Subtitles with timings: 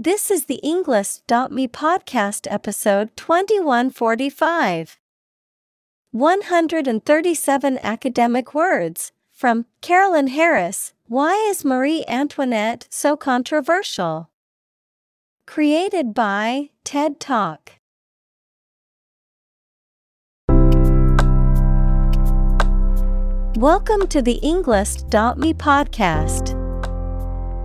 [0.00, 4.96] This is the Englist.me podcast episode 2145.
[6.12, 10.92] 137 academic words from Carolyn Harris.
[11.08, 14.30] Why is Marie Antoinette so controversial?
[15.48, 17.72] Created by TED Talk.
[23.56, 26.57] Welcome to the Englist.me podcast.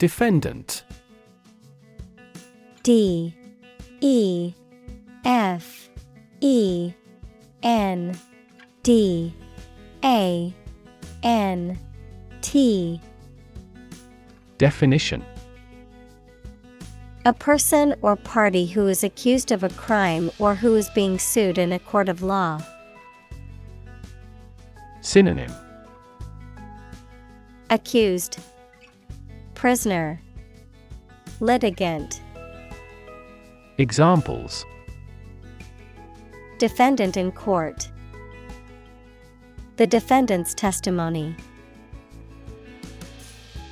[0.00, 0.82] Defendant.
[2.82, 3.34] D
[4.00, 4.54] E
[5.26, 5.90] F
[6.40, 6.94] E
[7.62, 8.18] N
[8.82, 9.34] D
[10.02, 10.54] A
[11.22, 11.78] N
[12.40, 12.98] T.
[14.56, 15.22] Definition.
[17.26, 21.58] A person or party who is accused of a crime or who is being sued
[21.58, 22.58] in a court of law.
[25.02, 25.52] Synonym.
[27.68, 28.38] Accused
[29.60, 30.18] Prisoner.
[31.40, 32.22] Litigant.
[33.76, 34.64] Examples.
[36.56, 37.90] Defendant in court.
[39.76, 41.36] The defendant's testimony.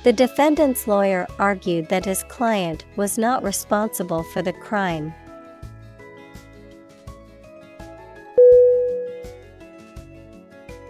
[0.03, 5.11] The defendant's lawyer argued that his client was not responsible for the crime.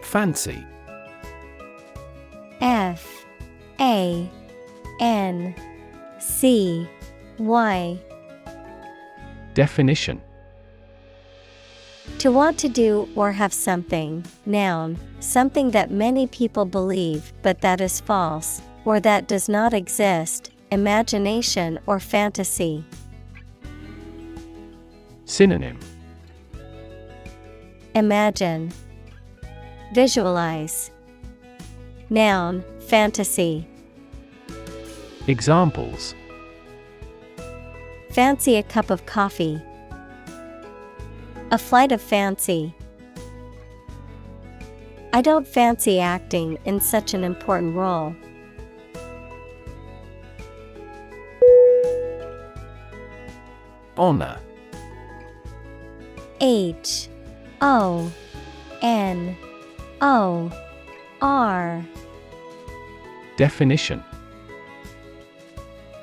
[0.02, 0.68] Fancy.
[2.60, 3.26] F
[3.80, 4.30] A
[5.00, 5.56] N
[6.20, 6.88] C
[7.38, 8.00] Y.
[9.54, 10.22] Definition.
[12.20, 17.80] To want to do or have something, noun, something that many people believe but that
[17.82, 22.84] is false, or that does not exist, imagination or fantasy.
[25.26, 25.80] Synonym.
[27.96, 28.72] Imagine,
[29.94, 30.92] Visualize.
[32.12, 33.68] Noun, fantasy.
[35.30, 36.16] Examples
[38.10, 39.62] Fancy a cup of coffee.
[41.52, 42.74] A flight of fancy.
[45.14, 48.16] I don't fancy acting in such an important role.
[53.98, 54.40] Honor
[56.42, 57.08] H
[57.62, 58.12] O
[58.82, 59.38] N
[60.02, 60.52] O
[61.22, 61.86] R
[63.38, 64.04] Definition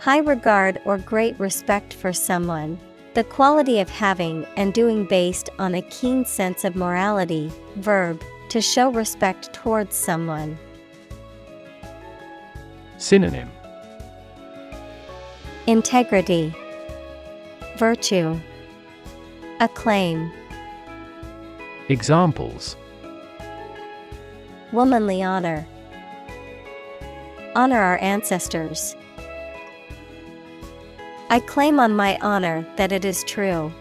[0.06, 2.78] High regard or great respect for someone.
[3.14, 7.50] The quality of having and doing based on a keen sense of morality.
[7.74, 10.56] Verb, to show respect towards someone.
[12.98, 13.50] Synonym
[15.66, 16.54] Integrity,
[17.76, 18.38] Virtue,
[19.58, 20.30] Acclaim,
[21.88, 22.76] Examples
[24.70, 25.66] Womanly honor.
[27.56, 28.94] Honor our ancestors.
[31.28, 33.72] I claim on my honor that it is true.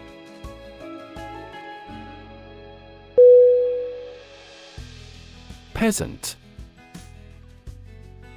[5.74, 6.34] Peasant.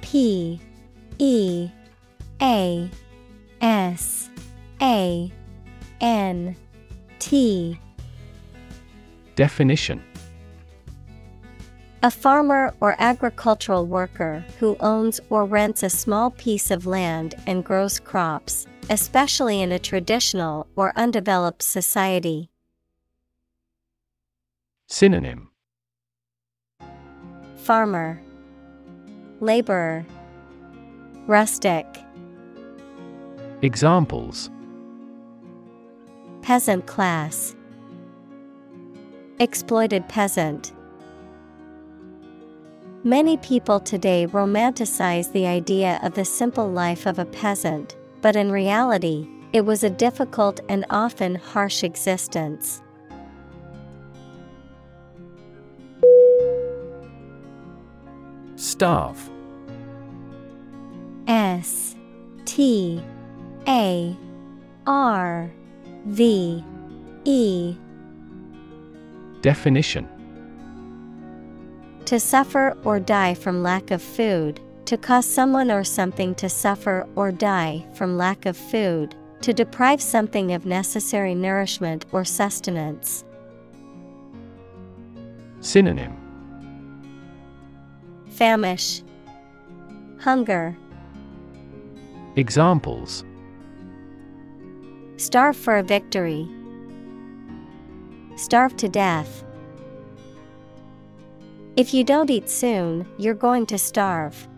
[0.00, 0.60] P
[1.18, 1.70] E
[2.40, 2.90] A
[3.60, 4.30] S
[4.80, 5.32] A
[6.00, 6.56] N
[7.18, 7.80] T.
[9.34, 10.04] Definition.
[12.02, 17.64] A farmer or agricultural worker who owns or rents a small piece of land and
[17.64, 22.50] grows crops, especially in a traditional or undeveloped society.
[24.88, 25.48] Synonym.
[27.56, 28.20] Farmer,
[29.40, 30.04] Laborer,
[31.28, 31.86] Rustic,
[33.62, 34.50] Examples.
[36.42, 37.54] Peasant class,
[39.38, 40.72] Exploited peasant.
[43.04, 48.50] Many people today romanticize the idea of the simple life of a peasant, but in
[48.52, 52.80] reality, It was a difficult and often harsh existence.
[58.54, 59.28] Starve.
[61.26, 61.96] S
[62.44, 63.02] T
[63.66, 64.16] A
[64.86, 65.50] R
[66.06, 66.64] V
[67.24, 67.76] E
[69.42, 70.08] Definition
[72.04, 77.06] To suffer or die from lack of food, to cause someone or something to suffer
[77.14, 83.24] or die from lack of food, to deprive something of necessary nourishment or sustenance.
[85.60, 86.16] Synonym
[88.30, 89.04] Famish,
[90.18, 90.76] Hunger,
[92.34, 93.22] Examples
[95.18, 96.48] Starve for a victory,
[98.34, 99.44] Starve to death.
[101.76, 104.48] If you don't eat soon, you're going to starve.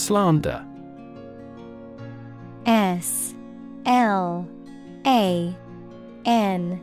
[0.00, 0.64] Slander.
[2.64, 3.34] S
[3.84, 4.48] L
[5.06, 5.54] A
[6.24, 6.80] N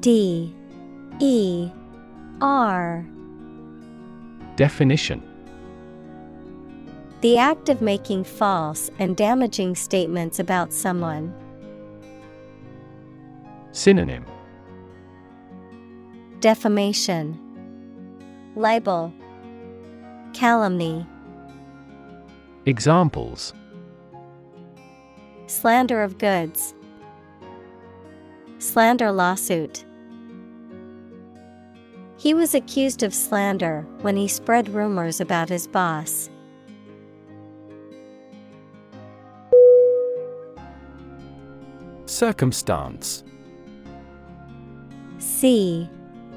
[0.00, 0.54] D
[1.20, 1.70] E
[2.40, 3.06] R.
[4.56, 5.22] Definition.
[7.20, 11.34] The act of making false and damaging statements about someone.
[13.72, 14.24] Synonym.
[16.40, 17.38] Defamation,
[18.54, 19.12] Libel,
[20.32, 21.06] Calumny,
[22.68, 23.54] Examples
[25.46, 26.74] Slander of goods,
[28.58, 29.84] Slander lawsuit.
[32.16, 36.28] He was accused of slander when he spread rumors about his boss.
[42.06, 43.22] Circumstance
[45.18, 45.88] C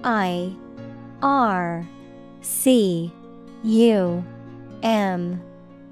[0.04, 0.56] I
[1.24, 1.88] R
[2.42, 3.12] C
[3.64, 4.24] U
[4.84, 5.42] M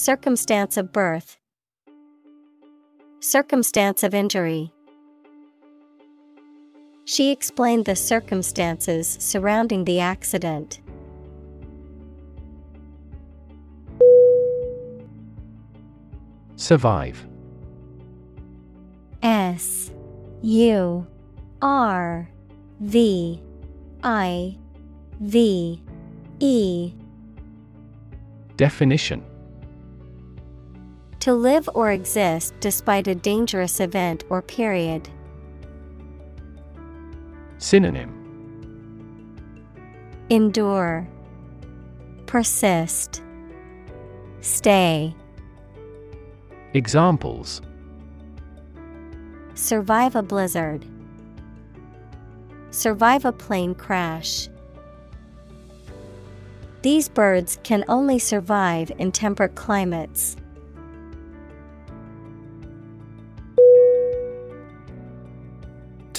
[0.00, 1.36] Circumstance of birth.
[3.20, 4.72] Circumstance of injury.
[7.04, 10.80] She explained the circumstances surrounding the accident.
[16.56, 17.26] Survive.
[19.22, 19.90] S
[20.40, 21.06] U
[21.60, 22.26] R
[22.80, 23.42] V
[24.02, 24.56] I
[25.20, 25.82] V
[26.38, 26.94] E.
[28.56, 29.29] Definition
[31.20, 35.08] To live or exist despite a dangerous event or period.
[37.58, 38.16] Synonym
[40.30, 41.06] Endure,
[42.24, 43.22] Persist,
[44.40, 45.14] Stay,
[46.72, 47.60] Examples
[49.54, 50.86] Survive a blizzard,
[52.70, 54.48] Survive a plane crash.
[56.80, 60.36] These birds can only survive in temperate climates.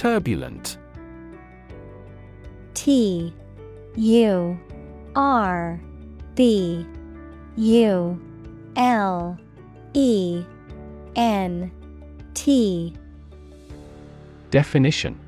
[0.02, 0.78] Turbulent.
[2.74, 3.32] T
[3.94, 4.58] U
[5.14, 5.80] R
[6.34, 6.84] B
[7.54, 8.20] U
[8.74, 9.38] L
[9.94, 10.44] E
[11.14, 11.70] N
[12.34, 12.96] T.
[14.50, 15.20] Definition.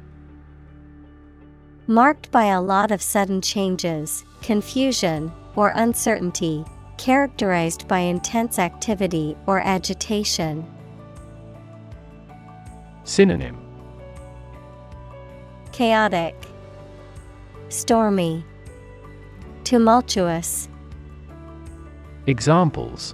[1.87, 6.65] Marked by a lot of sudden changes, confusion, or uncertainty,
[6.99, 10.67] characterized by intense activity or agitation.
[13.05, 13.64] Synonym
[15.75, 16.37] Chaotic,
[17.69, 18.45] Stormy,
[19.65, 20.69] Tumultuous,
[22.29, 23.13] Examples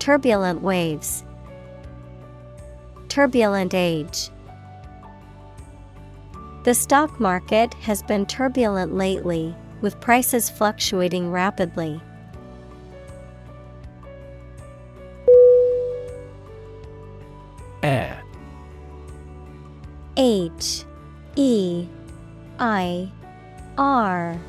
[0.00, 1.22] Turbulent waves,
[3.06, 4.30] Turbulent age.
[6.64, 12.00] The stock market has been turbulent lately, with prices fluctuating rapidly.
[17.84, 18.25] Heir
[20.16, 20.84] H
[21.36, 21.86] E
[22.58, 23.12] I
[23.76, 24.40] R.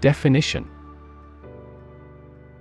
[0.00, 0.68] Definition.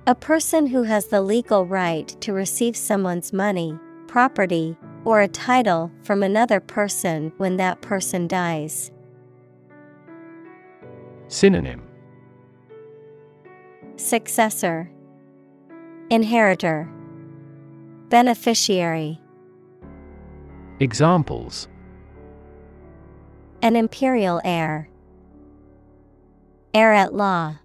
[0.05, 5.89] A person who has the legal right to receive someone's money, property, or a title
[6.03, 8.91] from another person when that person dies.
[11.29, 11.81] Synonym.
[13.95, 14.91] Successor,
[16.09, 16.89] Inheritor,
[18.09, 19.22] Beneficiary.
[20.79, 21.67] Examples.
[23.61, 24.89] An imperial heir,
[26.73, 27.59] heir at law.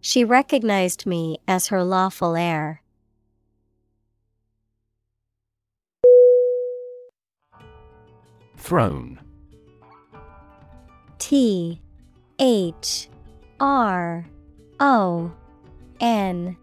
[0.00, 2.82] She recognized me as her lawful heir.
[8.56, 9.20] Throne.
[11.18, 11.80] T
[12.38, 13.08] H
[13.60, 14.26] R
[14.80, 15.32] O
[16.00, 16.56] N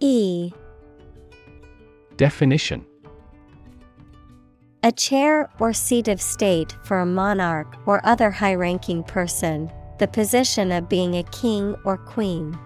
[0.00, 0.52] E.
[2.16, 2.84] Definition
[4.82, 10.08] A chair or seat of state for a monarch or other high ranking person, the
[10.08, 12.58] position of being a king or queen.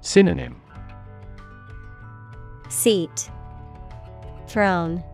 [0.00, 0.60] Synonym
[2.68, 3.30] Seat
[4.48, 5.04] Throne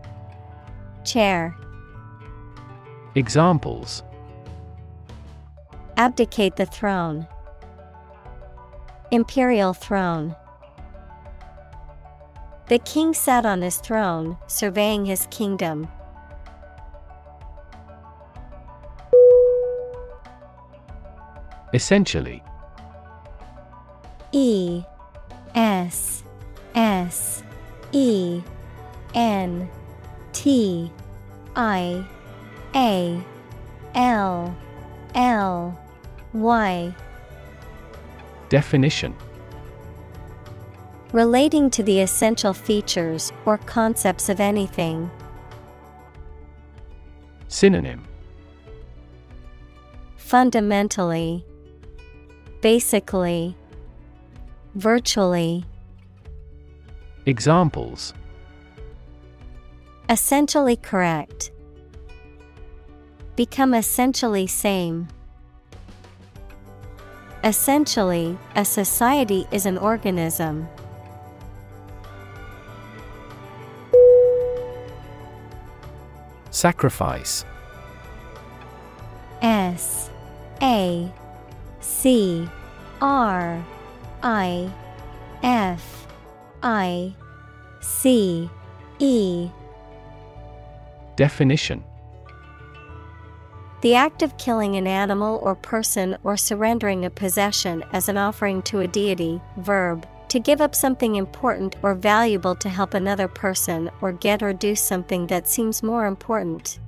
[1.03, 1.55] Chair
[3.13, 4.01] Examples
[5.97, 7.27] Abdicate the throne.
[9.11, 10.35] Imperial throne.
[12.67, 15.89] The king sat on his throne, surveying his kingdom.
[21.73, 22.43] Essentially
[24.31, 24.83] E
[25.55, 26.23] S
[26.75, 27.43] S
[27.91, 28.41] E
[29.13, 29.69] N
[30.31, 30.91] T
[31.55, 32.05] I
[32.75, 33.21] A
[33.95, 34.55] L
[35.15, 35.79] L
[36.33, 36.95] Y
[38.49, 39.15] Definition
[41.13, 45.11] Relating to the essential features or concepts of anything.
[47.47, 48.03] Synonym
[50.17, 51.45] Fundamentally,
[52.61, 53.55] Basically,
[54.73, 55.63] Virtually.
[57.27, 58.15] Examples
[60.09, 61.51] Essentially correct.
[63.35, 65.07] Become essentially same.
[67.43, 70.67] Essentially, a society is an organism.
[76.63, 77.43] Sacrifice.
[79.41, 80.09] S
[80.61, 81.11] A
[81.81, 82.47] C
[83.01, 83.65] R
[84.23, 84.71] I
[85.43, 86.07] F
[86.63, 87.13] I
[87.81, 88.49] C
[88.99, 89.49] E.
[91.17, 91.83] Definition.
[93.81, 98.61] The act of killing an animal or person or surrendering a possession as an offering
[98.61, 103.87] to a deity, verb, to give up something important or valuable to help another person
[104.01, 106.79] or get or do something that seems more important.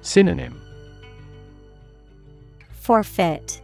[0.00, 0.60] Synonym
[2.72, 3.62] Forfeit,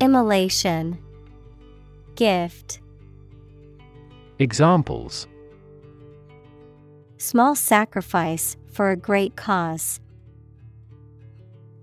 [0.00, 0.98] Immolation,
[2.14, 2.80] Gift,
[4.38, 5.26] Examples
[7.16, 9.98] Small sacrifice for a great cause.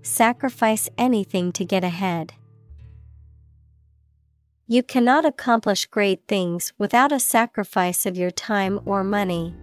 [0.02, 2.34] Sacrifice anything to get ahead.
[4.72, 9.54] You cannot accomplish great things without a sacrifice of your time or money.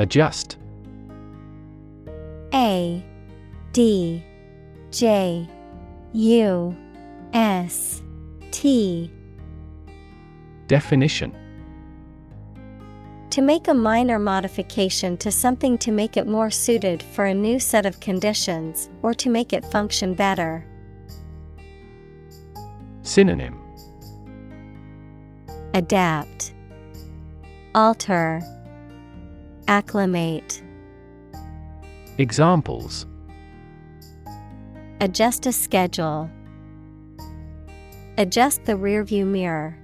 [0.00, 0.56] Adjust.
[2.52, 3.00] A
[3.70, 4.24] D
[4.90, 5.48] J
[6.14, 6.76] U
[7.32, 8.02] S
[8.50, 9.08] T.
[10.66, 11.32] Definition
[13.30, 17.60] To make a minor modification to something to make it more suited for a new
[17.60, 20.64] set of conditions or to make it function better.
[23.02, 23.58] Synonym
[25.74, 26.54] Adapt,
[27.74, 28.40] Alter,
[29.68, 30.62] Acclimate.
[32.16, 33.06] Examples
[35.00, 36.30] Adjust a schedule.
[38.16, 39.78] Adjust the rearview mirror.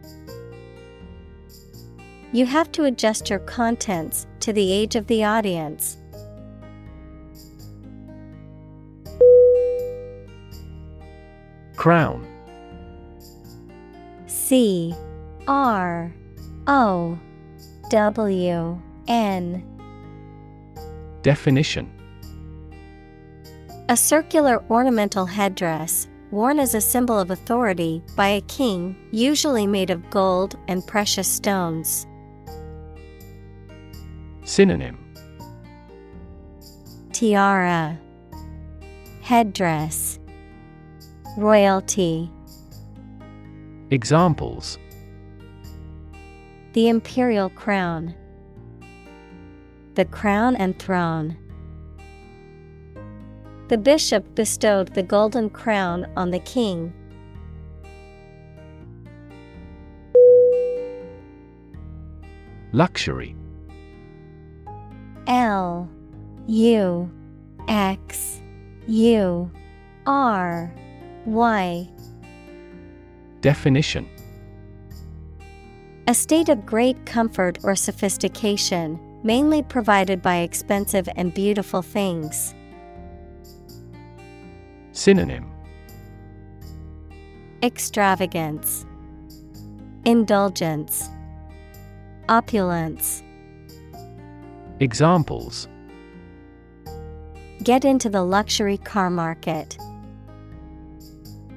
[2.34, 5.98] You have to adjust your contents to the age of the audience.
[11.76, 12.26] Crown
[14.26, 14.92] C
[15.46, 16.12] R
[16.66, 17.16] O
[17.90, 19.64] W N
[21.22, 21.88] Definition
[23.88, 29.90] A circular ornamental headdress worn as a symbol of authority by a king, usually made
[29.90, 32.08] of gold and precious stones.
[34.44, 34.98] Synonym
[37.12, 37.98] Tiara,
[39.22, 40.18] Headdress,
[41.38, 42.30] Royalty.
[43.90, 44.78] Examples
[46.74, 48.14] The imperial crown.
[49.94, 51.38] The crown and throne.
[53.68, 56.92] The bishop bestowed the golden crown on the king.
[62.72, 63.34] Luxury
[65.26, 65.88] L
[66.46, 67.10] U
[67.68, 68.40] X
[68.86, 69.50] U
[70.06, 70.74] R
[71.24, 71.88] Y.
[73.40, 74.08] Definition.
[76.06, 82.54] A state of great comfort or sophistication, mainly provided by expensive and beautiful things.
[84.92, 85.50] Synonym.
[87.62, 88.84] Extravagance,
[90.04, 91.08] Indulgence,
[92.28, 93.23] Opulence.
[94.80, 95.68] Examples
[97.62, 99.78] Get into the luxury car market.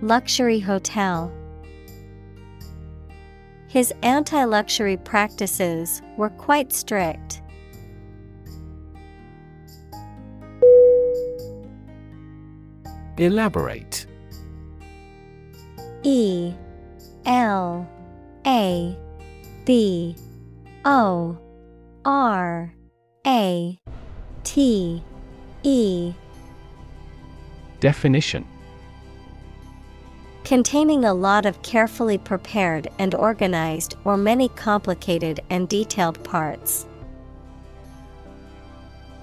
[0.01, 1.31] Luxury hotel.
[3.67, 7.41] His anti luxury practices were quite strict.
[13.17, 14.05] Elaborate
[16.03, 16.53] E
[17.25, 17.89] L
[18.45, 18.97] A
[19.65, 20.15] B
[20.85, 21.37] O
[22.05, 22.73] R
[23.27, 23.77] A
[24.45, 25.03] T
[25.61, 26.13] E
[27.81, 28.47] Definition
[30.45, 36.87] Containing a lot of carefully prepared and organized or many complicated and detailed parts.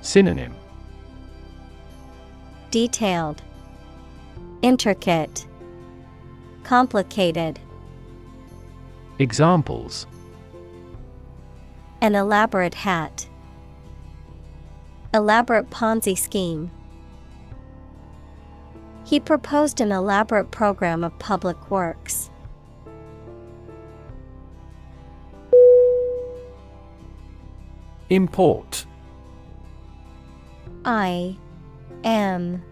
[0.02, 0.54] Synonym
[2.70, 3.40] Detailed,
[4.60, 5.46] Intricate,
[6.62, 7.58] Complicated.
[9.18, 10.06] Examples
[12.02, 13.26] An elaborate hat.
[15.14, 16.72] Elaborate Ponzi scheme.
[19.04, 22.30] He proposed an elaborate program of public works.
[28.10, 28.86] Import
[30.84, 31.36] I
[32.02, 32.62] M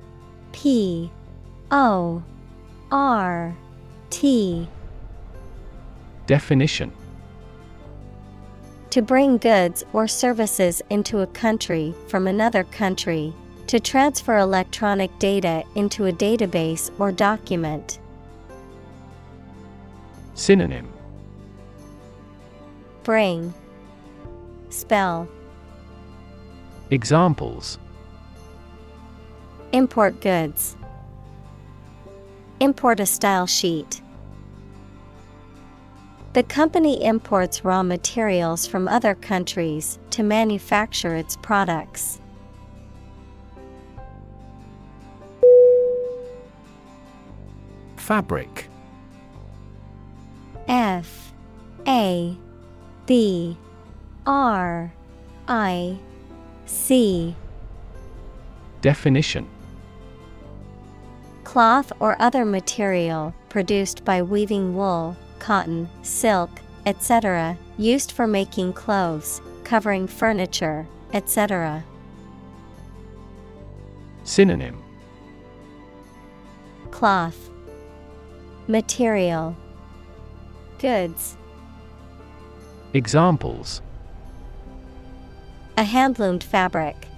[0.50, 1.12] P
[1.70, 2.24] O
[2.90, 3.56] R
[4.10, 4.68] T
[6.26, 6.92] Definition
[8.92, 13.32] To bring goods or services into a country from another country,
[13.68, 17.98] to transfer electronic data into a database or document.
[20.34, 20.92] Synonym
[23.02, 23.54] Bring,
[24.68, 25.26] Spell,
[26.90, 27.78] Examples
[29.72, 30.76] Import goods.
[32.60, 34.01] Import a style sheet.
[36.32, 42.20] The company imports raw materials from other countries to manufacture its products.
[47.96, 48.70] Fabric.
[50.68, 51.34] F.
[51.86, 52.36] A.
[53.04, 53.58] B.
[54.24, 54.92] R.
[55.48, 55.98] I.
[56.64, 57.36] C.
[58.80, 59.46] Definition.
[61.44, 66.48] Cloth or other material produced by weaving wool, cotton, silk,
[66.86, 71.82] etc., used for making clothes, covering furniture, etc.
[74.22, 74.80] Synonym.
[76.92, 77.50] Cloth.
[78.68, 79.56] Material.
[80.78, 81.36] Goods.
[82.94, 83.82] Examples.
[85.76, 87.08] A handloomed fabric.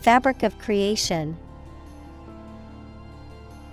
[0.00, 1.36] Fabric of creation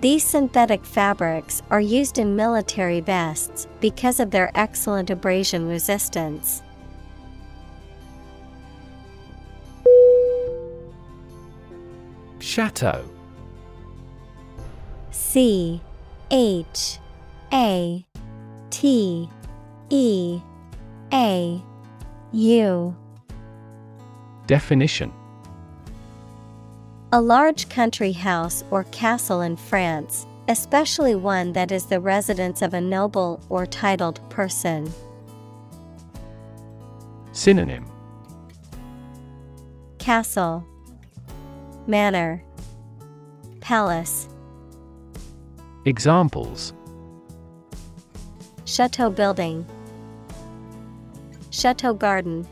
[0.04, 6.62] These synthetic fabrics are used in military vests because of their excellent abrasion resistance.
[12.38, 13.08] Chateau.
[15.10, 15.80] C
[16.30, 16.98] H
[17.50, 18.04] A
[18.68, 19.30] T
[19.88, 20.40] E
[21.14, 21.62] A
[22.30, 22.96] U.
[24.46, 25.10] Definition
[27.14, 32.74] A large country house or castle in France, especially one that is the residence of
[32.74, 34.92] a noble or titled person.
[37.30, 37.86] Synonym.
[39.98, 40.66] Castle.
[41.86, 42.42] Manor.
[43.60, 44.28] Palace.
[45.84, 46.72] Examples.
[48.64, 49.64] Chateau building.
[51.50, 52.44] Chateau garden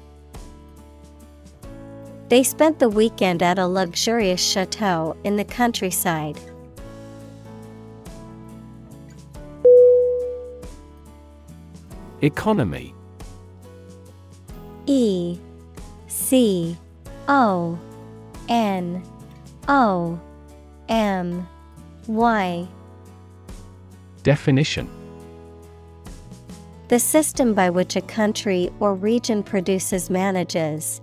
[2.32, 6.40] They spent the weekend at a luxurious chateau in the countryside.
[12.22, 12.94] Economy.
[14.86, 15.38] E
[16.06, 16.74] C
[17.28, 17.78] O
[18.48, 19.02] N
[19.68, 20.18] O
[20.88, 21.46] M
[22.06, 22.66] Y.
[24.22, 24.88] Definition.
[26.88, 31.02] The system by which a country or region produces, manages,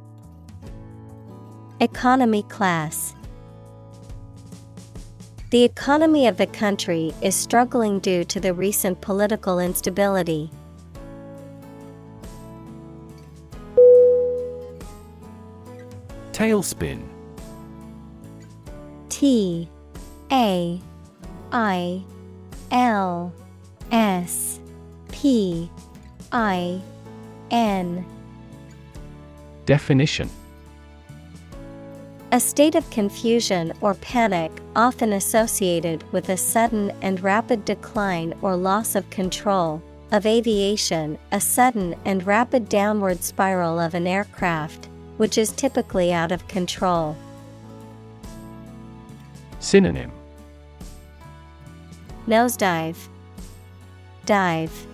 [1.81, 3.15] Economy class.
[5.49, 10.51] The economy of the country is struggling due to the recent political instability.
[16.33, 17.01] Tailspin
[19.09, 19.67] T
[20.31, 20.79] A
[21.51, 22.03] I
[22.69, 23.33] L
[23.91, 24.59] S
[25.11, 25.67] P
[26.31, 26.79] I
[27.49, 28.05] N
[29.65, 30.29] Definition
[32.33, 38.55] A state of confusion or panic, often associated with a sudden and rapid decline or
[38.55, 39.83] loss of control.
[40.13, 46.31] Of aviation, a sudden and rapid downward spiral of an aircraft, which is typically out
[46.31, 47.17] of control.
[49.59, 50.13] Synonym
[52.27, 53.09] Nosedive,
[54.25, 54.87] Dive,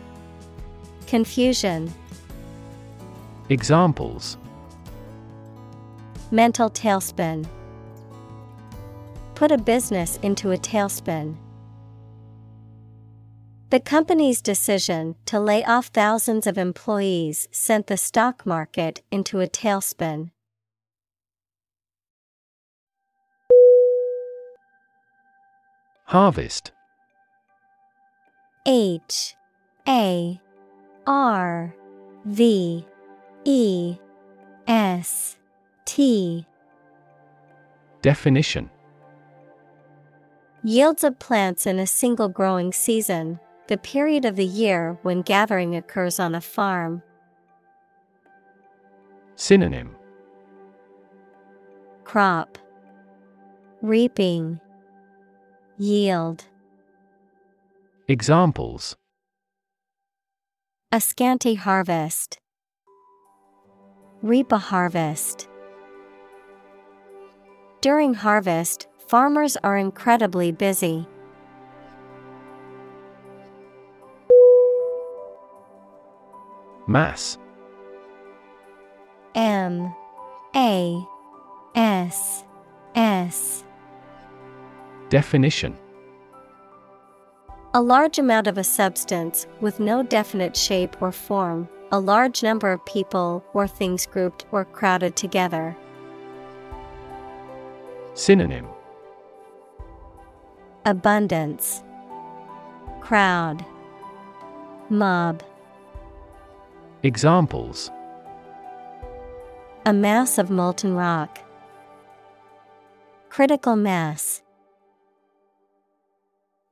[1.06, 1.93] Confusion,
[3.50, 4.38] Examples
[6.32, 7.48] Mental tailspin.
[9.34, 11.38] Put a business into a tailspin.
[13.70, 19.48] The company's decision to lay off thousands of employees sent the stock market into a
[19.48, 20.32] tailspin.
[26.06, 26.72] Harvest
[28.66, 29.36] H
[29.88, 30.42] A
[31.06, 31.74] R
[32.26, 32.86] V
[33.46, 33.98] E
[34.68, 35.37] S
[35.88, 36.45] T.
[38.02, 38.69] Definition.
[40.62, 45.78] Yields of plants in a single growing season, the period of the year when gathering
[45.78, 47.02] occurs on a farm.
[49.38, 49.95] Synonym.
[52.04, 52.58] Crop.
[53.82, 54.60] Reaping.
[55.78, 56.43] Yield.
[58.10, 58.97] Examples.
[60.91, 62.39] A scanty harvest.
[64.21, 65.47] Reap a harvest.
[67.80, 71.08] During harvest, farmers are incredibly busy.
[76.88, 77.38] Mass.
[79.36, 79.94] M.
[80.56, 81.06] A.
[81.76, 82.44] S.
[82.96, 83.63] S.
[85.10, 85.78] Definition.
[87.76, 92.72] A large amount of a substance with no definite shape or form, a large number
[92.72, 95.78] of people or things grouped or crowded together.
[98.18, 98.68] Synonym
[100.86, 101.84] Abundance,
[103.00, 103.64] Crowd,
[104.90, 105.44] Mob.
[107.04, 107.92] Examples
[109.86, 111.38] A mass of molten rock.
[113.30, 114.42] Critical mass.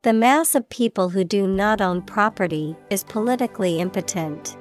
[0.01, 4.57] The mass of people who do not own property is politically impotent.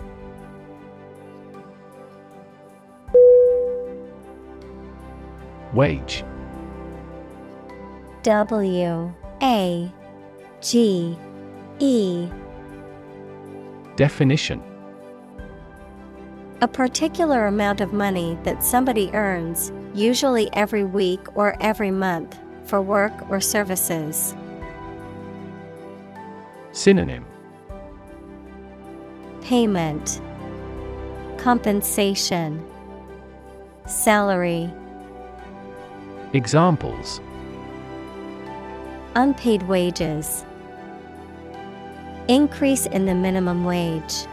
[5.72, 6.22] Wage
[8.24, 9.92] W A
[10.62, 11.18] G
[11.78, 12.28] E.
[13.96, 14.62] Definition.
[16.62, 22.80] A particular amount of money that somebody earns, usually every week or every month, for
[22.80, 24.34] work or services.
[26.72, 27.26] Synonym.
[29.42, 30.22] Payment.
[31.36, 32.64] Compensation.
[33.84, 34.72] Salary.
[36.32, 37.20] Examples
[39.16, 40.44] Unpaid wages
[42.26, 44.26] Increase in the minimum wage.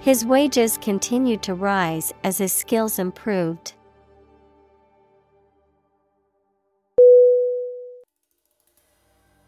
[0.00, 3.72] His wages continued to rise as his skills improved.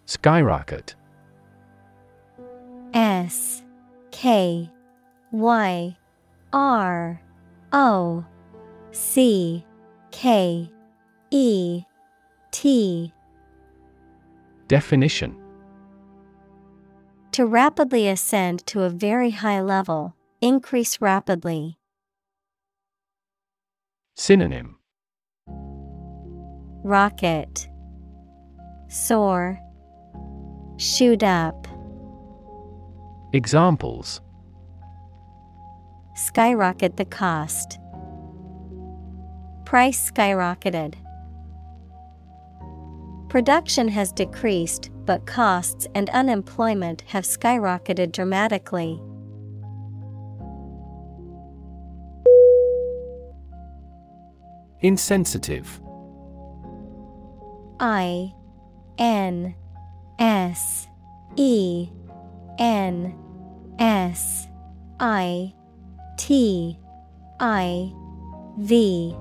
[0.07, 0.95] Skyrocket
[2.95, 3.63] S
[4.11, 4.71] K
[5.31, 5.97] Y
[6.55, 7.21] R
[7.75, 8.25] O
[8.93, 9.67] C
[10.11, 10.71] K
[11.31, 11.85] E
[12.51, 13.13] T.
[14.69, 15.37] Definition.
[17.33, 21.79] To rapidly ascend to a very high level, increase rapidly.
[24.15, 24.79] Synonym.
[26.83, 27.69] Rocket.
[28.89, 29.59] Soar.
[30.79, 31.67] Shoot up.
[33.33, 34.21] Examples.
[36.15, 37.79] Skyrocket the cost.
[39.67, 40.95] Price skyrocketed.
[43.37, 48.99] Production has decreased, but costs and unemployment have skyrocketed dramatically.
[54.81, 55.83] Insensitive.
[57.79, 58.33] I
[58.97, 59.55] N
[60.19, 60.89] S
[61.37, 61.91] E
[62.59, 63.15] N
[63.79, 64.49] S
[64.99, 65.53] I
[66.17, 66.79] T
[67.39, 67.93] I
[68.57, 69.15] V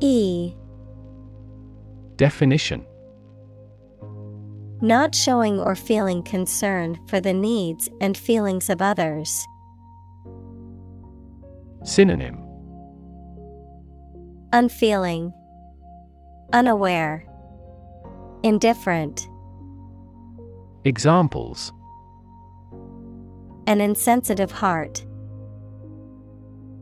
[0.00, 0.54] E
[2.16, 2.86] Definition
[4.82, 9.46] Not showing or feeling concern for the needs and feelings of others.
[11.84, 12.46] Synonym
[14.52, 15.32] Unfeeling,
[16.52, 17.24] Unaware,
[18.42, 19.28] Indifferent.
[20.84, 21.72] Examples
[23.66, 25.04] An insensitive heart.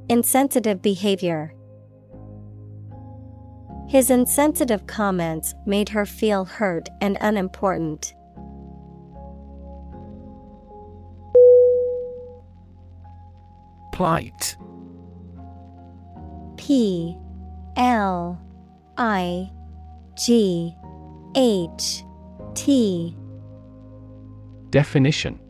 [0.09, 1.53] Insensitive behavior.
[3.89, 8.15] His insensitive comments made her feel hurt and unimportant.
[13.93, 14.57] Plight.
[16.59, 17.17] P
[17.77, 18.39] L
[18.99, 19.51] I
[20.19, 20.75] G
[21.35, 22.05] H
[22.55, 23.17] T
[24.69, 25.41] Definition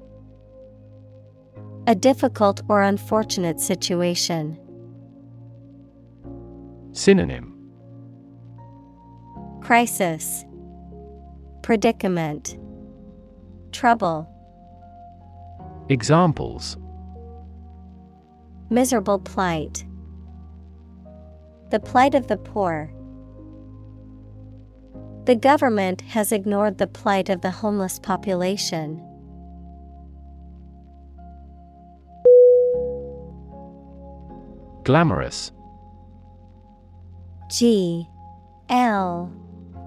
[1.88, 4.57] A difficult or unfortunate situation.
[6.92, 7.48] Synonym
[9.69, 10.47] Crisis,
[11.61, 12.59] Predicament,
[13.71, 14.27] Trouble,
[15.91, 16.79] Examples
[18.71, 19.85] Miserable plight.
[21.71, 22.91] The plight of the poor.
[25.27, 29.05] The government has ignored the plight of the homeless population.
[34.85, 35.53] Glamorous.
[37.51, 38.09] G
[38.71, 39.31] L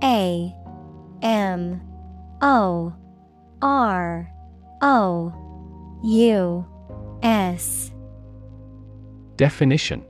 [0.03, 0.55] A
[1.21, 1.81] M
[2.41, 2.93] O
[3.61, 4.31] R
[4.81, 5.33] O
[6.03, 6.65] U
[7.21, 7.91] S.
[9.35, 10.03] Definition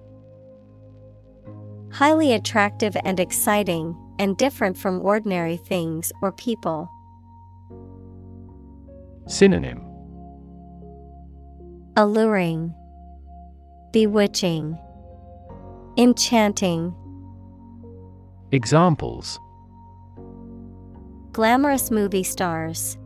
[1.92, 6.90] Highly attractive and exciting, and different from ordinary things or people.
[9.28, 9.82] Synonym
[11.98, 12.74] Alluring,
[13.92, 14.78] Bewitching,
[15.98, 16.96] Enchanting.
[18.54, 19.38] Examples
[21.34, 22.98] Glamorous movie stars.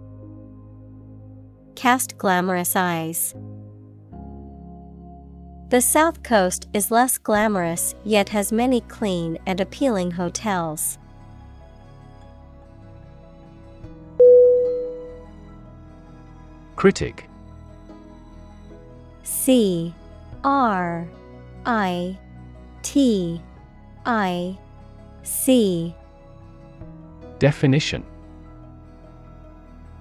[1.76, 3.36] Cast glamorous eyes.
[5.70, 10.98] The South Coast is less glamorous yet has many clean and appealing hotels.
[16.76, 17.30] Critic
[19.22, 19.94] C
[20.44, 21.08] R
[21.68, 22.18] I
[22.82, 23.40] T
[24.04, 24.58] I
[25.22, 25.94] C
[27.38, 28.04] Definition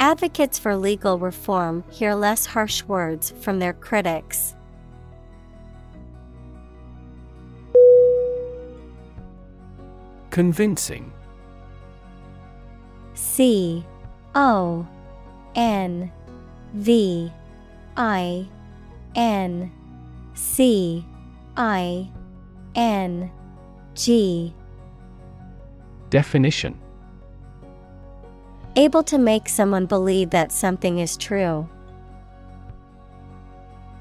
[0.00, 4.56] Advocates for legal reform hear less harsh words from their critics.
[10.30, 11.12] Convincing.
[13.12, 13.84] C
[14.34, 14.88] O
[15.54, 16.10] N
[16.72, 17.30] V
[17.98, 18.48] I
[19.14, 19.70] N
[20.32, 21.04] C
[21.58, 22.10] I
[22.74, 23.30] N
[23.94, 24.54] G.
[26.08, 26.80] Definition
[28.76, 31.68] Able to make someone believe that something is true.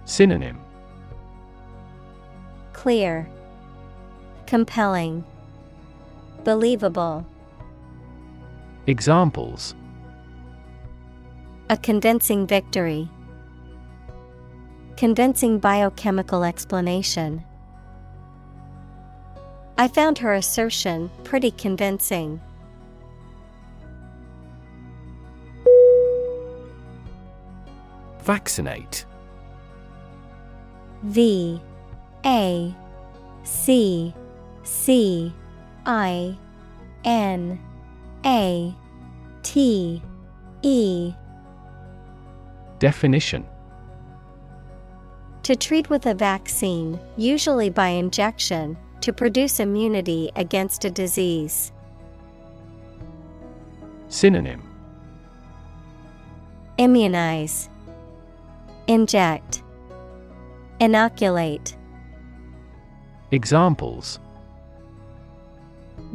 [0.05, 0.59] Synonym
[2.73, 3.27] Clear,
[4.45, 5.23] Compelling,
[6.43, 7.25] Believable.
[8.85, 9.75] Examples
[11.69, 13.09] A convincing victory.
[14.97, 17.43] Convincing biochemical explanation.
[19.77, 22.41] I found her assertion pretty convincing.
[28.29, 29.05] Vaccinate.
[31.01, 31.59] V
[32.23, 32.75] A
[33.41, 34.13] C
[34.61, 35.33] C
[35.87, 36.37] I
[37.03, 37.59] N
[38.23, 38.75] A
[39.41, 40.03] T
[40.61, 41.13] E.
[42.77, 43.47] Definition.
[45.41, 51.71] To treat with a vaccine, usually by injection, to produce immunity against a disease.
[54.07, 54.61] Synonym.
[56.77, 57.69] Immunize,
[58.89, 59.61] Inject,
[60.79, 61.77] Inoculate.
[63.29, 64.19] Examples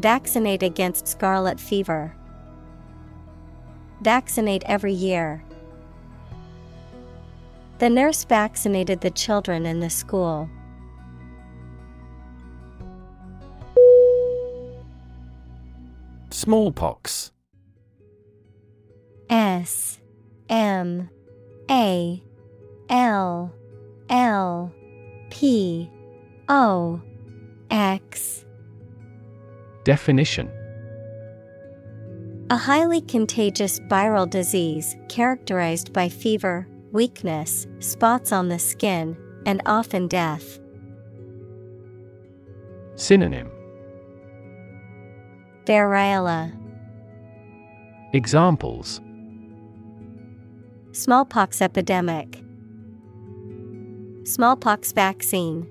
[0.01, 2.17] Vaccinate against scarlet fever.
[4.01, 5.45] Vaccinate every year.
[7.79, 10.51] The nurse vaccinated the children in the school.
[16.31, 17.31] Smallpox.
[19.31, 20.01] S
[20.49, 21.09] M
[21.71, 22.21] A
[22.95, 23.53] L
[24.09, 24.73] L
[25.29, 25.91] P
[26.49, 27.01] O
[27.69, 28.45] X.
[29.83, 30.49] Definition.
[32.51, 40.07] A highly contagious viral disease characterized by fever, weakness, spots on the skin, and often
[40.07, 40.61] death.
[42.95, 43.51] Synonym.
[45.65, 46.53] Variola,
[48.13, 49.01] Examples.
[50.93, 52.45] Smallpox epidemic,
[54.25, 55.69] Smallpox vaccine.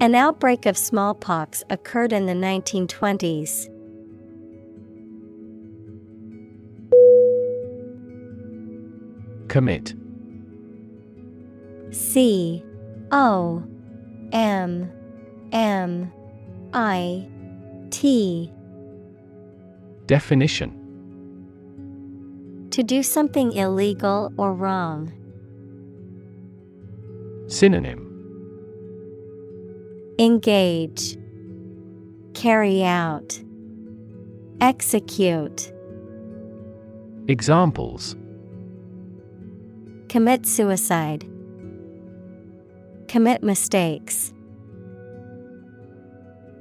[0.00, 3.68] An outbreak of smallpox occurred in the 1920s.
[9.48, 9.94] Commit.
[11.90, 12.64] C
[13.12, 13.62] O
[14.32, 14.90] M
[15.52, 16.12] M
[16.72, 17.28] I
[17.90, 18.50] T.
[20.06, 20.72] Definition
[22.70, 25.12] To do something illegal or wrong.
[27.46, 28.10] Synonym.
[30.18, 31.18] Engage,
[32.32, 33.38] Carry out,
[34.60, 35.72] Execute,
[37.28, 38.16] Examples.
[40.08, 41.24] Commit suicide,
[43.08, 44.32] Commit mistakes.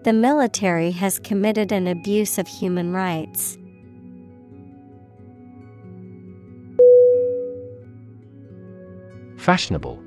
[0.03, 3.57] The military has committed an abuse of human rights.
[9.37, 10.03] Fashionable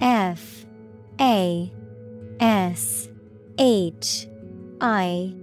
[0.00, 0.66] F
[1.20, 1.72] A
[2.40, 3.08] S
[3.58, 4.26] H
[4.80, 5.34] I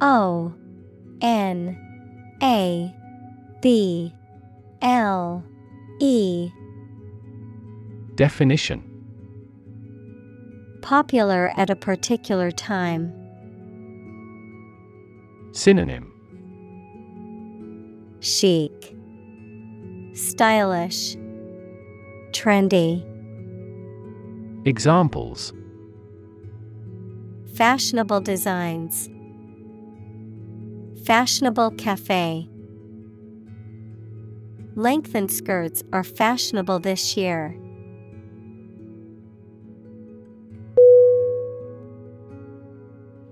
[0.00, 0.54] O
[1.20, 2.94] N A
[3.62, 4.12] B
[4.82, 5.44] L
[6.00, 6.50] E.
[8.14, 8.90] Definition.
[10.82, 13.12] Popular at a particular time.
[15.52, 16.12] Synonym.
[18.20, 18.96] Chic,
[20.14, 21.16] Stylish,
[22.32, 23.13] Trendy.
[24.66, 25.52] Examples
[27.54, 29.10] Fashionable designs.
[31.04, 32.48] Fashionable cafe.
[34.74, 37.54] Lengthened skirts are fashionable this year.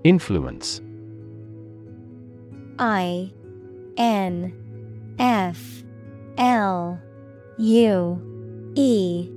[0.03, 0.81] Influence
[2.77, 3.33] I
[3.97, 5.83] N F
[6.37, 7.01] L
[7.57, 9.31] U E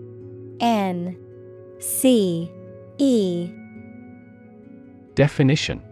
[0.60, 1.25] N
[1.78, 2.50] C
[2.98, 3.50] E.
[5.14, 5.82] Definition.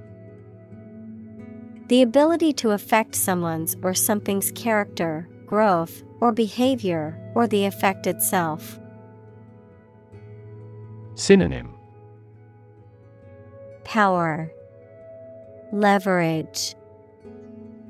[1.89, 8.81] The ability to affect someone's or something's character, growth, or behavior, or the effect itself.
[11.15, 11.75] Synonym.
[13.85, 14.51] Power,
[15.73, 16.75] Leverage,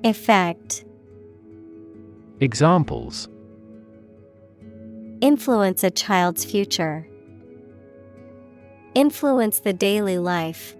[0.03, 0.85] Effect,
[2.41, 3.29] Examples.
[5.21, 7.09] Influence a child's future.
[8.95, 10.77] Influence the daily life.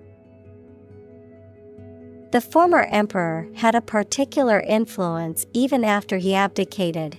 [2.31, 7.19] The former emperor had a particular influence even after he abdicated.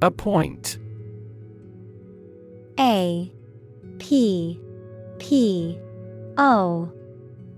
[0.00, 0.78] Appoint
[2.78, 3.32] A
[3.98, 4.60] P
[5.18, 5.78] P
[6.36, 6.92] O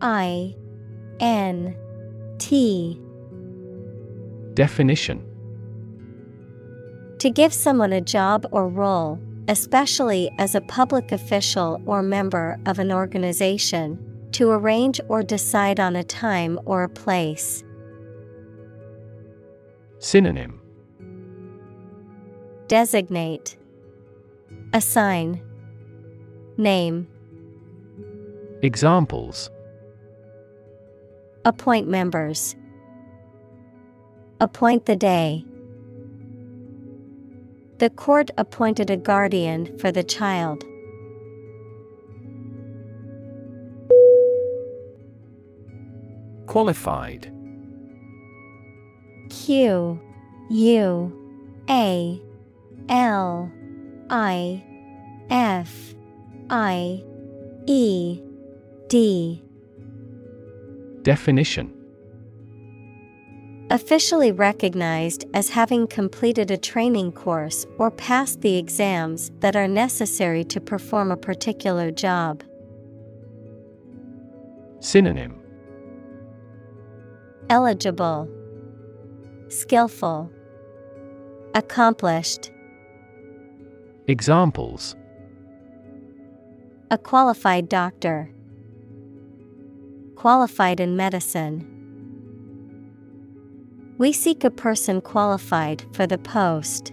[0.02, 0.54] I
[1.20, 1.76] N
[2.38, 3.00] T
[4.52, 5.33] Definition
[7.18, 12.78] To give someone a job or role, especially as a public official or member of
[12.78, 13.98] an organization,
[14.32, 17.62] to arrange or decide on a time or a place.
[19.98, 20.60] Synonym
[22.68, 23.56] Designate,
[24.72, 25.40] Assign,
[26.56, 27.06] Name,
[28.62, 29.50] Examples
[31.44, 32.56] Appoint members.
[34.40, 35.44] Appoint the day.
[37.78, 40.64] The court appointed a guardian for the child.
[46.46, 47.32] Qualified.
[49.30, 50.00] Q
[50.50, 52.22] U A
[52.88, 53.50] L
[54.08, 54.62] I
[55.30, 55.94] F
[56.50, 57.02] I
[57.66, 58.20] E
[58.88, 59.42] D.
[61.02, 61.83] Definition
[63.74, 70.44] Officially recognized as having completed a training course or passed the exams that are necessary
[70.44, 72.44] to perform a particular job.
[74.78, 75.40] Synonym
[77.50, 78.28] Eligible,
[79.48, 80.30] Skillful,
[81.56, 82.52] Accomplished.
[84.06, 84.94] Examples
[86.92, 88.30] A qualified doctor,
[90.14, 91.73] Qualified in medicine.
[93.96, 96.92] We seek a person qualified for the post.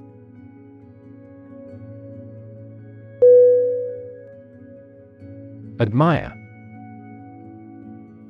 [5.80, 6.38] Admire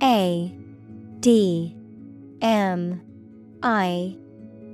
[0.02, 0.56] A
[1.20, 1.76] D
[2.42, 3.02] M
[3.62, 4.18] I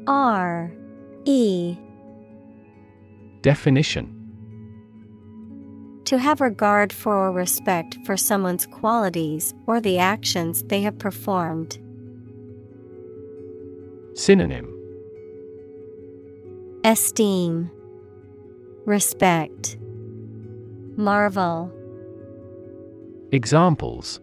[0.06, 0.72] R
[1.26, 1.76] E
[3.42, 4.14] Definition
[6.06, 11.80] To have regard for or respect for someone's qualities or the actions they have performed.
[14.18, 14.74] Synonym
[16.84, 17.70] Esteem,
[18.84, 19.78] Respect,
[20.96, 21.72] Marvel.
[23.32, 24.20] Examples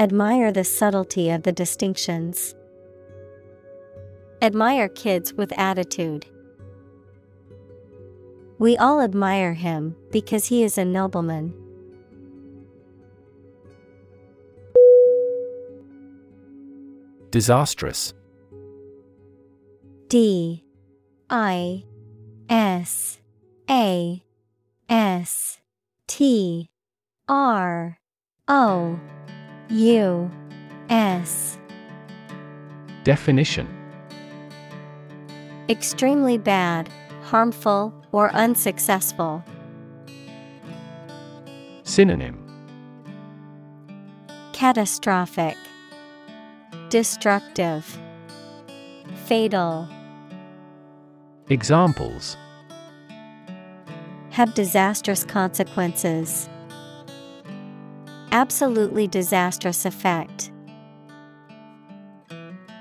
[0.00, 2.56] Admire the subtlety of the distinctions.
[4.42, 6.26] Admire kids with attitude.
[8.58, 11.61] We all admire him because he is a nobleman.
[17.32, 18.12] Disastrous.
[20.08, 20.62] D
[21.30, 21.82] I
[22.50, 23.18] S
[23.70, 24.22] A
[24.90, 25.58] S
[26.06, 26.68] T
[27.26, 27.98] R
[28.48, 29.00] O
[29.70, 30.30] U
[30.90, 31.58] S.
[33.02, 33.66] Definition.
[35.70, 36.90] Extremely bad,
[37.22, 39.42] harmful, or unsuccessful.
[41.82, 42.38] Synonym.
[44.52, 45.56] Catastrophic,
[46.92, 47.98] Destructive,
[49.24, 49.88] Fatal.
[51.48, 52.36] Examples
[54.32, 56.50] Have disastrous consequences.
[58.30, 60.52] Absolutely disastrous effect.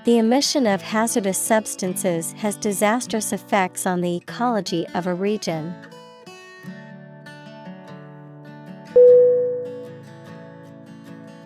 [0.03, 5.73] The emission of hazardous substances has disastrous effects on the ecology of a region.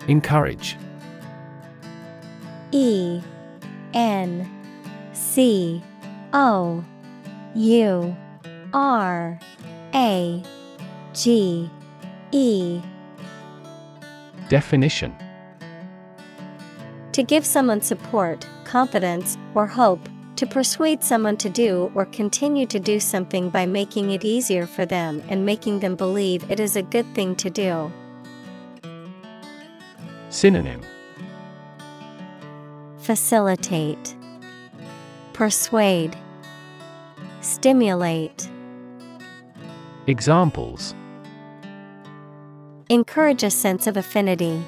[0.08, 0.78] Encourage
[2.76, 3.22] E
[3.94, 4.52] N
[5.14, 5.82] C
[6.34, 6.84] O
[7.56, 8.18] U
[8.74, 9.40] R
[9.94, 10.44] A
[11.14, 11.70] G
[12.34, 12.82] E.
[14.50, 15.16] Definition.
[17.14, 22.78] To give someone support, confidence, or hope, to persuade someone to do or continue to
[22.78, 26.82] do something by making it easier for them and making them believe it is a
[26.82, 27.90] good thing to do.
[30.30, 30.82] Synonym
[33.06, 34.16] Facilitate,
[35.34, 36.18] Persuade,
[37.42, 38.50] Stimulate.
[40.08, 40.96] Examples
[42.90, 44.60] Encourage a sense of affinity.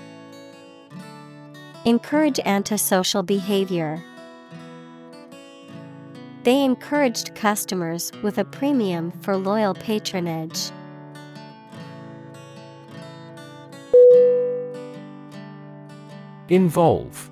[1.83, 4.03] Encourage antisocial behavior.
[6.43, 10.69] They encouraged customers with a premium for loyal patronage.
[16.49, 17.31] Involve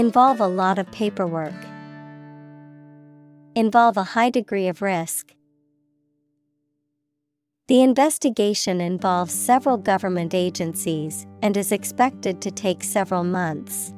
[0.00, 1.52] Involve a lot of paperwork.
[3.54, 5.34] Involve a high degree of risk.
[7.68, 13.92] The investigation involves several government agencies and is expected to take several months.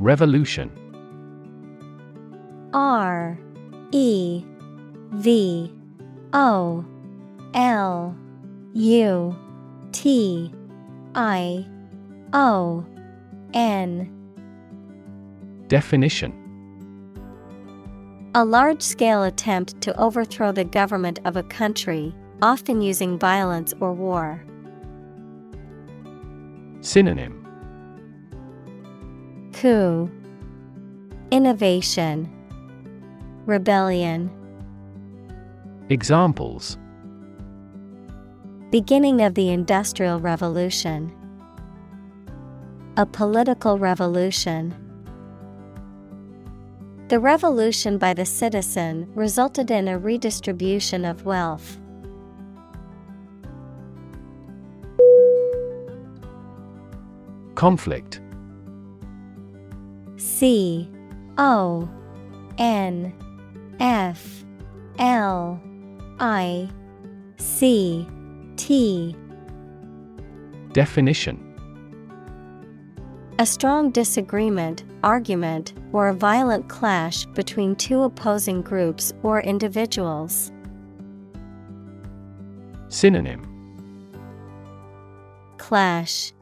[0.00, 0.72] Revolution
[2.74, 3.38] R
[3.92, 4.44] E
[5.12, 5.72] V
[6.32, 6.84] O
[7.54, 8.16] L
[8.74, 9.45] U
[9.96, 10.52] T
[11.14, 11.66] I
[12.34, 12.84] O
[13.54, 14.12] N.
[15.68, 16.34] Definition.
[18.34, 23.94] A large scale attempt to overthrow the government of a country, often using violence or
[23.94, 24.44] war.
[26.82, 27.48] Synonym.
[29.54, 30.10] Coup.
[31.30, 32.30] Innovation.
[33.46, 34.30] Rebellion.
[35.88, 36.76] Examples
[38.70, 41.12] Beginning of the Industrial Revolution.
[42.96, 44.74] A political revolution.
[47.06, 51.78] The revolution by the citizen resulted in a redistribution of wealth.
[57.54, 58.20] Conflict.
[60.16, 60.90] C
[61.38, 61.88] O
[62.58, 63.14] N
[63.78, 64.44] F
[64.98, 65.60] L
[66.18, 66.68] I
[67.36, 68.08] C
[68.56, 69.14] T.
[70.72, 71.42] Definition.
[73.38, 80.52] A strong disagreement, argument, or a violent clash between two opposing groups or individuals.
[82.88, 83.42] Synonym.
[85.58, 86.32] Clash.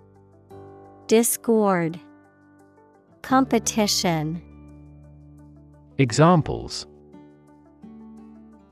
[1.08, 1.98] Discord.
[3.22, 4.40] Competition.
[5.98, 6.86] Examples.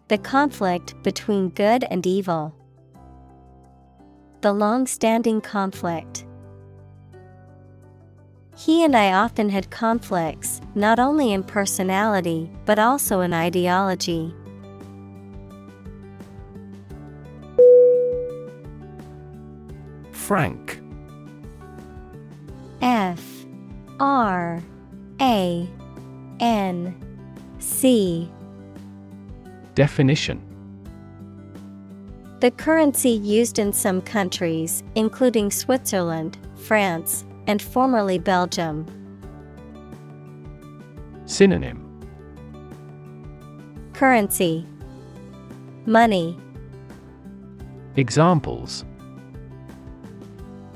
[0.08, 2.54] The conflict between good and evil.
[4.42, 6.26] The long standing conflict.
[8.56, 14.34] He and I often had conflicts, not only in personality, but also in ideology.
[20.10, 20.80] Franc.
[22.80, 23.24] F.
[24.00, 24.60] R.
[25.20, 25.70] A.
[26.40, 26.96] N.
[27.60, 28.28] C.
[29.76, 30.51] Definition
[32.42, 38.84] The currency used in some countries, including Switzerland, France, and formerly Belgium.
[41.24, 41.78] Synonym.
[43.92, 44.66] Currency.
[45.86, 46.36] Money.
[47.94, 48.84] Examples.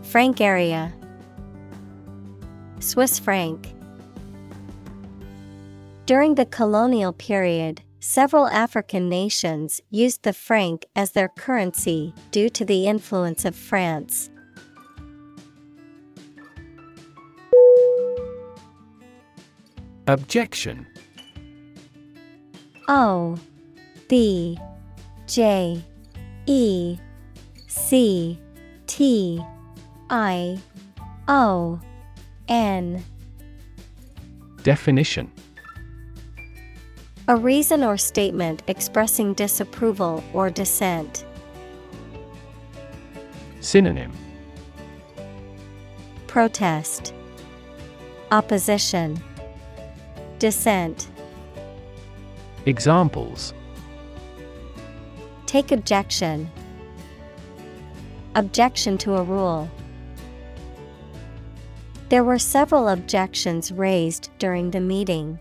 [0.04, 0.94] Franc area.
[2.78, 3.74] Swiss franc.
[6.04, 12.64] During the colonial period, several African nations used the franc as their currency due to
[12.64, 14.30] the influence of France.
[20.06, 20.86] Objection.
[22.86, 23.36] O
[24.08, 24.56] B
[25.26, 25.82] J
[26.46, 26.96] E
[27.66, 28.38] C
[28.86, 29.44] T
[30.08, 30.60] I
[31.26, 31.80] O
[32.46, 33.04] N.
[34.62, 35.32] Definition
[37.28, 41.24] A reason or statement expressing disapproval or dissent.
[43.60, 44.12] Synonym
[46.28, 47.12] Protest
[48.30, 49.20] Opposition
[50.38, 51.08] Dissent
[52.64, 53.54] Examples
[55.46, 56.48] Take objection.
[58.36, 59.68] Objection to a rule.
[62.08, 65.40] There were several objections raised during the meeting.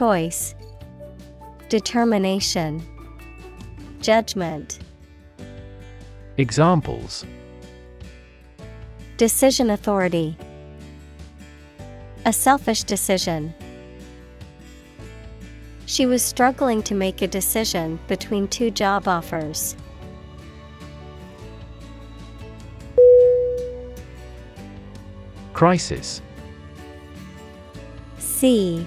[0.00, 0.54] Choice
[1.68, 2.82] Determination
[4.00, 4.78] Judgment.
[6.38, 7.26] Examples.
[9.18, 10.38] Decision authority.
[12.24, 13.52] A selfish decision.
[15.84, 19.76] She was struggling to make a decision between two job offers.
[25.52, 26.22] Crisis.
[28.16, 28.86] C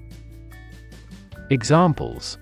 [1.51, 2.37] Examples.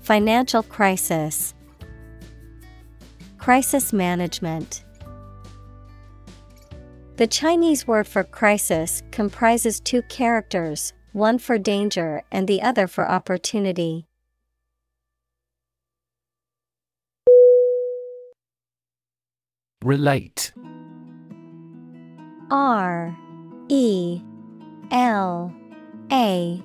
[0.00, 1.54] Financial crisis.
[3.36, 4.84] Crisis management.
[7.16, 13.06] The Chinese word for crisis comprises two characters, one for danger and the other for
[13.06, 14.06] opportunity.
[19.84, 20.54] Relate.
[22.50, 23.14] R
[23.68, 24.22] E
[24.90, 25.54] L
[26.10, 26.64] A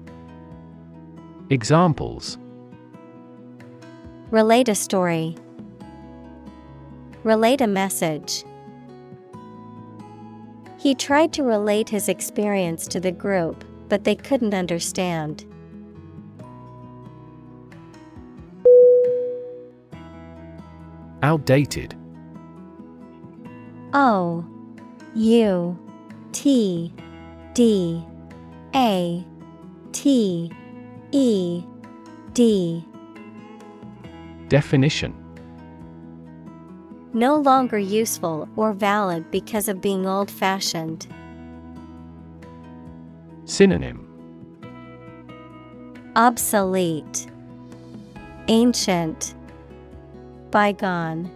[1.51, 2.37] Examples
[4.29, 5.35] Relate a story.
[7.25, 8.45] Relate a message.
[10.79, 15.43] He tried to relate his experience to the group, but they couldn't understand.
[21.21, 21.95] Outdated
[23.91, 24.45] O
[25.15, 25.77] U
[26.31, 26.93] T
[27.53, 28.05] D
[28.73, 29.27] A
[29.91, 30.49] T
[31.11, 31.63] E
[32.33, 32.85] D
[34.47, 35.13] Definition
[37.13, 41.07] No longer useful or valid because of being old fashioned.
[43.43, 44.07] Synonym
[46.15, 47.27] Obsolete,
[48.47, 49.35] Ancient,
[50.51, 51.29] Bygone.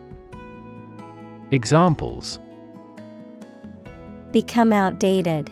[1.51, 2.39] Examples
[4.31, 5.49] Become outdated.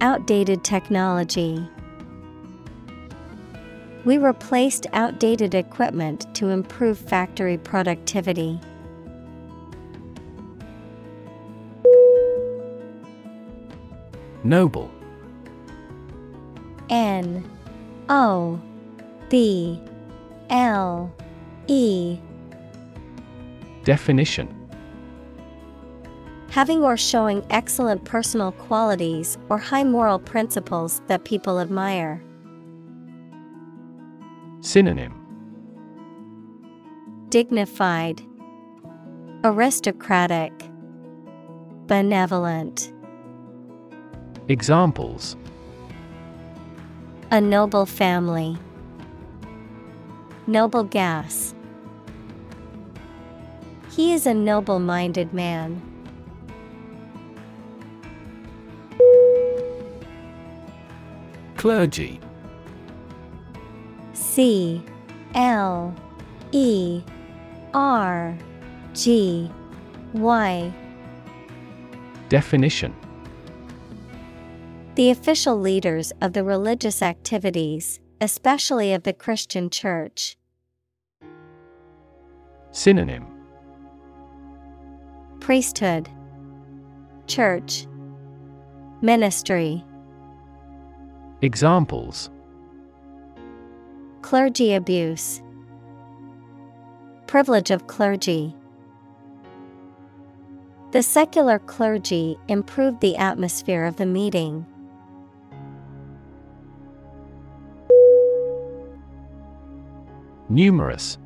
[0.00, 1.68] Outdated technology.
[4.08, 8.58] We replaced outdated equipment to improve factory productivity.
[14.42, 14.90] Noble
[16.88, 17.46] N
[18.08, 18.58] O
[19.28, 19.78] B
[20.48, 21.14] L
[21.66, 22.18] E
[23.84, 24.48] Definition
[26.48, 32.22] Having or showing excellent personal qualities or high moral principles that people admire.
[34.68, 35.14] Synonym
[37.30, 38.20] Dignified,
[39.42, 40.52] Aristocratic,
[41.86, 42.92] Benevolent.
[44.48, 45.38] Examples
[47.30, 48.58] A noble family.
[50.46, 51.54] Noble gas.
[53.92, 55.80] He is a noble minded man.
[61.56, 62.20] Clergy
[64.38, 64.80] C
[65.34, 65.92] L
[66.52, 67.02] E
[67.74, 68.38] R
[68.94, 69.50] G
[70.12, 70.72] Y
[72.28, 72.94] Definition.
[74.94, 80.36] The official leaders of the religious activities, especially of the Christian Church.
[82.70, 83.26] Synonym.
[85.40, 86.08] Priesthood,
[87.26, 87.88] Church,
[89.02, 89.84] Ministry.
[91.42, 92.30] Examples
[94.22, 95.40] Clergy abuse,
[97.28, 98.56] Privilege of clergy.
[100.92, 104.64] The secular clergy improved the atmosphere of the meeting.
[110.48, 111.18] Numerous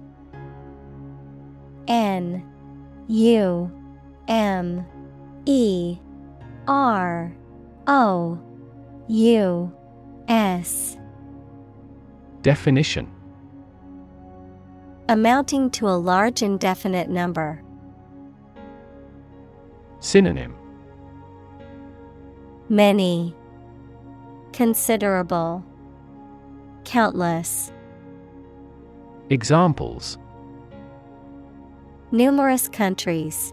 [1.86, 2.44] N
[3.06, 3.70] U
[4.26, 4.84] M
[5.46, 5.98] E
[6.66, 7.32] R
[7.86, 8.40] O
[9.06, 9.72] U
[10.26, 10.98] S
[12.42, 13.08] Definition
[15.08, 17.62] Amounting to a large indefinite number.
[20.00, 20.56] Synonym
[22.68, 23.36] Many.
[24.52, 25.64] Considerable.
[26.84, 27.70] Countless.
[29.30, 30.18] Examples
[32.10, 33.52] Numerous countries.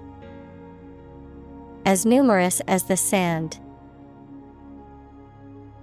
[1.86, 3.60] As numerous as the sand.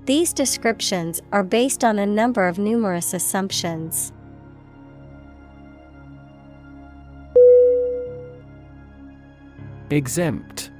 [0.06, 4.12] These descriptions are based on a number of numerous assumptions.
[9.90, 10.70] Exempt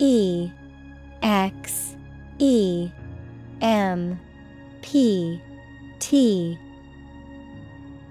[0.00, 0.50] E
[1.22, 1.96] X
[2.38, 2.90] E
[3.60, 4.18] M
[4.82, 5.40] P
[6.00, 6.58] T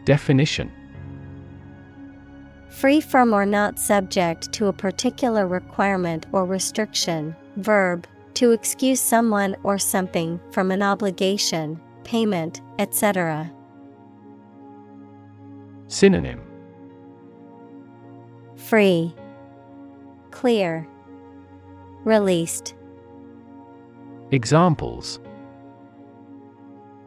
[0.05, 0.71] Definition
[2.69, 7.35] Free from or not subject to a particular requirement or restriction.
[7.57, 8.07] Verb
[8.37, 13.51] to excuse someone or something from an obligation, payment, etc.
[15.87, 16.39] Synonym
[18.55, 19.15] Free,
[20.29, 20.87] Clear,
[22.03, 22.75] Released.
[24.29, 25.19] Examples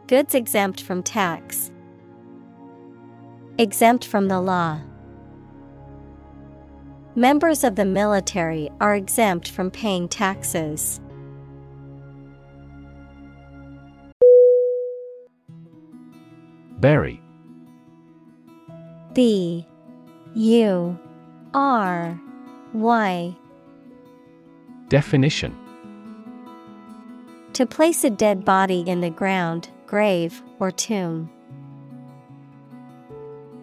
[0.07, 1.71] Goods exempt from tax.
[3.57, 4.81] Exempt from the law.
[7.15, 10.99] Members of the military are exempt from paying taxes.
[16.81, 17.21] Bury
[19.13, 19.67] B
[20.33, 20.97] U
[21.53, 22.19] R
[22.73, 23.35] Y.
[24.89, 25.55] Definition.
[27.53, 31.29] To place a dead body in the ground, grave, or tomb.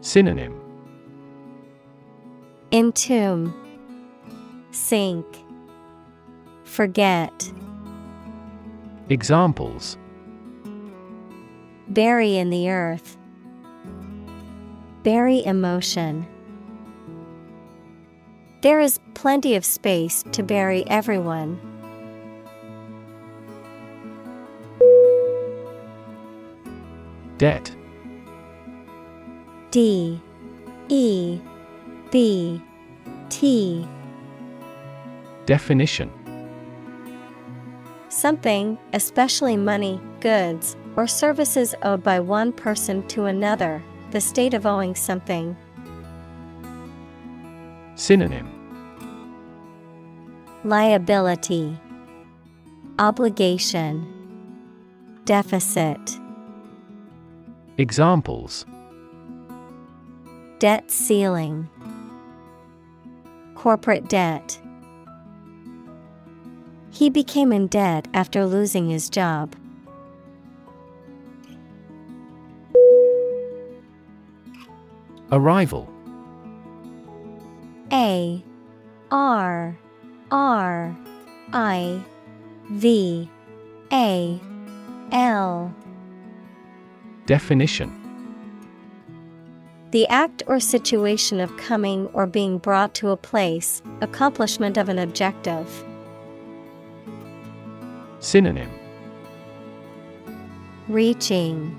[0.01, 0.55] Synonym.
[2.71, 3.53] Entomb,
[4.71, 5.27] Sink,
[6.63, 7.53] Forget.
[9.09, 9.99] Examples
[11.89, 13.17] Bury in the earth.
[15.03, 16.27] Bury emotion.
[18.61, 21.59] There is plenty of space to bury everyone.
[27.39, 27.75] Debt.
[29.71, 30.21] D.
[30.89, 31.41] E.
[32.11, 32.61] B.
[33.31, 33.89] T.
[35.47, 36.11] Definition.
[38.09, 43.81] Something, especially money, goods, or services owed by one person to another,
[44.11, 45.57] the state of owing something.
[47.95, 48.51] Synonym
[50.65, 51.79] Liability,
[52.99, 54.05] Obligation,
[55.25, 56.19] Deficit.
[57.77, 58.67] Examples
[60.59, 61.69] Debt ceiling,
[63.55, 64.61] Corporate debt.
[66.91, 69.55] He became in debt after losing his job.
[75.31, 75.89] Arrival.
[77.93, 78.43] A
[79.11, 79.79] R
[80.31, 80.97] R
[81.53, 82.03] I
[82.71, 83.31] V
[83.93, 84.41] A
[85.13, 85.75] L.
[87.27, 87.95] Definition.
[89.91, 94.99] The act or situation of coming or being brought to a place, accomplishment of an
[94.99, 95.85] objective.
[98.21, 98.71] Synonym.
[100.89, 101.75] Reaching,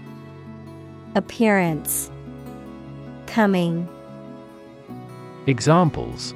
[1.16, 2.12] Appearance,
[3.30, 3.88] Coming.
[5.46, 6.34] Examples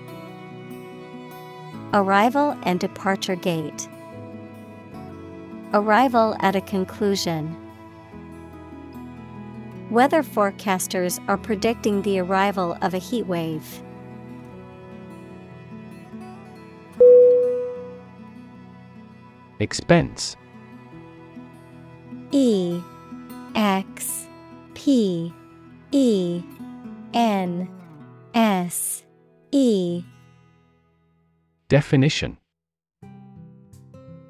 [1.91, 3.89] Arrival and departure gate.
[5.73, 7.57] Arrival at a conclusion.
[9.89, 13.81] Weather forecasters are predicting the arrival of a heat wave.
[19.59, 20.37] Expense
[22.31, 22.79] E
[23.55, 24.27] X
[24.75, 25.33] P
[25.91, 26.43] E
[27.13, 27.69] N
[28.33, 29.03] S
[29.51, 30.03] E.
[31.69, 32.37] Definition.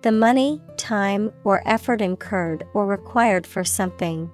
[0.02, 4.30] The money, time, or effort incurred or required for something.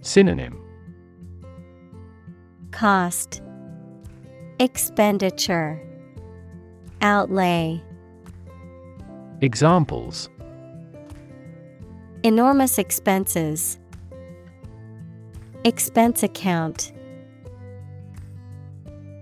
[0.00, 0.58] Synonym.
[2.70, 3.42] Cost.
[4.58, 5.78] Expenditure.
[7.02, 7.82] Outlay.
[9.42, 10.30] Examples.
[12.22, 13.78] Enormous expenses.
[15.66, 16.92] Expense account.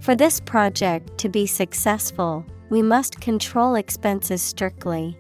[0.03, 5.17] For this project to be successful, we must control expenses strictly.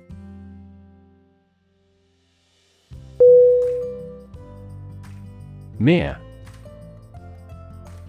[5.78, 6.18] Mere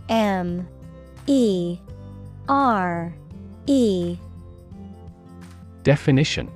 [0.10, 0.68] M.
[1.26, 1.80] E.
[2.50, 3.16] R.
[3.66, 4.18] E.
[5.84, 6.52] Definition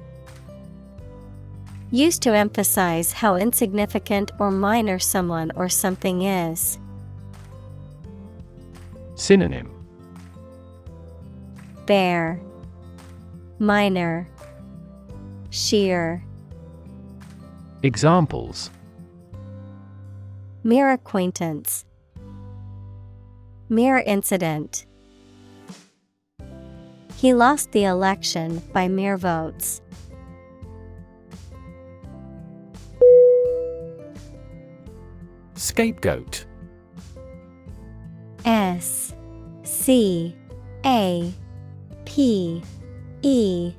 [1.91, 6.77] Used to emphasize how insignificant or minor someone or something is.
[9.15, 9.71] Synonym
[11.87, 12.39] Bare,
[13.57, 14.27] Minor,
[15.49, 16.23] Sheer.
[17.81, 18.69] Examples
[20.63, 21.85] Mere acquaintance.
[23.67, 24.85] Mere incident.
[27.15, 29.81] He lost the election by mere votes.
[35.59, 36.45] Scapegoat.
[38.45, 39.13] S
[39.63, 40.33] C
[40.85, 41.33] A
[42.05, 42.63] P
[43.21, 43.73] E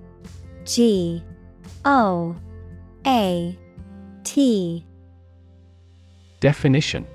[0.66, 1.24] G
[1.86, 2.36] O
[3.06, 3.58] A
[4.24, 4.84] T.
[6.40, 7.06] Definition.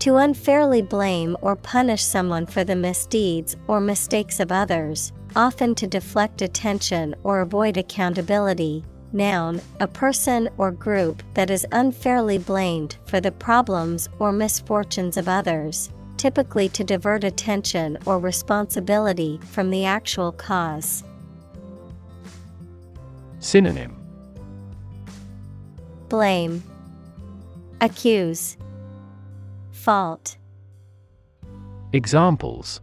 [0.00, 5.86] To unfairly blame or punish someone for the misdeeds or mistakes of others, often to
[5.86, 8.84] deflect attention or avoid accountability.
[9.14, 15.28] Noun, a person or group that is unfairly blamed for the problems or misfortunes of
[15.28, 21.04] others, typically to divert attention or responsibility from the actual cause.
[23.38, 23.96] Synonym
[26.08, 26.62] Blame,
[27.80, 28.56] Accuse,
[29.70, 30.36] Fault.
[31.92, 32.80] Examples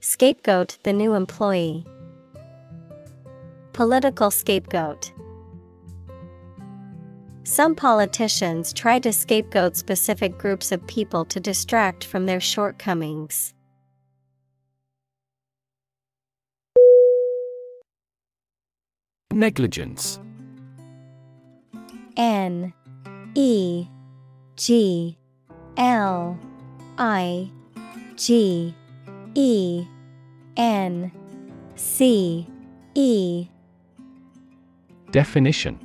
[0.00, 1.86] Scapegoat the new employee.
[3.72, 5.12] Political scapegoat.
[7.44, 13.54] Some politicians try to scapegoat specific groups of people to distract from their shortcomings.
[19.32, 20.20] Negligence
[22.16, 22.72] N
[23.34, 23.86] E
[24.56, 25.18] G
[25.78, 26.38] L
[26.98, 27.50] I
[28.16, 28.74] G
[29.34, 29.86] E
[30.56, 31.10] N
[31.74, 32.46] C
[32.94, 33.48] E
[35.12, 35.78] Definition.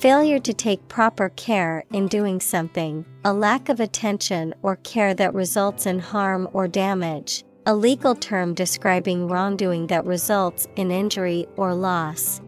[0.00, 5.32] Failure to take proper care in doing something, a lack of attention or care that
[5.32, 11.72] results in harm or damage, a legal term describing wrongdoing that results in injury or
[11.72, 12.40] loss.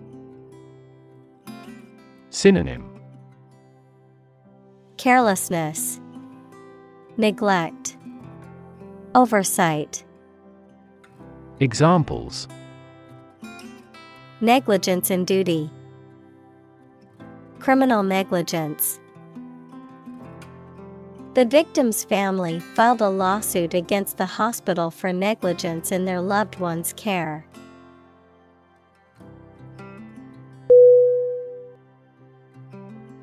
[2.30, 2.88] Synonym.
[4.96, 6.00] Carelessness,
[7.16, 7.96] Neglect,
[9.14, 10.04] Oversight.
[11.60, 12.48] Examples
[14.42, 15.70] Negligence in duty.
[17.60, 18.98] Criminal negligence.
[21.34, 26.92] The victim's family filed a lawsuit against the hospital for negligence in their loved one's
[26.94, 27.46] care.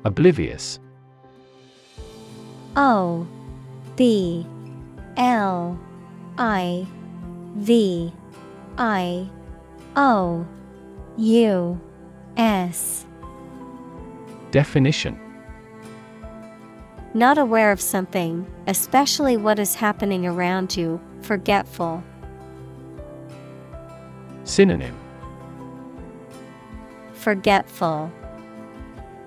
[0.06, 0.80] Oblivious.
[2.76, 3.26] O
[3.94, 4.46] B
[5.18, 5.78] L
[6.38, 6.86] I
[7.56, 8.10] V
[8.78, 9.28] I
[9.96, 10.46] O
[11.20, 11.78] U
[12.38, 13.04] S.
[14.52, 15.20] Definition.
[17.12, 22.02] Not aware of something, especially what is happening around you, forgetful.
[24.44, 24.96] Synonym.
[27.12, 28.10] Forgetful,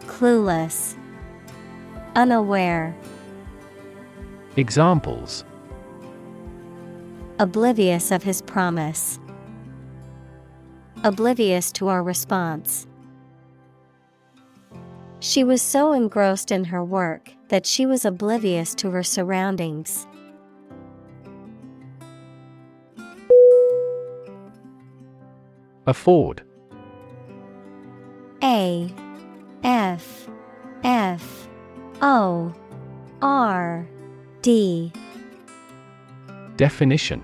[0.07, 0.95] Clueless,
[2.15, 2.95] Unaware,
[4.55, 5.45] Examples.
[7.37, 9.19] Oblivious of his promise,
[11.05, 12.87] Oblivious to our response.
[15.19, 20.07] She was so engrossed in her work that she was oblivious to her surroundings.
[25.85, 26.43] Afford
[28.41, 28.89] A
[29.63, 30.29] F
[30.85, 31.49] F
[32.01, 32.53] O
[33.21, 33.87] R
[34.41, 34.93] D
[36.55, 37.23] Definition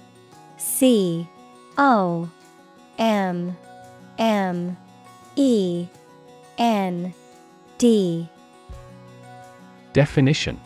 [0.61, 1.27] C
[1.77, 2.29] O
[2.99, 3.57] M
[4.19, 4.77] M
[5.35, 5.87] E
[6.57, 7.13] N
[7.79, 8.29] D.
[9.93, 10.59] Definition.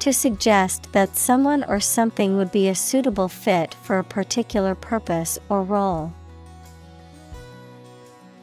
[0.00, 5.38] To suggest that someone or something would be a suitable fit for a particular purpose
[5.48, 6.12] or role.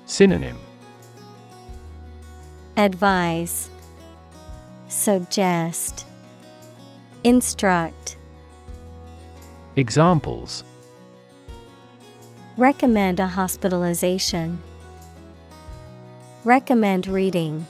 [0.08, 0.58] Synonym.
[2.78, 3.70] Advise,
[4.88, 6.08] Suggest,
[7.24, 8.18] Instruct,
[9.82, 10.64] Examples
[12.56, 14.62] Recommend a hospitalization.
[16.44, 17.66] Recommend reading.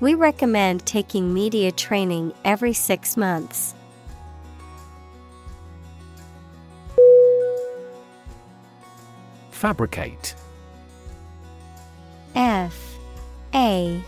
[0.00, 3.74] We recommend taking media training every six months.
[9.50, 10.34] Fabricate
[12.34, 12.98] F
[13.54, 14.02] A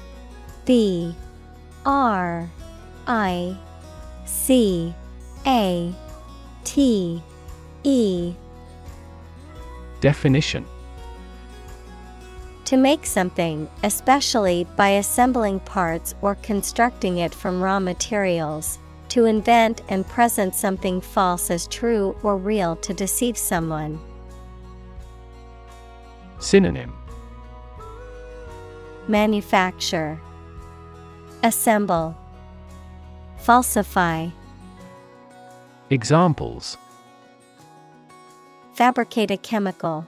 [0.67, 1.15] B
[1.87, 2.51] R
[3.07, 3.57] I
[4.27, 4.95] C
[5.47, 5.93] A
[6.65, 7.23] T
[7.83, 8.35] E.
[10.01, 10.65] Definition.
[12.67, 18.79] To make something, especially by assembling parts or constructing it from raw materials.
[19.11, 24.01] To invent and present something false as true or real to deceive someone.
[26.39, 26.95] Synonym.
[29.09, 30.19] Manufacture,
[31.43, 32.17] Assemble,
[33.39, 34.29] Falsify,
[35.93, 36.79] Examples
[38.73, 40.07] Fabricate a chemical,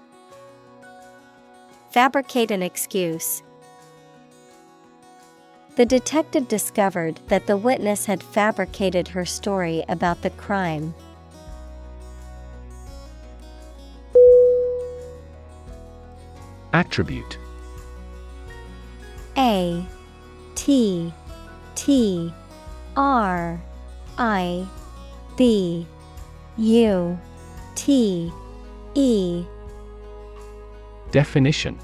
[1.90, 3.42] Fabricate an excuse.
[5.76, 10.94] The detective discovered that the witness had fabricated her story about the crime.
[16.72, 17.36] Attribute
[19.36, 19.84] A
[20.54, 21.12] T
[21.74, 22.32] T
[22.96, 23.60] R
[24.16, 24.66] I
[25.36, 25.86] B
[26.56, 27.18] U
[27.74, 28.32] T
[28.94, 29.44] E.
[31.10, 31.78] Definition.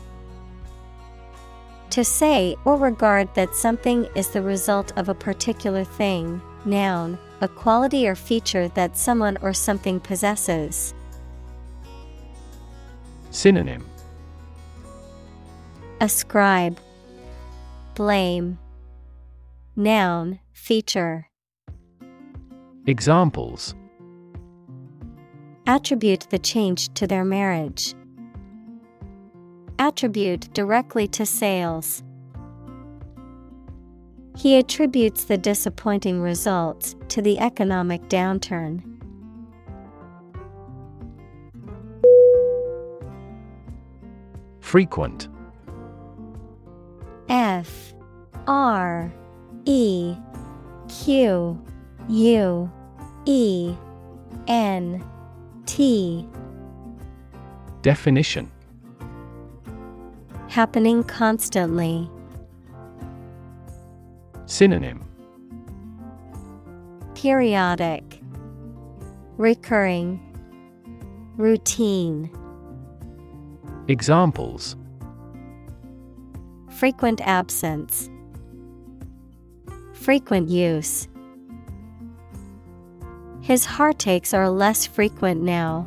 [1.91, 7.49] To say or regard that something is the result of a particular thing, noun, a
[7.49, 10.95] quality or feature that someone or something possesses.
[13.31, 13.85] Synonym.
[16.01, 16.79] Ascribe,
[17.95, 18.59] Blame,
[19.77, 21.30] Noun, feature.
[22.91, 23.77] Examples
[25.69, 27.95] Attribute the change to their marriage.
[29.79, 32.03] Attribute directly to sales.
[34.37, 38.83] He attributes the disappointing results to the economic downturn.
[44.59, 45.29] Frequent
[47.29, 47.95] F
[48.49, 49.13] R
[49.65, 50.17] E
[50.89, 51.65] Q
[52.09, 52.73] U
[53.33, 53.77] E
[54.49, 55.05] N
[55.65, 56.27] T.
[57.81, 58.51] Definition.
[60.49, 62.11] Happening constantly.
[64.47, 65.05] Synonym.
[67.15, 68.21] Periodic.
[69.37, 70.19] Recurring.
[71.37, 72.29] Routine.
[73.87, 74.75] Examples.
[76.69, 78.11] Frequent absence.
[79.93, 81.07] Frequent use
[83.51, 85.85] His heartaches are less frequent now.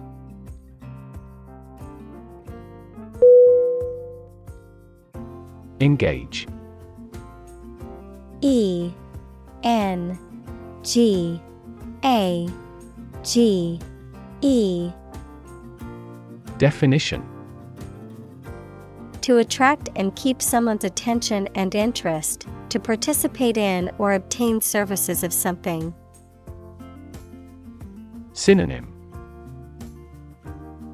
[5.79, 6.45] Engage
[8.41, 8.91] E
[9.63, 10.19] N
[10.81, 11.41] G
[12.03, 12.49] A
[13.23, 13.79] G
[14.41, 14.91] E
[16.57, 17.23] Definition
[19.21, 25.31] To attract and keep someone's attention and interest, to participate in or obtain services of
[25.31, 25.93] something.
[28.33, 28.91] Synonym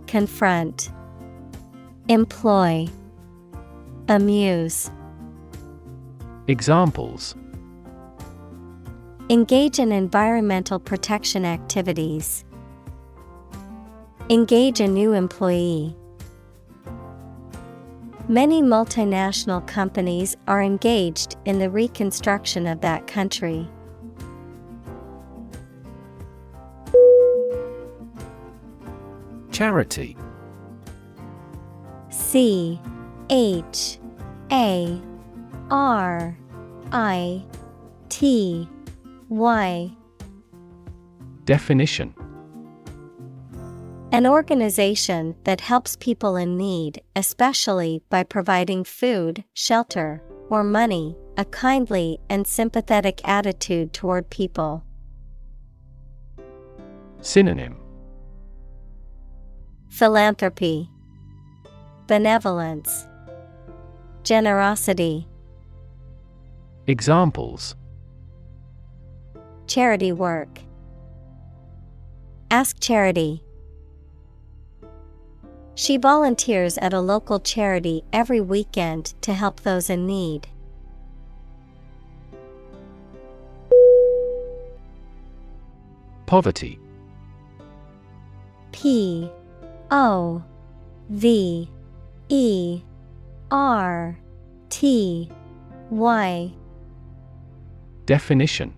[0.08, 0.92] Confront,
[2.10, 2.88] Employ,
[4.10, 4.92] Amuse.
[6.48, 7.36] Examples
[9.30, 12.44] Engage in environmental protection activities.
[14.30, 15.96] Engage a new employee.
[18.28, 23.70] Many multinational companies are engaged in the reconstruction of that country.
[29.60, 30.16] Charity.
[32.08, 32.80] C
[33.30, 34.00] H
[34.54, 35.02] A
[35.70, 36.38] R
[36.94, 37.44] I
[38.08, 38.70] T
[39.28, 39.92] Y.
[41.44, 42.16] Definition.
[44.14, 51.44] An organization that helps people in need, especially by providing food, shelter, or money, a
[51.44, 54.86] kindly and sympathetic attitude toward people.
[57.20, 57.76] Synonym
[59.90, 60.90] Philanthropy,
[62.08, 63.08] Benevolence,
[64.24, 65.28] Generosity.
[66.88, 67.76] Examples
[69.68, 70.60] Charity work.
[72.52, 73.44] Ask charity.
[75.76, 80.48] She volunteers at a local charity every weekend to help those in need.
[86.26, 86.80] Poverty
[88.72, 89.32] P
[89.92, 90.44] O
[91.10, 91.70] V
[92.30, 92.82] E
[93.52, 94.20] R
[94.70, 95.30] T
[95.90, 96.54] Y.
[98.06, 98.74] Definition.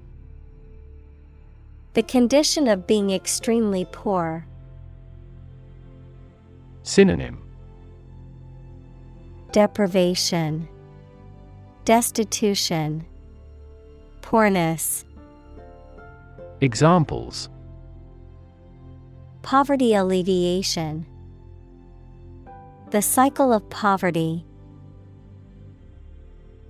[1.94, 4.46] The condition of being extremely poor.
[6.84, 7.42] Synonym.
[9.52, 10.68] Deprivation,
[11.84, 13.06] Destitution,
[14.22, 15.04] Poorness.
[16.62, 17.50] Examples
[19.42, 21.06] Poverty alleviation.
[22.92, 24.46] The cycle of poverty.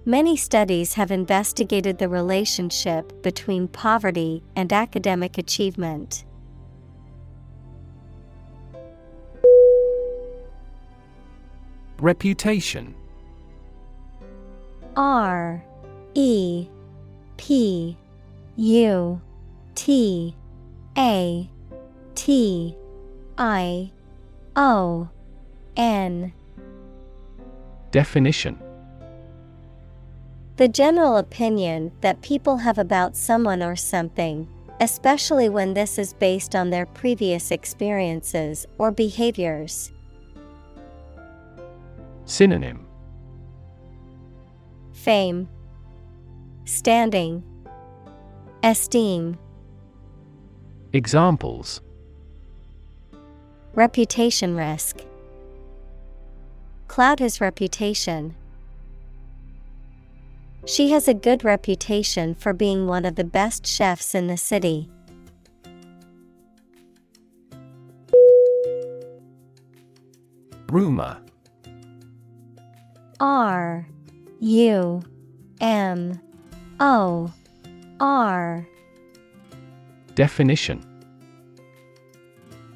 [0.06, 6.24] Many studies have investigated the relationship between poverty and academic achievement.
[12.00, 12.96] Reputation
[14.96, 15.64] R
[16.16, 16.68] E
[17.38, 17.98] P
[18.56, 19.22] U
[19.76, 20.36] T
[20.98, 21.51] A
[22.16, 22.76] T
[23.38, 23.92] I
[24.56, 25.10] O
[25.76, 26.34] N.
[27.92, 28.60] Definition.
[30.58, 34.48] The general opinion that people have about someone or something,
[34.80, 39.92] especially when this is based on their previous experiences or behaviors.
[42.26, 42.86] Synonym.
[44.94, 45.50] Fame,
[46.66, 47.44] Standing,
[48.62, 49.38] Esteem,
[50.94, 51.82] Examples
[53.74, 55.00] Reputation risk.
[56.90, 58.36] Cloud his reputation.
[60.66, 64.90] She has a good reputation for being one of the best chefs in the city.
[70.70, 71.18] Rumor.
[73.22, 73.88] R
[74.42, 75.02] U
[75.62, 76.20] M
[76.82, 77.32] O
[78.02, 78.68] R.
[80.16, 80.91] Definition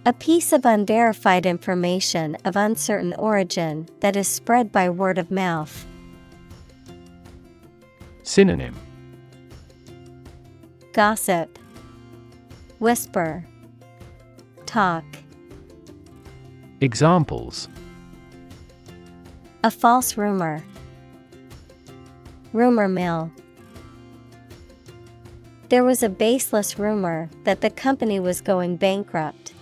[0.08, 5.84] A piece of unverified information of uncertain origin that is spread by word of mouth.
[8.22, 8.76] Synonym
[10.93, 11.58] Gossip,
[12.78, 13.43] Whisper,
[14.68, 15.03] Talk.
[16.82, 17.68] Examples
[19.64, 20.64] A false rumor.
[22.53, 23.32] Rumor mill.
[25.70, 29.55] There was a baseless rumor that the company was going bankrupt.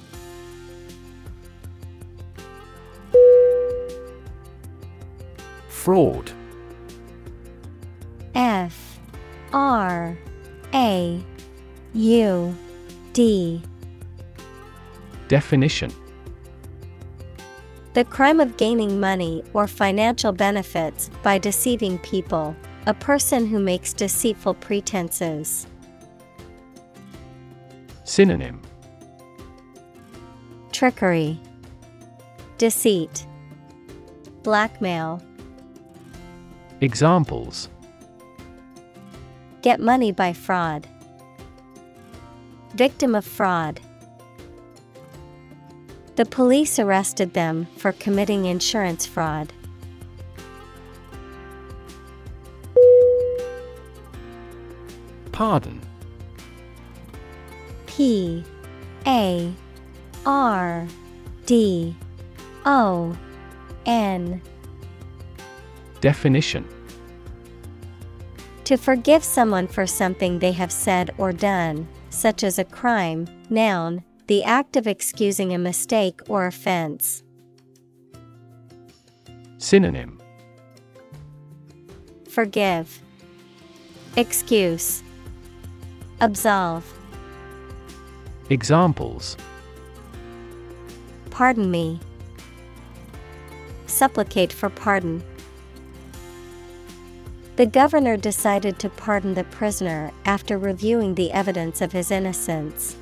[5.84, 6.32] Fraud.
[8.36, 9.02] F
[9.52, 10.18] R
[10.74, 11.22] A
[11.94, 12.58] U
[13.12, 13.62] D.
[15.28, 15.92] Definition
[17.96, 22.56] The crime of gaining money or financial benefits by deceiving people,
[22.86, 25.68] a person who makes deceitful pretenses.
[28.06, 28.62] Synonym
[30.72, 31.38] Trickery,
[32.58, 33.28] Deceit,
[34.44, 35.22] Blackmail.
[36.84, 37.70] Examples
[39.62, 40.86] Get money by fraud.
[42.76, 43.80] Victim of fraud.
[46.18, 49.54] The police arrested them for committing insurance fraud.
[55.32, 55.80] Pardon.
[57.86, 58.44] P
[59.08, 59.54] A
[60.26, 60.86] R
[61.46, 61.96] D
[62.66, 63.16] O
[63.86, 64.42] N.
[66.02, 66.73] Definition
[68.66, 74.04] To forgive someone for something they have said or done, such as a crime, noun,
[74.28, 77.24] the act of excusing a mistake or offense.
[79.58, 80.20] Synonym
[82.30, 83.02] Forgive,
[84.16, 85.04] Excuse,
[86.22, 86.86] Absolve.
[88.50, 89.36] Examples
[91.32, 92.00] Pardon me.
[93.88, 95.24] Supplicate for pardon.
[97.56, 102.96] The governor decided to pardon the prisoner after reviewing the evidence of his innocence.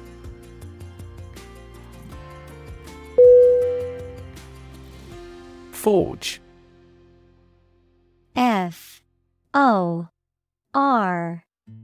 [5.72, 6.41] Forge.
[8.36, 9.02] F.
[9.54, 10.10] O.
[10.74, 11.43] R.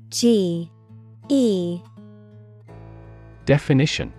[0.09, 0.69] G.
[1.29, 1.81] E.
[3.45, 4.13] Definition.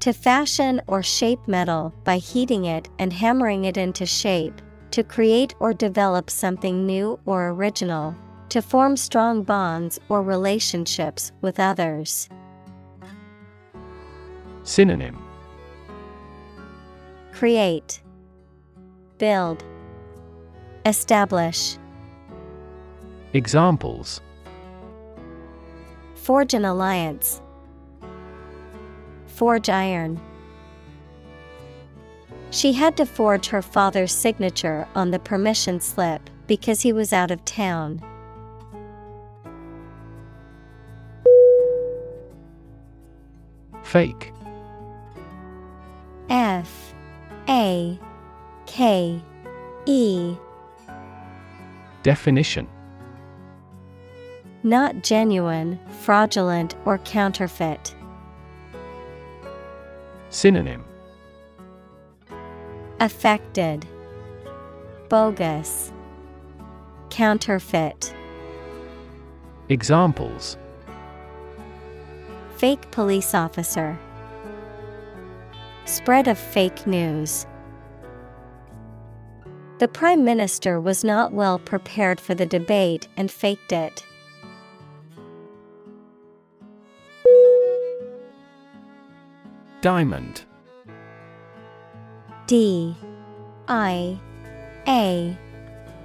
[0.00, 4.60] To fashion or shape metal by heating it and hammering it into shape,
[4.98, 8.16] to create or develop something new or original,
[8.48, 12.28] to form strong bonds or relationships with others.
[14.64, 15.16] Synonym
[17.30, 18.02] Create,
[19.18, 19.62] Build,
[20.84, 21.78] Establish.
[23.34, 24.20] Examples
[26.16, 27.40] Forge an alliance.
[29.28, 30.20] Forge iron.
[32.50, 37.30] She had to forge her father's signature on the permission slip because he was out
[37.30, 38.02] of town.
[43.82, 44.32] Fake.
[46.30, 46.94] F
[47.48, 47.98] A
[48.66, 49.22] K
[49.86, 50.36] E
[52.02, 52.68] Definition
[54.62, 57.94] Not genuine, fraudulent, or counterfeit.
[60.30, 60.84] Synonym
[63.00, 63.86] Affected,
[65.08, 65.92] Bogus,
[67.10, 68.12] Counterfeit.
[69.68, 70.56] Examples
[72.56, 73.96] Fake police officer.
[75.84, 77.46] Spread of fake news.
[79.78, 84.04] The Prime Minister was not well prepared for the debate and faked it.
[89.82, 90.44] Diamond.
[92.48, 92.96] D
[93.68, 94.18] I
[94.88, 95.36] A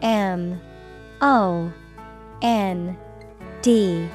[0.02, 0.62] M
[1.22, 1.72] O
[2.42, 2.98] N
[3.62, 4.10] D.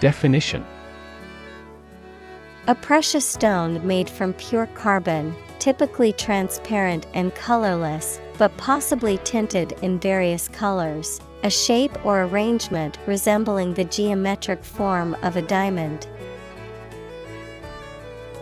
[0.00, 0.66] Definition.
[2.66, 10.00] A precious stone made from pure carbon, typically transparent and colorless, but possibly tinted in
[10.00, 16.08] various colors, a shape or arrangement resembling the geometric form of a diamond.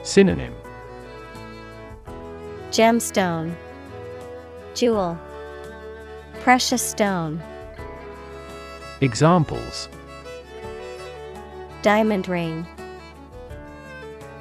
[0.02, 0.54] Synonym
[2.74, 3.54] Gemstone,
[4.74, 5.16] Jewel,
[6.40, 7.40] Precious stone,
[9.00, 9.88] Examples
[11.82, 12.66] Diamond ring,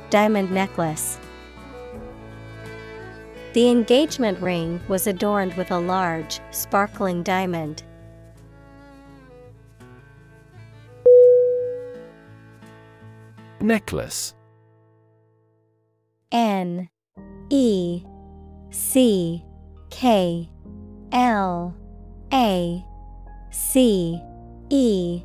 [0.10, 1.20] Diamond necklace.
[3.54, 7.84] The engagement ring was adorned with a large, sparkling diamond.
[13.62, 14.34] Necklace
[16.32, 16.90] N
[17.52, 18.04] E
[18.74, 19.46] C
[19.92, 20.50] K
[21.12, 21.76] L
[22.34, 22.84] A
[23.52, 24.20] C
[24.70, 25.22] E.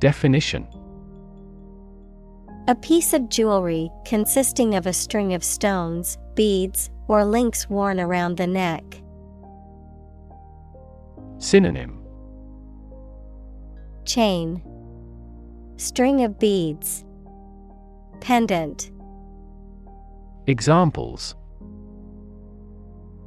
[0.00, 0.66] Definition.
[2.66, 8.36] A piece of jewelry consisting of a string of stones, beads, or links worn around
[8.36, 8.82] the neck.
[11.38, 12.02] Synonym.
[14.04, 14.60] Chain.
[15.76, 17.04] String of beads.
[18.20, 18.90] Pendant.
[20.48, 21.36] Examples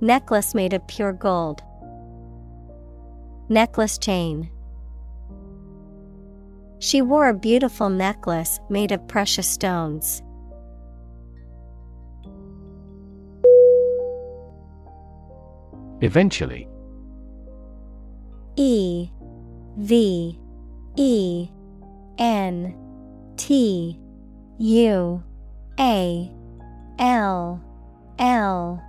[0.02, 1.62] Necklace made of pure gold.
[3.50, 4.50] Necklace chain.
[6.80, 10.22] She wore a beautiful necklace made of precious stones.
[16.02, 16.70] Eventually
[18.56, 19.10] E
[19.78, 20.40] V
[20.96, 21.50] E
[22.18, 22.76] N
[23.36, 24.00] T
[24.60, 25.24] U
[25.80, 26.32] A
[27.00, 27.62] L
[28.18, 28.89] L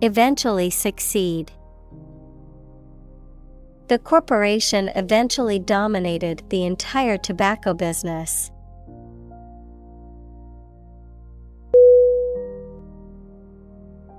[0.00, 1.52] eventually succeed.
[3.88, 8.50] The corporation eventually dominated the entire tobacco business.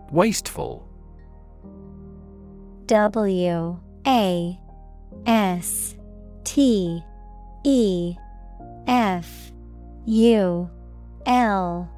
[0.10, 0.88] Wasteful
[2.86, 4.60] W A
[5.26, 5.96] S
[6.46, 7.04] T
[7.66, 8.16] E
[8.88, 9.52] F
[10.06, 10.70] U
[11.26, 11.92] L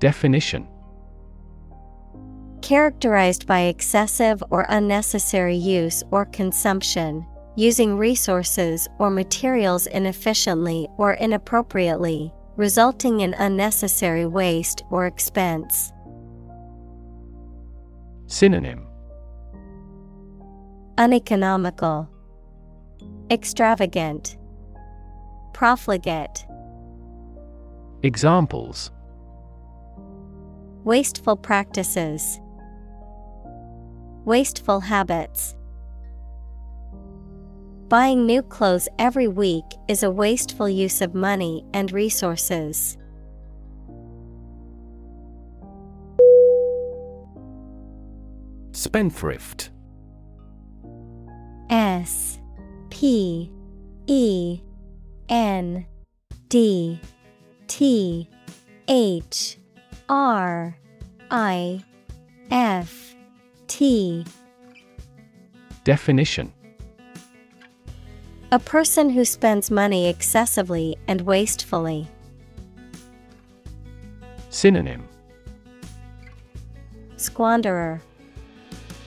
[0.00, 0.66] Definition
[2.66, 7.24] Characterized by excessive or unnecessary use or consumption,
[7.54, 15.92] using resources or materials inefficiently or inappropriately, resulting in unnecessary waste or expense.
[18.26, 18.84] Synonym.
[20.98, 22.10] Uneconomical,
[23.30, 24.36] Extravagant,
[25.54, 26.44] Profligate,
[28.02, 28.90] Examples.
[30.82, 32.40] Wasteful practices,
[34.26, 35.54] Wasteful habits.
[37.86, 42.98] Buying new clothes every week is a wasteful use of money and resources.
[48.72, 49.70] Spendthrift
[51.70, 52.40] S
[52.90, 53.48] P
[54.08, 54.60] E
[55.28, 55.86] N
[56.48, 57.00] D
[57.68, 58.28] T
[58.88, 59.58] H
[60.08, 60.76] R
[61.30, 61.84] I
[62.50, 63.05] F
[63.68, 64.24] T.
[65.84, 66.52] Definition.
[68.52, 72.08] A person who spends money excessively and wastefully.
[74.50, 75.06] Synonym.
[77.16, 78.00] Squanderer,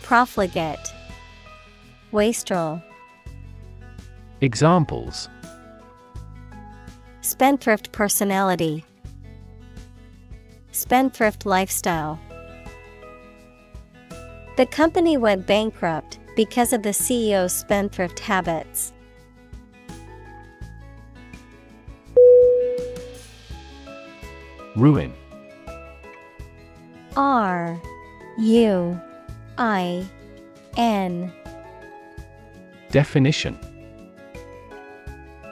[0.04, 0.94] Profligate,
[2.12, 2.82] Wastrel,
[4.42, 5.30] Examples.
[7.22, 8.84] Spendthrift personality,
[10.72, 12.20] Spendthrift lifestyle.
[14.60, 18.92] The company went bankrupt because of the CEO's spendthrift habits.
[24.76, 25.14] Ruin
[27.16, 27.82] R
[28.38, 29.00] U
[29.58, 30.06] I
[30.76, 31.32] N
[32.92, 33.58] Definition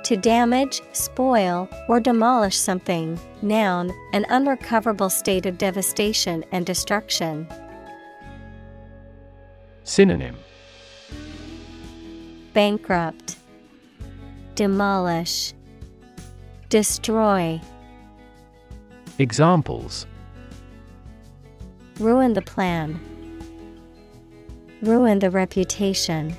[0.03, 3.17] To damage, spoil, or demolish something.
[3.41, 7.47] Noun, an unrecoverable state of devastation and destruction.
[9.97, 10.37] Synonym.
[12.53, 13.35] Bankrupt,
[14.53, 15.55] Demolish,
[16.69, 17.59] Destroy,
[19.17, 20.05] Examples.
[21.99, 22.99] Ruin the plan,
[24.83, 26.37] Ruin the reputation.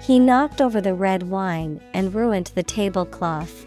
[0.00, 3.66] He knocked over the red wine and ruined the tablecloth.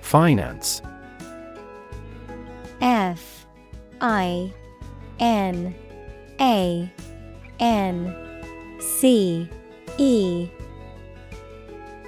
[0.00, 0.82] Finance
[2.80, 3.46] F
[4.00, 4.52] I
[5.18, 5.74] N
[6.40, 6.90] A
[7.58, 8.16] N
[8.80, 9.48] C
[9.98, 10.48] E.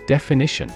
[0.06, 0.72] Definition.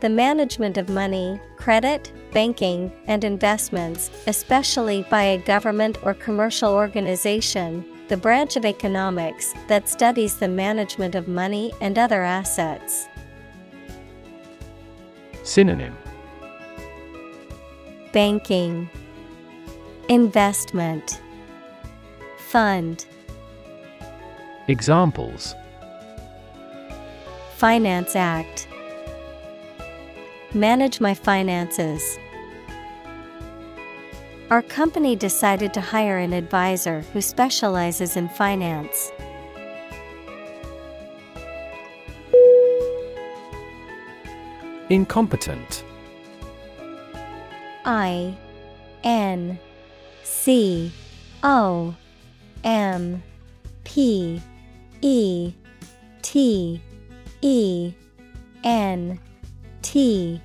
[0.00, 7.84] The management of money, credit, banking, and investments, especially by a government or commercial organization,
[8.06, 13.08] the branch of economics that studies the management of money and other assets.
[15.42, 15.96] Synonym
[18.18, 18.90] Banking,
[20.08, 21.22] Investment,
[22.48, 23.06] Fund.
[24.66, 25.54] Examples
[27.58, 28.66] Finance Act
[30.52, 32.18] Manage my finances.
[34.50, 39.12] Our company decided to hire an advisor who specializes in finance.
[44.90, 45.84] Incompetent
[47.84, 48.36] I
[49.04, 49.58] N
[50.22, 50.92] C
[51.42, 51.94] O
[52.64, 53.22] M
[53.84, 54.40] P
[55.00, 55.52] E
[56.22, 56.82] T
[57.42, 57.92] E
[58.64, 59.20] N
[59.82, 60.40] T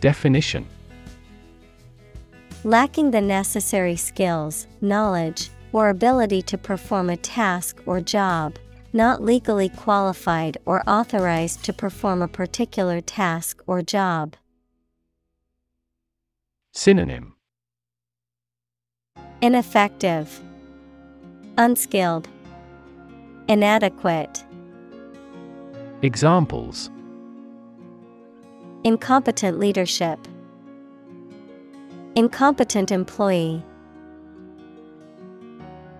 [0.00, 0.66] Definition
[2.62, 8.58] Lacking the necessary skills, knowledge, or ability to perform a task or job,
[8.92, 14.36] not legally qualified or authorized to perform a particular task or job.
[16.72, 17.34] Synonym
[19.42, 20.40] Ineffective,
[21.58, 22.28] Unskilled,
[23.48, 24.44] Inadequate.
[26.02, 26.88] Examples
[28.84, 30.20] Incompetent leadership,
[32.14, 33.64] Incompetent employee.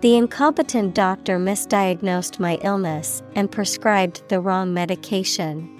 [0.03, 5.80] The incompetent doctor misdiagnosed my illness and prescribed the wrong medication.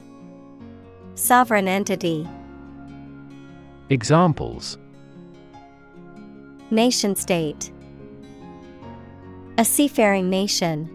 [1.15, 2.27] Sovereign entity.
[3.89, 4.77] Examples.
[6.71, 7.71] Nation state.
[9.57, 10.89] A seafaring nation.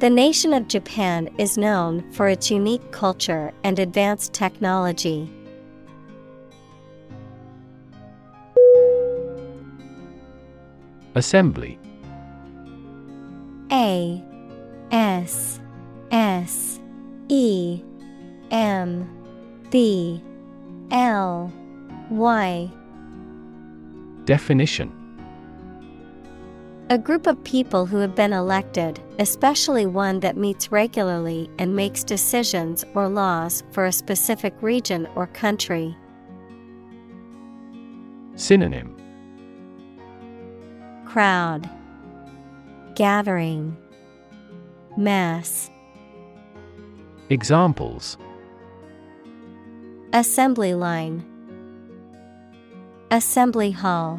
[0.00, 5.28] The nation of Japan is known for its unique culture and advanced technology.
[11.14, 11.78] Assembly.
[13.72, 14.22] A
[14.92, 15.60] S
[16.12, 16.80] S
[17.28, 17.82] E
[18.50, 19.08] M
[19.70, 20.22] B
[20.90, 21.52] L
[22.10, 22.70] Y.
[24.24, 24.92] Definition.
[26.90, 32.02] A group of people who have been elected, especially one that meets regularly and makes
[32.02, 35.94] decisions or laws for a specific region or country.
[38.36, 38.96] Synonym.
[41.04, 41.68] Crowd.
[42.94, 43.76] Gathering.
[44.96, 45.70] Mass
[47.30, 48.16] Examples.
[50.14, 51.22] Assembly line.
[53.10, 54.18] Assembly hall.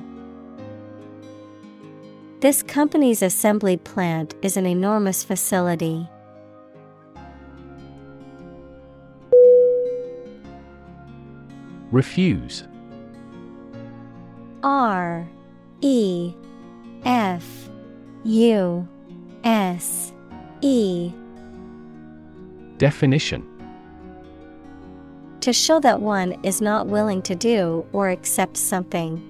[2.41, 6.07] This company's assembly plant is an enormous facility.
[11.91, 12.67] Refuse.
[14.61, 15.27] R
[15.81, 16.35] E
[17.03, 17.69] F
[18.23, 18.87] U
[19.43, 20.13] S
[20.61, 21.11] E
[22.79, 23.45] Definition
[25.41, 29.21] To show that one is not willing to do or accept something.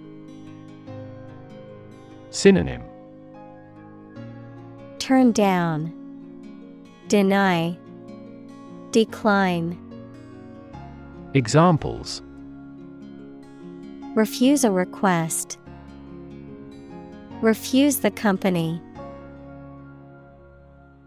[2.29, 2.83] Synonym
[4.99, 5.91] Turn down,
[7.07, 7.75] Deny,
[8.91, 9.75] Decline,
[11.33, 12.21] Examples
[14.13, 15.57] Refuse a request.
[17.41, 18.79] Refuse the company.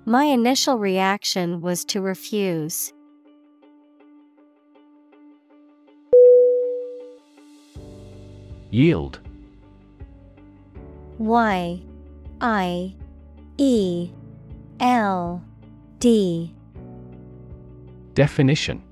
[0.04, 2.92] My initial reaction was to refuse.
[8.70, 9.20] Yield
[11.18, 11.80] Y
[12.40, 12.94] I
[13.58, 14.10] E
[14.80, 15.44] L
[16.00, 16.52] D
[18.14, 18.82] Definition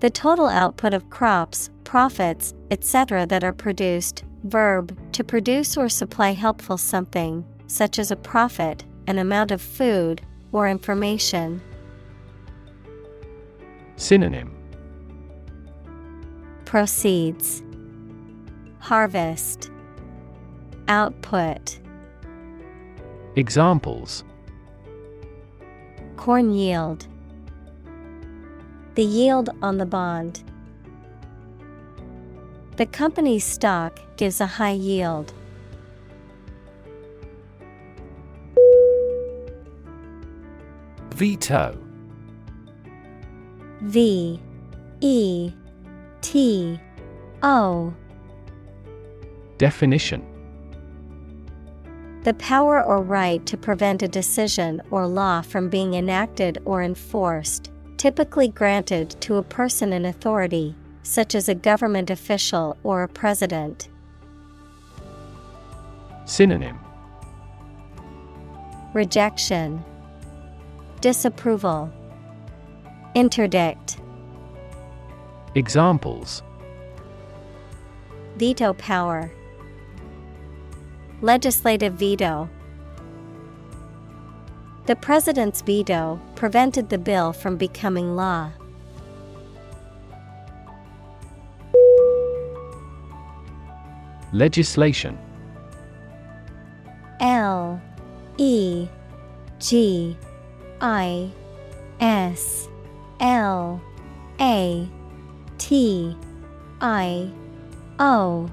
[0.00, 3.24] The total output of crops, profits, etc.
[3.26, 4.24] that are produced.
[4.42, 10.22] Verb to produce or supply helpful something, such as a profit, an amount of food,
[10.52, 11.60] or information.
[13.96, 14.54] Synonym
[16.64, 17.62] Proceeds
[18.78, 19.70] Harvest
[20.88, 21.80] Output
[23.36, 24.24] Examples
[26.16, 27.06] Corn yield.
[28.94, 30.42] The yield on the bond.
[32.76, 35.32] The company's stock gives a high yield.
[41.14, 41.78] Veto.
[43.82, 44.40] V
[45.00, 45.52] E
[46.20, 46.80] T
[47.40, 47.94] O.
[49.56, 50.26] Definition.
[52.24, 57.70] The power or right to prevent a decision or law from being enacted or enforced,
[57.96, 60.74] typically granted to a person in authority,
[61.04, 63.88] such as a government official or a president.
[66.24, 66.80] Synonym.
[68.94, 69.84] Rejection,
[71.04, 71.92] Disapproval,
[73.14, 73.98] Interdict,
[75.54, 76.42] Examples.
[78.36, 79.30] Veto power,
[81.20, 82.48] Legislative veto.
[84.86, 88.50] The president's veto prevented the bill from becoming law.
[94.32, 95.18] Legislation.
[97.20, 97.78] L
[98.38, 98.88] E
[99.58, 100.16] G
[100.80, 101.30] I
[102.00, 102.68] S
[103.20, 103.80] L
[104.40, 104.88] A
[105.58, 106.16] T
[106.80, 107.30] I
[107.98, 108.50] O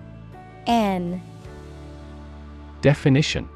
[0.68, 1.22] N.
[2.82, 3.50] Definition.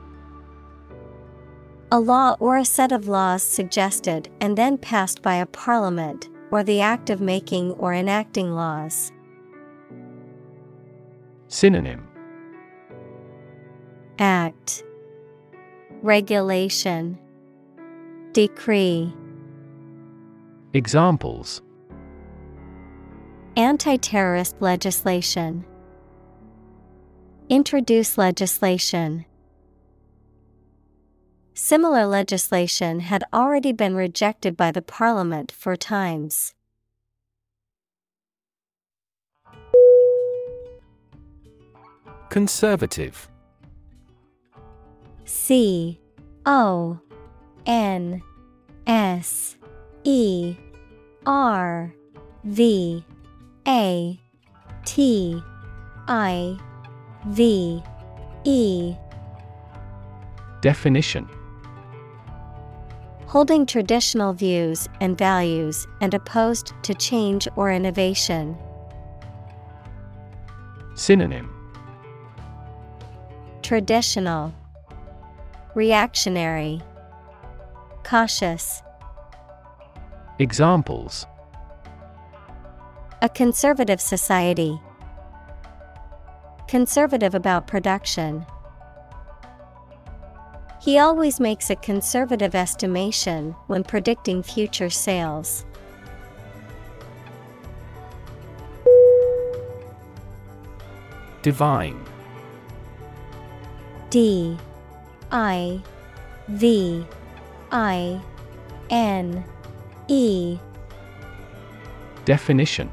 [1.91, 6.63] A law or a set of laws suggested and then passed by a parliament, or
[6.63, 9.11] the act of making or enacting laws.
[11.47, 12.07] Synonym.
[14.19, 14.83] Act.
[16.01, 17.17] Regulation
[18.35, 19.13] Decree
[20.73, 21.61] Examples
[23.55, 25.65] Anti terrorist legislation
[27.47, 29.23] Introduce legislation.
[31.53, 36.53] Similar legislation had already been rejected by the Parliament four times.
[42.29, 43.29] Conservative
[45.23, 46.01] C
[46.45, 46.99] O
[47.65, 48.21] N
[48.87, 49.55] S
[50.03, 50.55] E
[51.25, 51.93] R
[52.43, 53.03] V
[53.67, 54.19] A
[54.85, 55.41] T
[56.07, 56.57] I
[57.27, 57.83] V
[58.43, 58.95] E.
[60.61, 61.27] Definition.
[63.25, 68.55] Holding traditional views and values and opposed to change or innovation.
[70.95, 71.51] Synonym.
[73.61, 74.53] Traditional.
[75.73, 76.81] Reactionary
[78.05, 78.83] Cautious
[80.37, 81.25] Examples
[83.23, 84.79] A conservative society.
[86.67, 88.45] Conservative about production.
[90.79, 95.65] He always makes a conservative estimation when predicting future sales.
[101.41, 102.05] Divine
[104.11, 104.59] D
[105.31, 105.81] I
[106.49, 107.03] V
[107.75, 108.21] I
[108.89, 109.43] N
[110.07, 110.57] E.
[112.23, 112.89] Definition.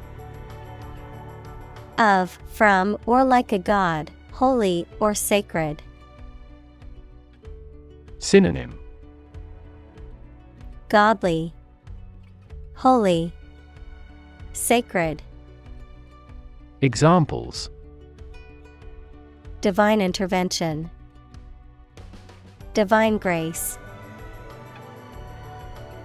[1.98, 5.80] Of, from, or like a god, holy or sacred.
[8.18, 8.76] Synonym.
[10.88, 11.54] Godly,
[12.74, 13.32] holy,
[14.52, 15.22] sacred,
[16.80, 17.70] Examples.
[19.60, 20.90] Divine intervention,
[22.74, 23.78] divine grace.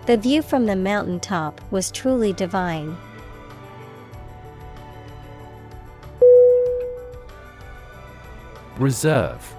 [0.07, 2.95] The view from the mountaintop was truly divine.
[8.77, 9.53] Reserve.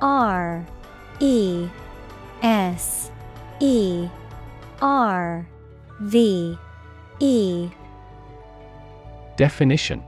[0.00, 0.64] R
[1.20, 1.68] E
[2.42, 3.10] S
[3.60, 4.08] E
[4.80, 5.46] R
[6.00, 6.58] V
[7.20, 7.68] E.
[9.36, 10.02] Definition.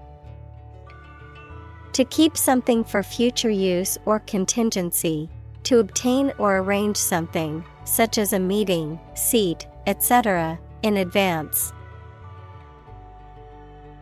[1.93, 5.29] To keep something for future use or contingency,
[5.69, 11.75] to obtain or arrange something, such as a meeting, seat, etc., in advance.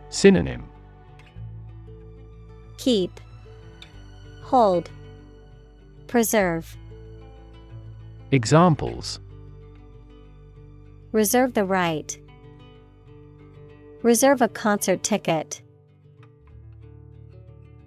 [0.07, 0.63] Synonym
[2.77, 3.19] Keep,
[4.43, 4.89] Hold,
[6.07, 6.77] Preserve.
[8.31, 9.19] Examples
[11.11, 12.17] Reserve the right.
[14.03, 15.61] Reserve a concert ticket.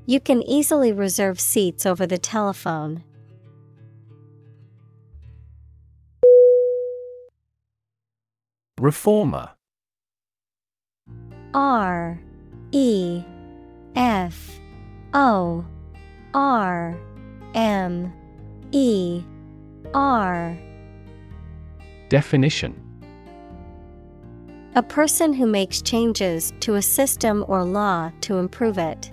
[0.04, 3.04] You can easily reserve seats over the telephone.
[8.80, 9.50] Reformer.
[11.52, 12.18] R
[12.72, 13.22] E
[13.94, 14.58] F
[15.12, 15.62] O
[16.32, 16.98] R
[17.54, 18.10] M
[18.72, 19.22] E
[19.92, 20.56] R.
[22.08, 22.74] Definition.
[24.76, 29.10] A person who makes changes to a system or law to improve it.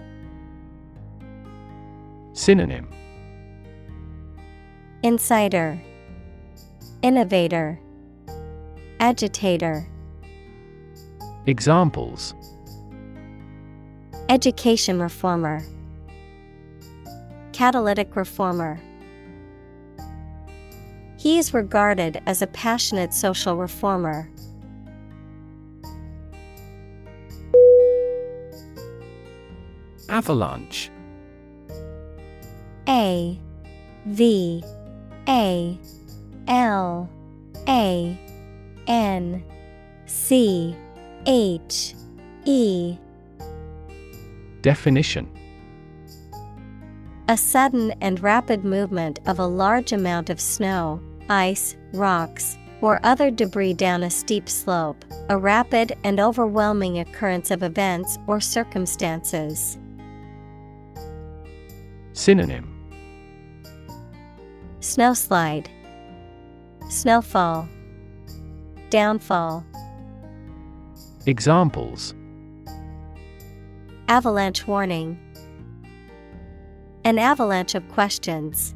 [2.32, 2.88] Synonym.
[5.04, 5.82] Insider.
[7.02, 7.82] Innovator
[9.00, 9.88] Agitator.
[11.46, 12.34] Examples.
[14.28, 15.64] Education reformer.
[17.54, 18.80] Catalytic reformer.
[21.18, 24.32] He is regarded as a passionate social reformer.
[30.10, 30.90] Avalanche.
[32.90, 33.40] A
[34.08, 34.64] V
[35.28, 35.80] A
[36.48, 37.10] L
[37.68, 38.20] A
[38.88, 39.44] N
[40.06, 40.76] C
[41.26, 41.94] H
[42.46, 42.98] E.
[44.62, 45.30] Definition.
[47.30, 53.30] A sudden and rapid movement of a large amount of snow, ice, rocks, or other
[53.30, 59.78] debris down a steep slope, a rapid and overwhelming occurrence of events or circumstances.
[62.14, 62.74] Synonym.
[64.80, 65.68] Snowslide,
[66.90, 67.68] Snowfall,
[68.90, 69.66] Downfall,
[71.26, 72.16] Examples
[74.08, 75.20] Avalanche warning.
[77.04, 78.74] An avalanche of questions.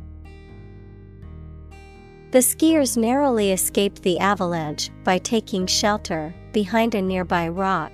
[2.32, 7.92] The skiers narrowly escaped the avalanche by taking shelter behind a nearby rock.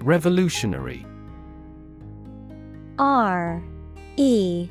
[0.00, 1.06] Revolutionary
[2.98, 3.62] R
[4.16, 4.68] E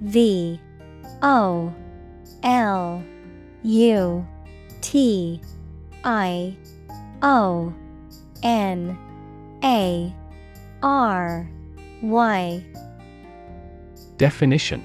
[0.00, 0.60] V
[1.22, 1.72] O
[2.42, 3.04] L
[3.62, 4.26] U
[4.80, 5.40] T
[6.04, 6.56] I
[7.22, 7.74] O
[8.42, 8.98] N
[9.62, 10.14] A
[10.82, 11.50] R
[12.02, 12.64] Y
[14.16, 14.84] Definition.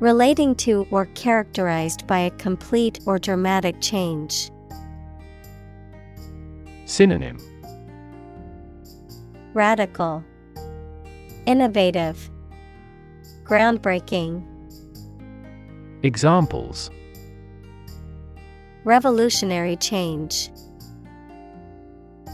[0.00, 4.50] Relating to or characterized by a complete or dramatic change.
[6.84, 7.38] Synonym.
[9.54, 10.24] Radical,
[11.46, 12.30] Innovative,
[13.48, 14.44] Groundbreaking,
[16.02, 16.90] Examples
[18.84, 20.50] Revolutionary change.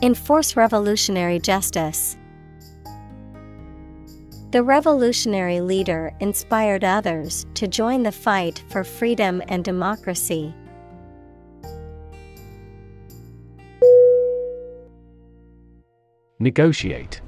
[0.03, 2.17] Enforce revolutionary justice.
[4.51, 10.53] The revolutionary leader inspired others to join the fight for freedom and democracy.
[16.41, 17.21] Negotiate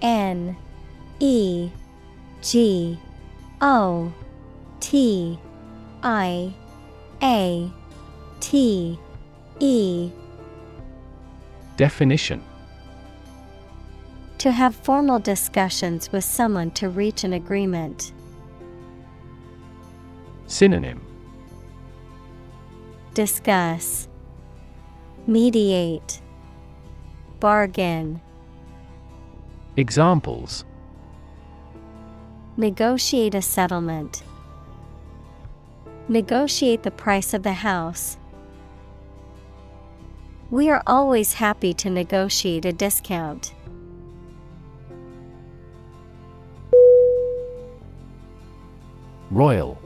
[0.00, 0.56] N
[1.18, 1.72] E
[2.42, 2.98] G
[3.60, 4.12] O
[4.80, 5.38] T
[6.02, 6.54] I
[7.22, 7.70] A
[8.40, 8.98] T
[9.60, 10.10] E.
[11.76, 12.42] Definition.
[14.38, 18.12] To have formal discussions with someone to reach an agreement.
[20.46, 21.04] Synonym.
[23.14, 24.08] Discuss,
[25.26, 26.20] Mediate,
[27.40, 28.20] Bargain,
[29.78, 30.64] Examples
[32.58, 34.24] Negotiate a settlement.
[36.08, 38.18] Negotiate the price of the house.
[40.50, 43.54] We are always happy to negotiate a discount.
[49.30, 49.80] Royal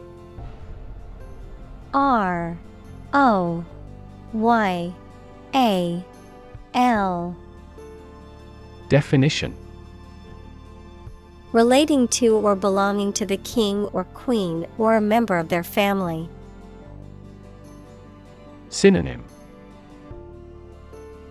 [1.92, 2.56] R
[3.12, 3.66] O
[4.32, 4.94] Y
[5.54, 6.04] A
[6.72, 7.36] L
[8.88, 9.61] Definition
[11.52, 16.28] Relating to or belonging to the king or queen or a member of their family.
[18.70, 19.22] Synonym.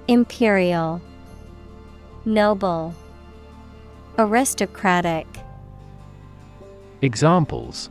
[0.08, 1.02] Imperial.
[2.24, 2.94] Noble.
[4.20, 5.26] Aristocratic.
[7.02, 7.90] Examples.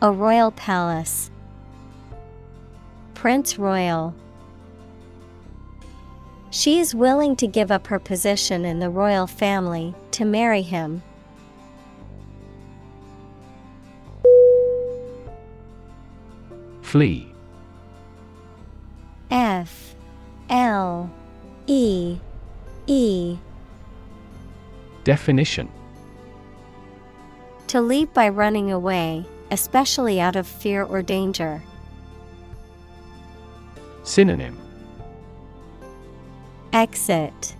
[0.00, 1.32] A royal palace.
[3.14, 4.14] Prince Royal.
[6.50, 11.00] She is willing to give up her position in the royal family to marry him.
[16.82, 17.32] Flee.
[19.30, 19.94] F
[20.50, 21.08] L
[21.68, 22.18] E
[22.88, 23.38] E.
[25.04, 25.68] Definition.
[27.68, 31.62] To leave by running away, especially out of fear or danger.
[34.02, 34.58] Synonym.
[36.72, 37.54] Exit.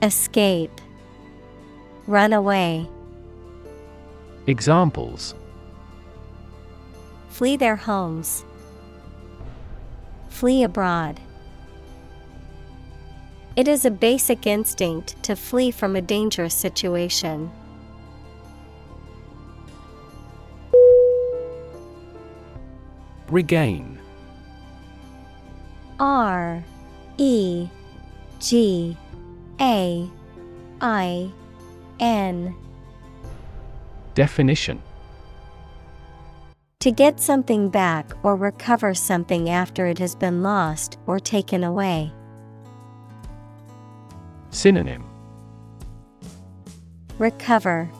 [0.00, 0.80] Escape
[2.06, 2.88] Run away.
[4.46, 5.34] Examples
[7.28, 8.44] Flee their homes.
[10.28, 11.18] Flee abroad.
[13.56, 17.50] It is a basic instinct to flee from a dangerous situation.
[23.28, 23.98] Regain
[25.98, 26.62] R
[27.16, 27.68] E
[28.40, 28.96] G
[29.60, 30.10] A
[30.80, 31.32] I
[32.00, 32.54] N
[34.14, 34.80] Definition
[36.80, 42.12] To get something back or recover something after it has been lost or taken away.
[44.50, 45.04] Synonym
[47.18, 47.90] Recover,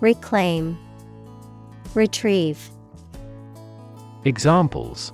[0.00, 0.78] Reclaim,
[1.94, 2.70] Retrieve.
[4.24, 5.12] Examples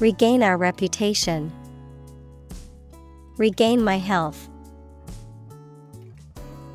[0.00, 1.52] Regain our reputation.
[3.36, 4.47] Regain my health.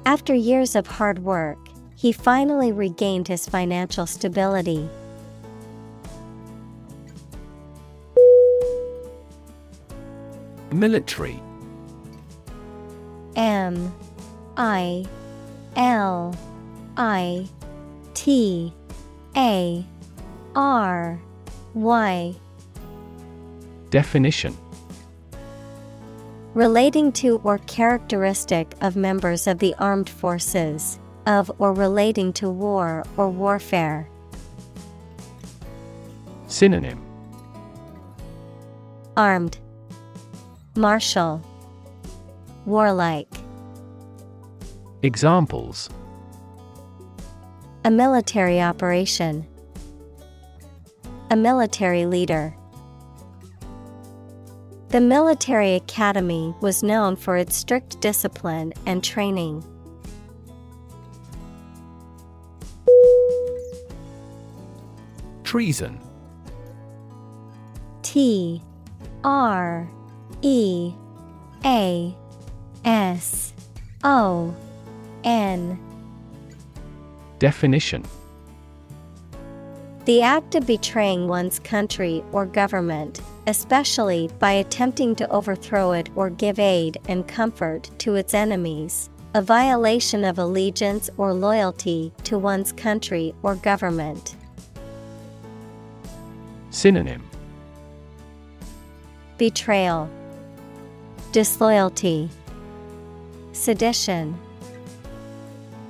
[0.05, 1.57] After years of hard work,
[1.95, 4.89] he finally regained his financial stability.
[10.71, 11.39] Military.
[13.37, 13.95] M
[14.57, 15.05] I
[15.77, 16.35] L
[16.97, 17.47] I
[18.13, 18.73] T
[19.37, 19.85] A
[20.55, 21.19] R
[21.73, 22.35] Y.
[23.89, 24.57] Definition
[26.53, 33.03] Relating to or characteristic of members of the armed forces, of or relating to war
[33.17, 34.07] or warfare.
[36.47, 37.03] Synonym
[39.17, 39.57] Armed,
[40.75, 41.41] Martial,
[42.65, 43.33] Warlike.
[45.01, 45.89] Examples
[47.83, 49.47] A military operation.
[51.31, 52.55] A military leader.
[54.93, 59.65] The military academy was known for its strict discipline and training.
[65.43, 65.99] Treason.
[68.03, 68.61] T
[69.23, 69.89] R
[70.43, 70.93] E
[71.65, 72.15] A
[72.85, 73.53] S
[74.03, 74.55] O
[75.23, 75.79] N.
[77.39, 78.03] Definition.
[80.05, 86.29] The act of betraying one's country or government, especially by attempting to overthrow it or
[86.29, 92.71] give aid and comfort to its enemies, a violation of allegiance or loyalty to one's
[92.71, 94.35] country or government.
[96.69, 97.23] Synonym
[99.37, 100.09] Betrayal,
[101.31, 102.29] Disloyalty,
[103.51, 104.37] Sedition.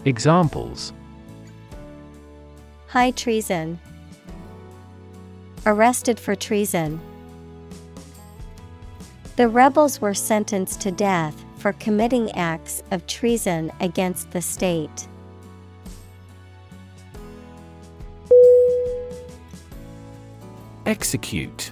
[0.05, 0.93] Examples
[2.87, 3.79] High treason.
[5.65, 6.99] Arrested for treason.
[9.35, 15.07] The rebels were sentenced to death for committing acts of treason against the state.
[20.85, 21.71] Execute.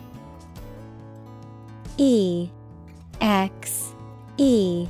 [1.97, 2.49] E
[3.19, 3.93] X
[4.37, 4.87] E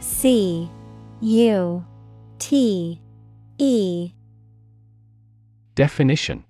[0.00, 0.68] C
[1.20, 1.84] U
[2.40, 3.00] T
[3.58, 4.12] E.
[5.76, 6.44] Definition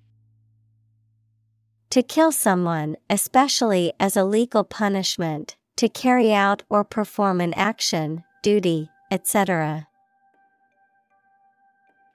[1.93, 8.23] To kill someone, especially as a legal punishment, to carry out or perform an action,
[8.41, 9.87] duty, etc.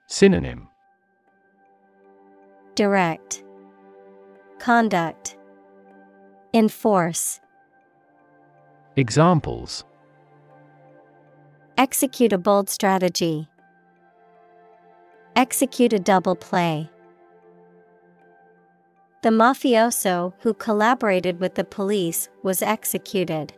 [0.07, 0.67] Synonym
[2.75, 3.41] Direct
[4.59, 5.37] Conduct
[6.53, 7.39] Enforce
[8.97, 9.85] Examples
[11.77, 13.47] Execute a bold strategy.
[15.37, 16.89] Execute a double play.
[19.21, 23.53] The mafioso who collaborated with the police was executed.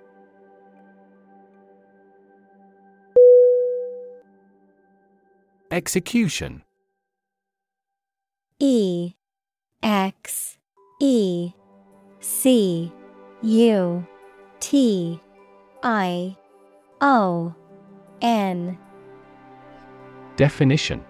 [5.69, 6.63] Execution.
[8.59, 9.13] E
[9.83, 10.57] X
[10.99, 11.53] E
[12.19, 12.91] C
[13.43, 14.07] U
[14.59, 15.19] T
[15.83, 16.35] I
[17.01, 17.55] O
[18.21, 18.77] N.
[20.35, 21.05] Definition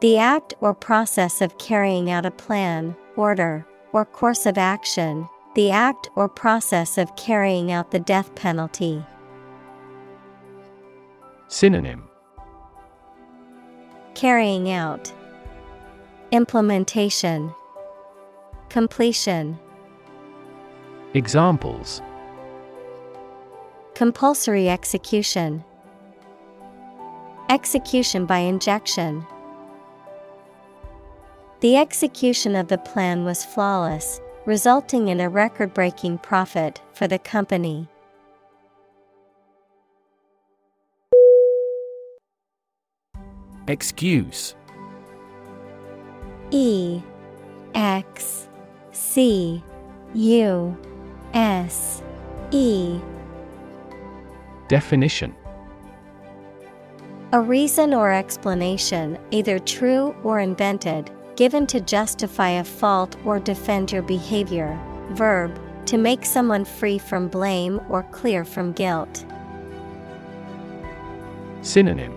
[0.00, 5.70] The act or process of carrying out a plan, order, or course of action, the
[5.70, 9.04] act or process of carrying out the death penalty.
[11.48, 12.08] Synonym.
[14.14, 15.12] Carrying out.
[16.30, 17.52] Implementation.
[18.70, 19.58] Completion.
[21.12, 22.00] Examples.
[23.94, 25.62] Compulsory execution.
[27.50, 29.26] Execution by injection
[31.60, 37.18] The execution of the plan was flawless, resulting in a record breaking profit for the
[37.18, 37.86] company.
[43.68, 44.56] Excuse
[46.50, 47.02] E
[47.74, 48.48] X
[48.92, 49.62] C
[50.14, 50.76] U
[51.34, 52.02] S
[52.52, 52.98] E.
[54.68, 55.36] Definition
[57.34, 61.10] A reason or explanation, either true or invented,
[61.40, 64.78] given to justify a fault or defend your behavior.
[65.12, 69.24] Verb, to make someone free from blame or clear from guilt.
[71.62, 72.14] Synonym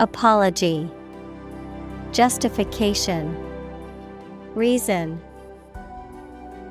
[0.00, 0.86] Apology,
[2.12, 3.34] Justification,
[4.54, 5.18] Reason,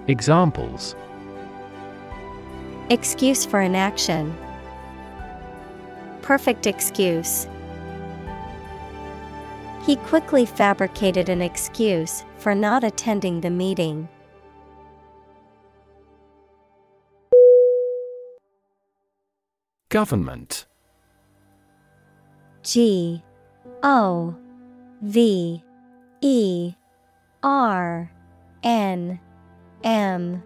[0.08, 0.96] Examples
[2.92, 4.38] Excuse for inaction.
[6.22, 7.48] Perfect excuse.
[9.88, 14.10] He quickly fabricated an excuse for not attending the meeting.
[19.88, 20.66] Government.
[22.64, 23.24] G
[23.82, 24.36] O
[25.02, 25.64] V
[26.20, 26.74] E
[27.42, 28.12] R
[28.64, 29.20] N
[29.86, 30.44] M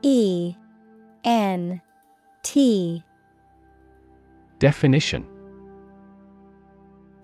[0.00, 0.54] E
[1.24, 1.82] N
[2.42, 3.04] T.
[4.58, 5.37] Definition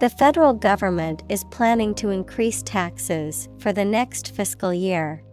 [0.00, 5.24] The federal government is planning to increase taxes for the next fiscal year.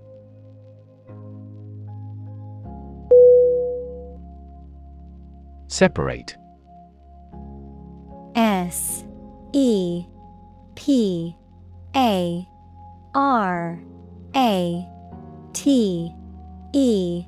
[5.68, 6.36] Separate.
[8.36, 9.06] S
[9.54, 10.06] E
[10.76, 11.36] P
[11.96, 12.48] A
[13.14, 13.80] R
[14.36, 14.90] A
[15.54, 16.12] T
[16.74, 17.26] E.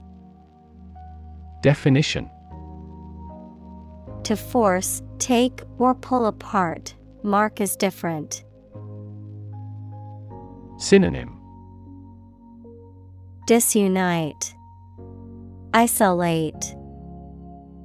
[1.61, 2.29] Definition.
[4.23, 8.43] To force, take, or pull apart, mark is different.
[10.77, 11.39] Synonym
[13.47, 14.53] Disunite,
[15.73, 16.75] Isolate,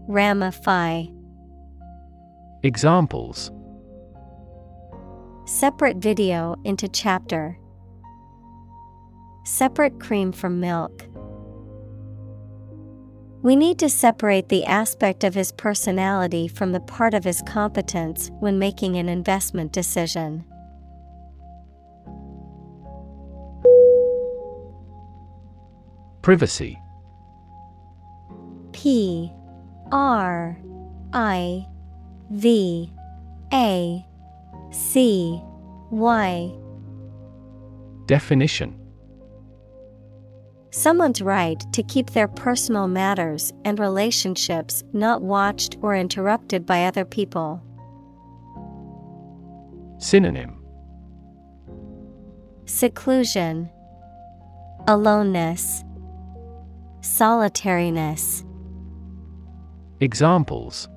[0.09, 1.05] Ramify.
[2.63, 3.51] Examples
[5.47, 7.59] Separate video into chapter.
[9.45, 11.07] Separate cream from milk.
[13.43, 18.31] We need to separate the aspect of his personality from the part of his competence
[18.39, 20.45] when making an investment decision.
[26.23, 26.79] Privacy.
[28.71, 29.33] P
[29.91, 30.57] R
[31.13, 31.67] I
[32.31, 32.93] V
[33.53, 34.07] A
[34.71, 35.43] C
[35.91, 36.53] Y.
[38.07, 38.82] Definition
[40.75, 47.05] Someone's right to keep their personal matters and relationships not watched or interrupted by other
[47.05, 47.63] people.
[49.99, 50.65] Synonym
[52.65, 53.69] Seclusion,
[54.89, 55.85] Aloneness,
[57.03, 58.43] Solitariness.
[60.01, 60.89] Examples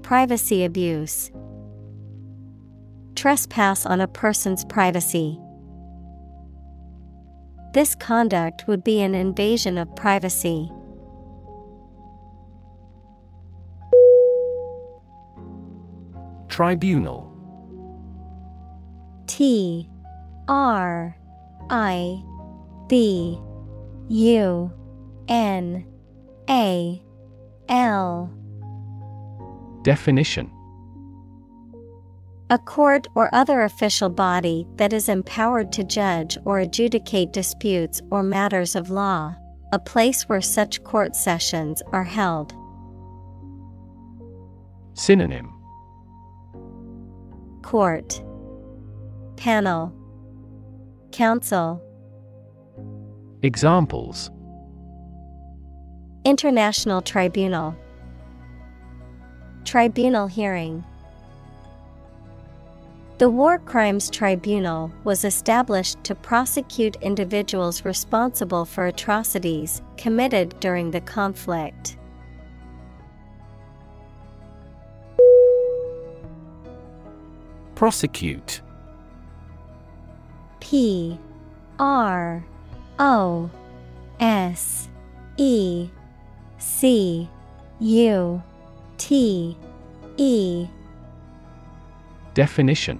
[0.00, 1.30] Privacy abuse.
[3.16, 5.38] Trespass on a person's privacy.
[7.72, 10.70] This conduct would be an invasion of privacy.
[16.48, 17.32] Tribunal.
[19.26, 19.88] T
[20.48, 21.16] R
[21.70, 22.22] I
[22.88, 23.40] B
[24.08, 24.70] U
[25.28, 25.86] N
[26.50, 27.02] A
[27.70, 28.30] L.
[29.82, 30.50] Definition
[32.52, 38.22] A court or other official body that is empowered to judge or adjudicate disputes or
[38.22, 39.34] matters of law,
[39.72, 42.52] a place where such court sessions are held.
[44.92, 45.50] Synonym.
[47.62, 48.22] Court.
[49.38, 49.90] Panel.
[51.10, 51.80] Council.
[53.40, 54.30] Examples.
[56.26, 57.74] International Tribunal.
[59.64, 60.84] Tribunal hearing
[63.22, 71.00] The War Crimes Tribunal was established to prosecute individuals responsible for atrocities committed during the
[71.02, 71.96] conflict.
[77.76, 78.60] Prosecute.
[80.58, 81.16] P
[81.78, 82.44] R
[82.98, 83.48] O
[84.18, 84.88] S
[85.36, 85.88] E
[86.58, 87.30] C
[87.78, 88.42] U
[88.98, 89.56] T
[90.16, 90.66] E.
[92.34, 92.98] Definition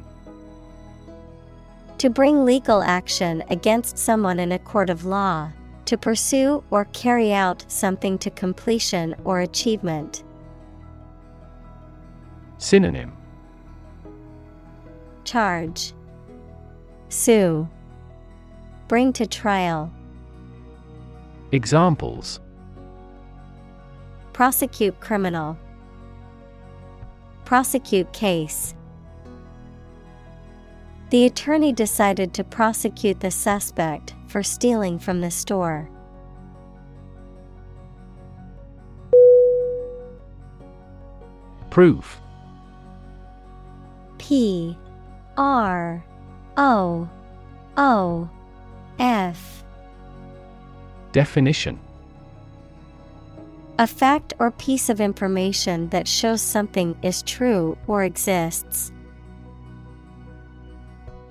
[2.02, 5.52] To bring legal action against someone in a court of law,
[5.84, 10.24] to pursue or carry out something to completion or achievement.
[12.58, 13.12] Synonym
[15.22, 15.92] Charge,
[17.08, 17.68] Sue,
[18.88, 19.92] Bring to trial.
[21.52, 22.40] Examples
[24.32, 25.56] Prosecute criminal.
[27.44, 28.74] Prosecute case.
[31.12, 35.90] The attorney decided to prosecute the suspect for stealing from the store.
[41.68, 42.18] Proof
[44.16, 44.74] P
[45.36, 46.02] R
[46.56, 47.10] O
[47.76, 48.30] O
[48.98, 49.64] F
[51.12, 51.78] Definition
[53.78, 58.92] A fact or piece of information that shows something is true or exists.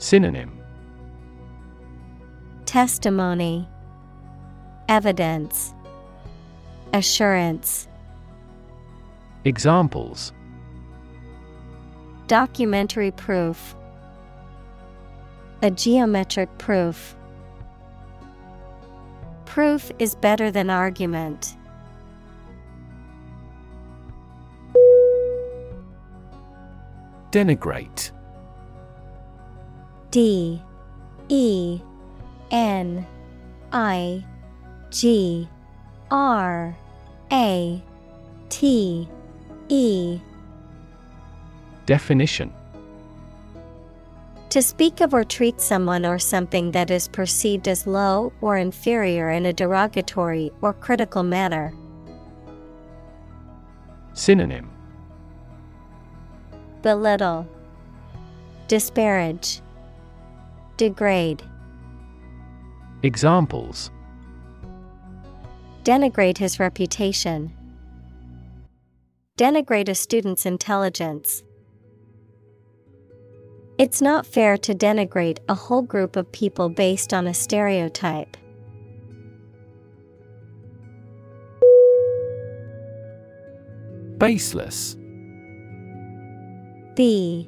[0.02, 0.60] Synonym.
[2.66, 3.70] Testimony.
[4.90, 5.76] Evidence.
[6.92, 7.88] Assurance.
[9.46, 10.34] Examples.
[12.26, 13.76] Documentary proof.
[15.62, 17.16] A geometric proof.
[19.46, 21.56] Proof is better than argument.
[27.30, 28.12] Denigrate
[30.12, 30.62] D
[31.30, 31.82] E
[32.52, 33.08] N
[33.72, 34.26] I
[34.90, 35.48] G
[36.12, 36.76] R
[37.32, 37.84] A
[38.50, 39.08] T
[39.70, 40.20] E.
[41.86, 42.54] Definition.
[44.50, 49.30] To speak of or treat someone or something that is perceived as low or inferior
[49.30, 51.74] in a derogatory or critical manner.
[54.12, 54.70] Synonym.
[56.82, 57.48] Belittle,
[58.68, 59.62] Disparage,
[60.82, 61.44] Degrade,
[63.04, 63.92] Examples
[65.84, 67.54] Denigrate his reputation.
[69.38, 71.44] Denigrate a student's intelligence.
[73.78, 78.36] It's not fair to denigrate a whole group of people based on a stereotype.
[84.18, 84.96] Baseless
[86.96, 87.48] B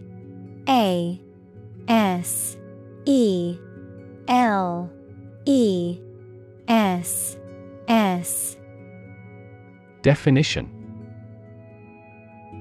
[0.69, 1.19] A
[1.87, 2.57] S
[3.05, 3.57] E
[4.27, 4.89] L
[5.45, 5.99] E
[6.67, 7.37] S
[7.87, 8.57] S.
[10.01, 10.69] Definition.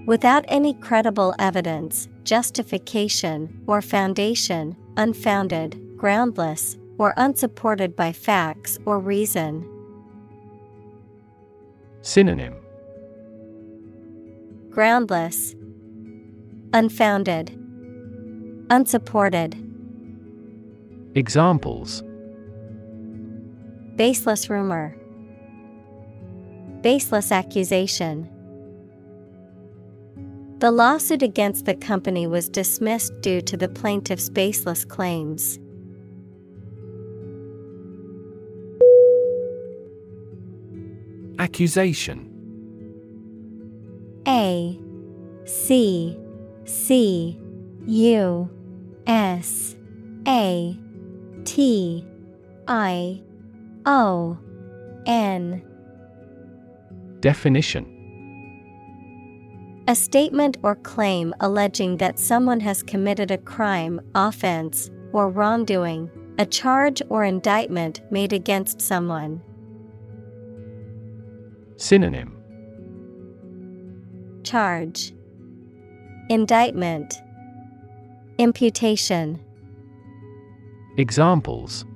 [0.07, 9.69] Without any credible evidence, justification, or foundation, unfounded, groundless, or unsupported by facts or reason.
[12.03, 12.55] Synonym.
[14.71, 15.55] Groundless,
[16.73, 17.51] Unfounded,
[18.71, 19.72] Unsupported.
[21.15, 22.03] Examples
[23.97, 24.97] Baseless rumor,
[26.81, 28.31] Baseless accusation.
[30.59, 35.59] The lawsuit against the company was dismissed due to the plaintiff's baseless claims.
[41.39, 42.31] Accusation
[44.27, 44.81] A
[45.45, 46.19] C
[46.65, 47.39] C
[47.87, 48.49] U
[49.07, 49.77] S
[50.27, 50.79] A
[51.45, 52.07] T
[52.69, 53.23] I
[53.87, 54.39] O
[55.07, 55.63] N.
[57.21, 57.89] Definition.
[59.89, 66.47] A statement or claim alleging that someone has committed a crime, offense, or wrongdoing, a
[66.47, 69.43] charge or indictment made against someone.
[71.77, 72.37] Synonym.
[74.45, 75.13] Charge.
[76.29, 77.21] Indictment.
[78.39, 79.41] Imputation
[80.99, 81.87] Examples.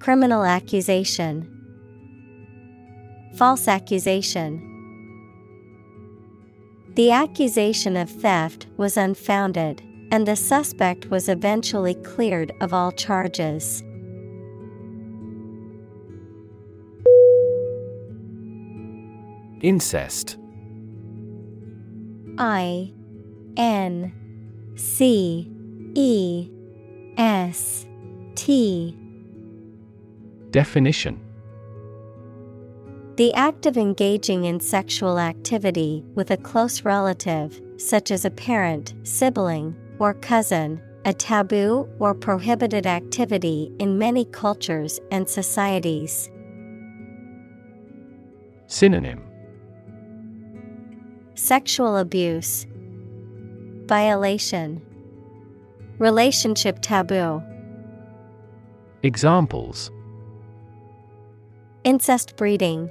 [0.00, 1.48] Criminal accusation.
[3.36, 4.70] False accusation.
[6.96, 9.80] The accusation of theft was unfounded,
[10.10, 13.82] and the suspect was eventually cleared of all charges.
[19.60, 20.36] Incest.
[22.38, 22.92] I
[23.56, 24.12] N
[24.74, 25.48] C
[25.94, 26.50] E
[27.16, 27.86] S
[28.34, 28.96] T.
[30.50, 31.20] Definition.
[33.16, 38.94] The act of engaging in sexual activity with a close relative, such as a parent,
[39.04, 46.28] sibling, or cousin, a taboo or prohibited activity in many cultures and societies.
[48.66, 49.22] Synonym.
[51.36, 52.66] Sexual abuse,
[53.86, 54.80] Violation,
[55.98, 57.42] Relationship taboo,
[59.02, 59.90] Examples
[61.84, 62.90] Incest breeding,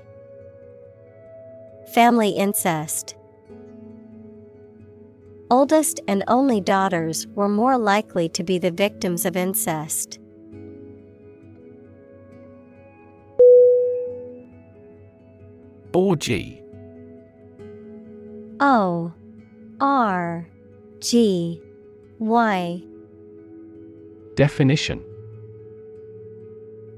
[1.93, 3.15] Family incest.
[5.51, 10.17] Oldest and only daughters were more likely to be the victims of incest.
[15.93, 16.63] Orgy.
[18.59, 19.13] O
[19.80, 20.47] R
[20.99, 21.61] G
[22.19, 22.84] Y.
[24.35, 25.03] Definition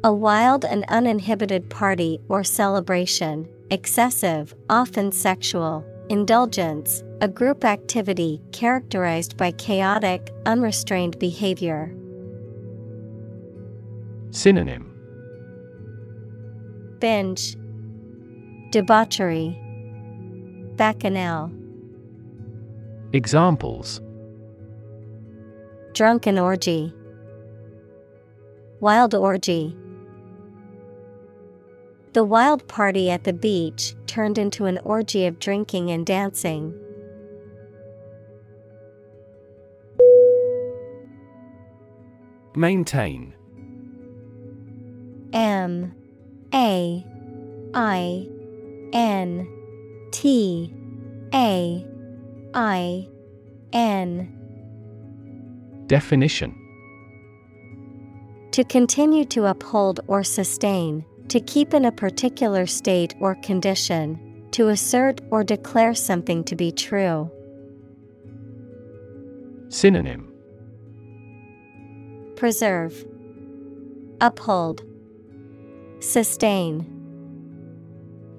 [0.05, 9.35] A wild and uninhibited party or celebration, excessive, often sexual, indulgence, a group activity characterized
[9.35, 11.93] by chaotic, unrestrained behavior.
[14.31, 14.93] Synonym
[16.99, 17.57] Binge,
[18.71, 19.59] Debauchery,
[20.77, 21.51] Bacchanal.
[23.11, 23.99] Examples
[25.93, 26.93] Drunken orgy.
[28.81, 29.75] Wild orgy.
[32.11, 36.73] The wild party at the beach turned into an orgy of drinking and dancing.
[42.55, 43.33] Maintain.
[45.33, 45.93] M.
[46.53, 47.05] A.
[47.73, 48.27] I.
[48.93, 49.47] N.
[50.11, 50.73] T.
[51.33, 51.85] A.
[52.53, 53.07] I.
[53.73, 54.31] N.
[55.87, 56.64] Definition
[58.55, 64.69] To continue to uphold or sustain, to keep in a particular state or condition, to
[64.69, 67.29] assert or declare something to be true.
[69.67, 70.31] Synonym
[72.37, 73.05] Preserve,
[74.21, 74.83] Uphold,
[75.99, 76.85] Sustain.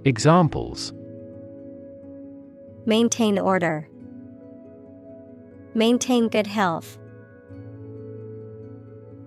[0.06, 0.94] Examples
[2.86, 3.86] Maintain order.
[5.74, 6.96] Maintain good health.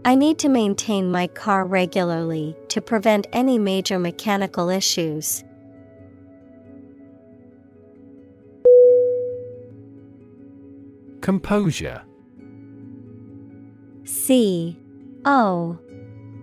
[0.06, 5.44] I need to maintain my car regularly to prevent any major mechanical issues.
[11.22, 12.02] Composure.
[14.06, 14.78] C
[15.26, 15.78] O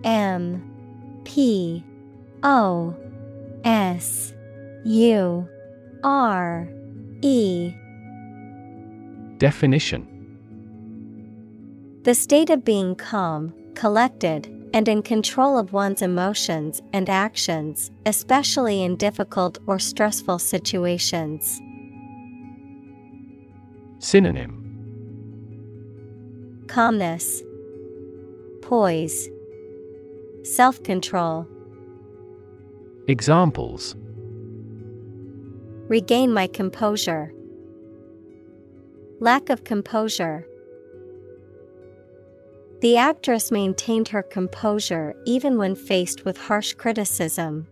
[0.03, 1.83] M P
[2.43, 2.95] O
[3.63, 4.33] S
[4.85, 5.49] U
[6.03, 6.69] R
[7.21, 7.73] E.
[9.39, 10.16] Definition
[12.07, 18.81] The state of being calm, collected, and in control of one's emotions and actions, especially
[18.81, 21.59] in difficult or stressful situations.
[23.99, 24.53] Synonym
[26.69, 27.43] Calmness,
[28.61, 29.27] Poise,
[30.43, 31.45] Self control.
[33.09, 33.97] Examples
[35.89, 37.33] Regain my composure.
[39.19, 40.47] Lack of composure.
[42.79, 47.67] The actress maintained her composure even when faced with harsh criticism.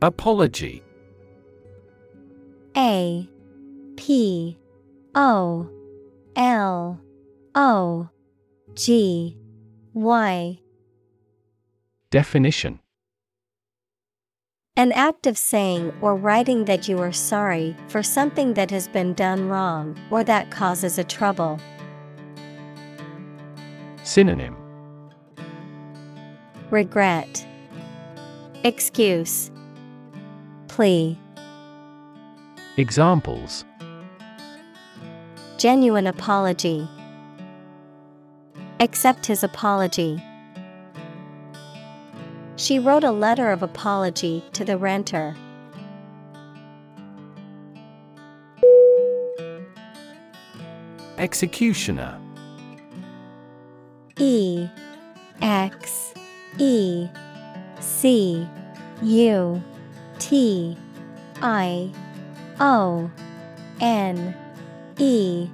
[0.00, 0.82] Apology.
[2.76, 3.28] A
[3.96, 4.58] P
[5.14, 5.68] O
[6.36, 7.00] L
[7.54, 8.08] O
[8.74, 9.36] G
[9.94, 10.60] Y.
[12.10, 12.78] Definition
[14.76, 19.14] An act of saying or writing that you are sorry for something that has been
[19.14, 21.60] done wrong or that causes a trouble.
[24.02, 24.56] Synonym
[26.70, 27.46] Regret,
[28.64, 29.52] Excuse,
[30.66, 31.16] Plea.
[32.76, 33.64] Examples
[35.56, 36.88] Genuine apology.
[38.80, 40.20] Accept his apology.
[42.56, 45.34] She wrote a letter of apology to the renter.
[51.18, 52.20] Executioner.
[54.18, 54.68] E
[55.42, 56.14] X
[56.58, 57.08] E
[57.80, 58.48] C
[59.02, 59.62] U
[60.18, 60.76] T
[61.42, 61.90] I
[62.60, 63.10] O
[63.80, 64.34] N
[64.98, 65.48] E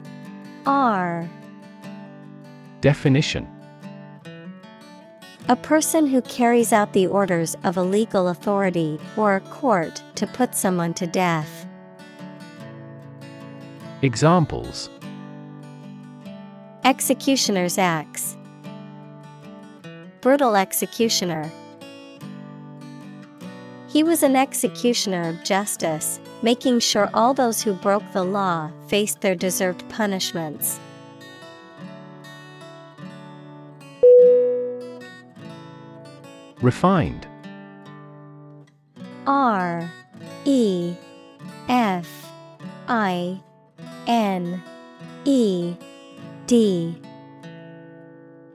[0.66, 1.28] R.
[2.82, 3.48] Definition
[5.50, 10.24] A person who carries out the orders of a legal authority or a court to
[10.28, 11.66] put someone to death.
[14.02, 14.88] Examples
[16.84, 18.36] Executioner's axe.
[20.20, 21.50] Brutal executioner.
[23.88, 29.20] He was an executioner of justice, making sure all those who broke the law faced
[29.20, 30.78] their deserved punishments.
[36.62, 37.26] Refined.
[39.26, 39.90] R
[40.44, 40.94] E
[41.68, 42.30] F
[42.88, 43.40] I
[44.06, 44.62] N
[45.24, 45.74] E
[46.46, 47.00] D.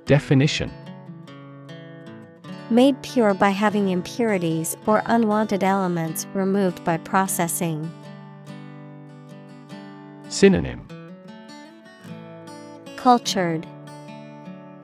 [0.06, 0.72] Definition.
[2.70, 7.92] Made pure by having impurities or unwanted elements removed by processing.
[10.30, 10.88] Synonym.
[12.98, 13.68] Cultured,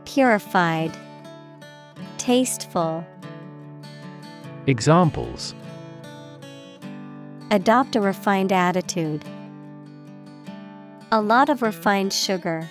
[0.05, 0.95] Purified,
[2.17, 3.03] Tasteful.
[4.67, 5.55] Examples
[7.49, 9.25] Adopt a refined attitude.
[11.11, 12.69] A lot of refined sugar.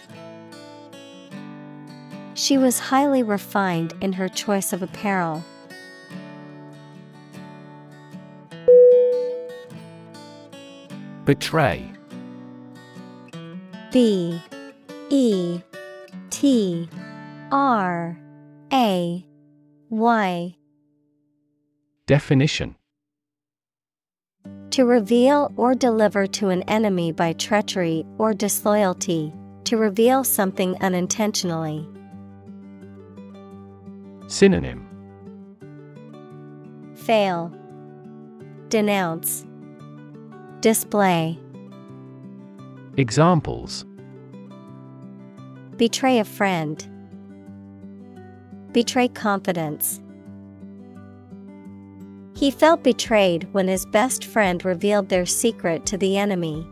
[2.34, 5.44] She was highly refined in her choice of apparel.
[11.24, 11.90] Betray
[13.90, 14.40] B
[15.10, 15.60] E
[16.30, 16.88] T
[17.50, 18.16] R
[18.72, 19.26] A
[19.90, 20.56] Y
[22.10, 22.74] Definition
[24.72, 29.32] To reveal or deliver to an enemy by treachery or disloyalty,
[29.62, 31.88] to reveal something unintentionally.
[34.26, 34.88] Synonym
[36.96, 37.54] Fail,
[38.70, 39.46] Denounce,
[40.62, 41.38] Display.
[42.96, 43.84] Examples
[45.76, 46.84] Betray a friend.
[48.72, 50.00] Betray confidence.
[52.40, 56.66] He felt betrayed when his best friend revealed their secret to the enemy.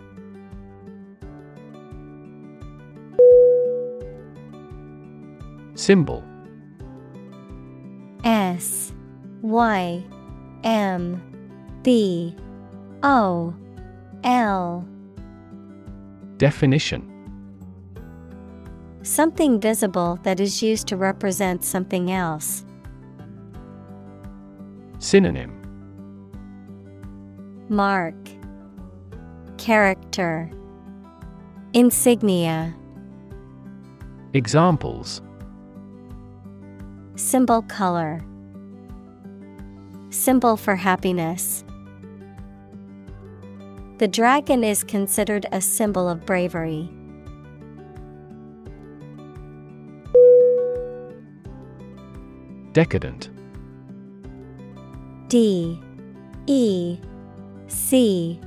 [5.75, 6.25] Symbol
[8.25, 8.95] S
[9.43, 10.03] Y
[10.65, 11.21] M
[11.83, 12.35] B
[13.03, 13.55] O
[14.25, 14.89] L
[16.39, 17.05] Definition
[19.03, 22.65] Something visible that is used to represent something else.
[24.99, 25.58] Synonym
[27.69, 28.15] Mark.
[29.59, 30.51] Character.
[31.75, 32.75] Insignia.
[34.33, 35.21] Examples.
[37.17, 38.25] Symbol color.
[40.11, 41.65] Symbol for happiness.
[43.99, 46.89] The dragon is considered a symbol of bravery.
[52.73, 53.29] Decadent.
[55.29, 55.79] D
[56.47, 56.99] E
[57.69, 58.41] C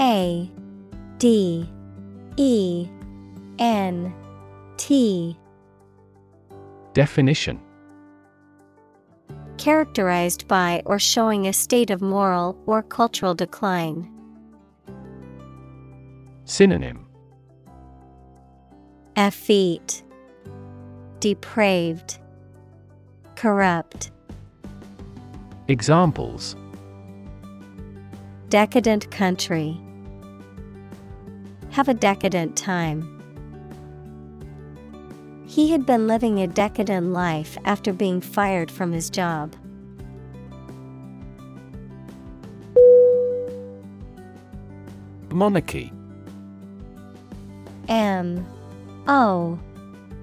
[0.00, 0.50] A
[1.18, 1.68] D
[2.36, 2.88] E
[3.58, 4.14] N
[4.76, 5.36] T.
[6.94, 7.60] Definition.
[9.56, 14.08] Characterized by or showing a state of moral or cultural decline.
[16.44, 17.06] Synonym.
[19.16, 20.04] Effete.
[21.18, 22.18] Depraved.
[23.34, 24.12] Corrupt.
[25.66, 26.54] Examples
[28.48, 29.78] Decadent country.
[31.72, 33.14] Have a decadent time.
[35.46, 39.54] He had been living a decadent life after being fired from his job.
[45.30, 45.92] Monarchy
[47.86, 48.46] M
[49.06, 49.58] O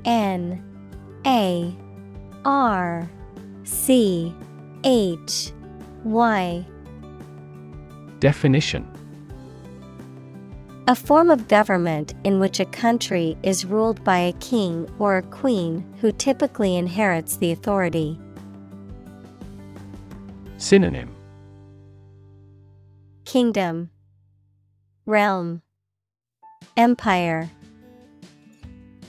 [0.03, 0.63] N
[1.27, 1.75] A
[2.43, 3.07] R
[3.63, 4.33] C
[4.83, 5.51] H
[6.03, 6.65] Y
[8.25, 8.83] Definition.
[10.87, 15.21] A form of government in which a country is ruled by a king or a
[15.21, 18.19] queen who typically inherits the authority.
[20.57, 21.15] Synonym.
[23.25, 23.91] Kingdom.
[25.05, 25.61] Realm.
[26.77, 27.47] Empire.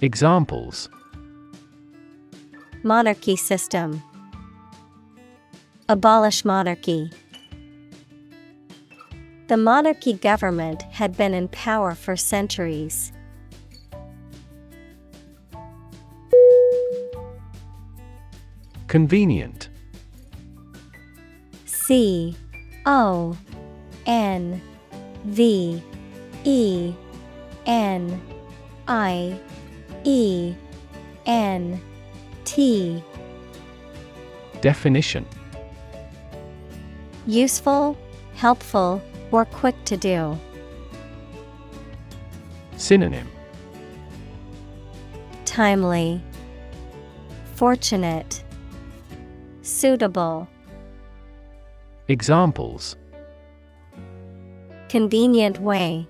[0.02, 0.90] Examples.
[2.82, 4.02] Monarchy system.
[5.88, 7.10] Abolish monarchy.
[9.48, 13.12] The monarchy government had been in power for centuries.
[18.88, 19.68] Convenient.
[21.64, 22.36] C
[22.86, 23.36] O
[24.06, 24.60] N
[25.26, 25.80] V
[26.44, 26.94] E
[27.66, 28.20] N
[28.88, 29.38] I
[30.02, 30.54] E
[31.24, 31.80] N
[32.44, 33.00] T.
[34.60, 35.24] Definition.
[37.28, 37.96] Useful,
[38.34, 39.00] helpful,
[39.30, 40.38] or quick to do.
[42.76, 43.28] Synonym
[45.44, 46.20] Timely,
[47.54, 48.44] Fortunate,
[49.62, 50.46] Suitable.
[52.08, 52.96] Examples
[54.88, 56.06] Convenient way.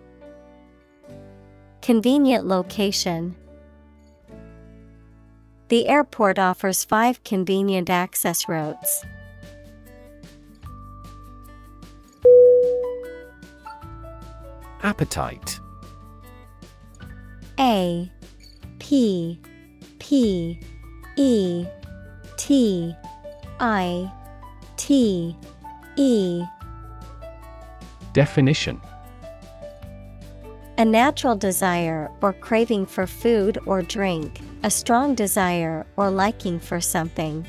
[1.80, 3.36] Convenient location.
[5.68, 9.05] The airport offers five convenient access routes.
[14.82, 15.59] Appetite.
[17.59, 18.11] A
[18.78, 19.40] P
[19.98, 20.61] P
[21.16, 21.66] E
[22.36, 22.94] T
[23.59, 24.12] I
[24.77, 25.36] T
[25.97, 26.44] E.
[28.12, 28.81] Definition.
[30.78, 36.82] A natural desire or craving for food or drink, a strong desire or liking for
[36.82, 37.47] something.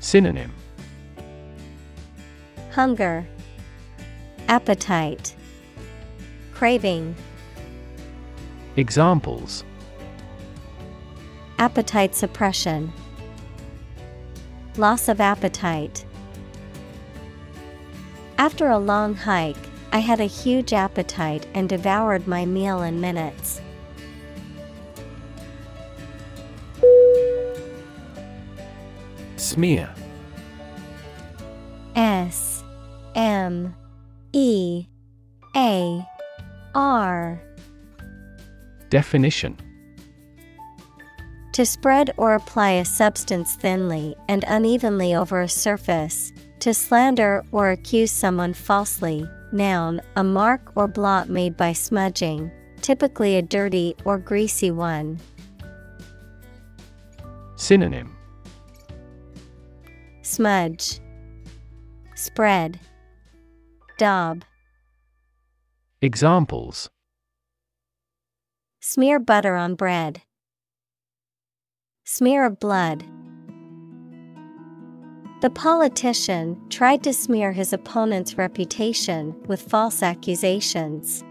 [0.00, 0.52] Synonym.
[2.72, 3.26] Hunger,
[4.48, 5.34] Appetite,
[6.52, 7.14] Craving.
[8.76, 9.64] Examples
[11.58, 12.92] Appetite suppression,
[14.76, 16.04] Loss of appetite.
[18.38, 19.56] After a long hike,
[19.92, 23.60] I had a huge appetite and devoured my meal in minutes.
[29.36, 29.94] Smear
[31.94, 32.64] S
[33.14, 33.74] M
[34.32, 34.86] E
[35.54, 36.06] A
[36.74, 37.42] R
[38.88, 39.58] Definition
[41.52, 47.70] To spread or apply a substance thinly and unevenly over a surface, to slander or
[47.70, 49.28] accuse someone falsely.
[49.52, 52.50] Noun, a mark or blot made by smudging,
[52.80, 55.20] typically a dirty or greasy one.
[57.56, 58.16] Synonym
[60.22, 61.00] Smudge,
[62.14, 62.80] Spread,
[64.02, 64.44] Daub.
[66.00, 66.90] Examples
[68.80, 70.22] Smear butter on bread.
[72.02, 73.04] Smear of blood.
[75.40, 81.22] The politician tried to smear his opponent's reputation with false accusations.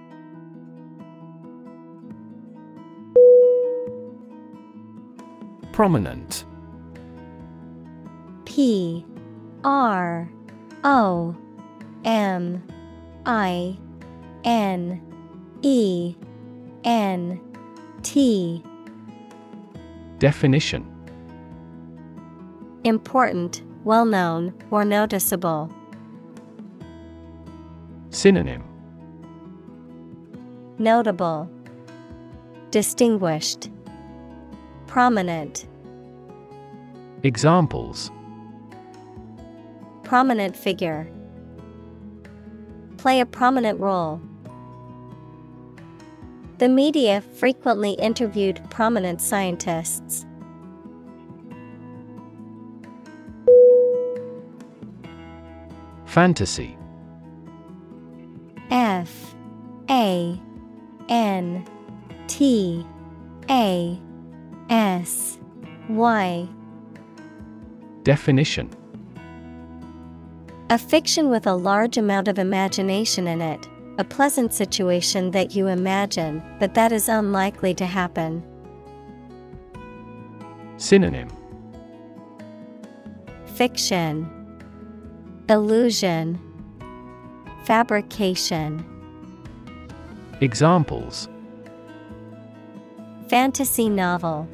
[5.73, 6.45] Prominent
[8.45, 9.05] P
[9.65, 10.31] R
[10.85, 11.35] O
[12.05, 12.63] M
[13.25, 13.77] I
[14.43, 15.01] N
[15.61, 16.15] E
[16.83, 17.39] N
[18.03, 18.63] T.
[20.19, 20.87] Definition.
[22.83, 25.71] Important, well known, or noticeable.
[28.09, 28.63] Synonym.
[30.79, 31.49] Notable,
[32.71, 33.69] Distinguished,
[34.87, 35.67] Prominent,
[37.23, 38.09] Examples.
[40.01, 41.07] Prominent figure.
[43.01, 44.21] Play a prominent role.
[46.59, 50.27] The media frequently interviewed prominent scientists.
[56.05, 56.77] Fantasy
[58.69, 59.33] F
[59.89, 60.39] A
[61.09, 61.65] N
[62.27, 62.85] T
[63.49, 63.99] A
[64.69, 65.39] S
[65.89, 66.47] Y
[68.03, 68.69] Definition
[70.71, 73.67] A fiction with a large amount of imagination in it,
[73.97, 78.41] a pleasant situation that you imagine, but that is unlikely to happen.
[80.77, 81.27] Synonym
[83.47, 84.29] Fiction,
[85.49, 86.39] Illusion,
[87.65, 88.85] Fabrication.
[90.39, 91.27] Examples
[93.27, 94.47] Fantasy novel.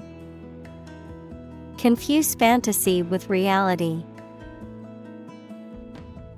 [1.78, 4.04] Confuse fantasy with reality.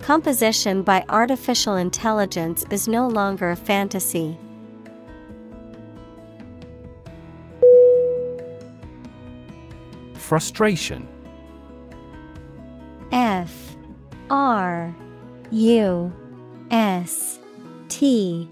[0.09, 4.39] Composition by artificial intelligence is no longer a fantasy.
[10.15, 11.07] Frustration.
[13.11, 13.77] F
[14.31, 14.95] R
[15.51, 16.11] U
[16.71, 17.39] S
[17.89, 18.49] T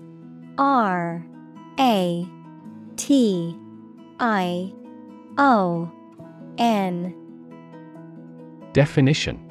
[0.60, 1.26] R
[1.80, 2.28] A
[2.98, 3.58] T
[4.20, 4.72] I
[5.40, 5.92] O
[6.60, 7.16] N.
[8.74, 9.47] Definition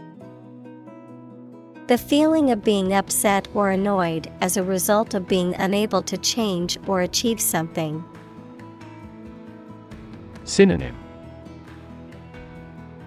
[1.86, 6.78] The feeling of being upset or annoyed as a result of being unable to change
[6.88, 8.04] or achieve something.
[10.42, 10.96] Synonym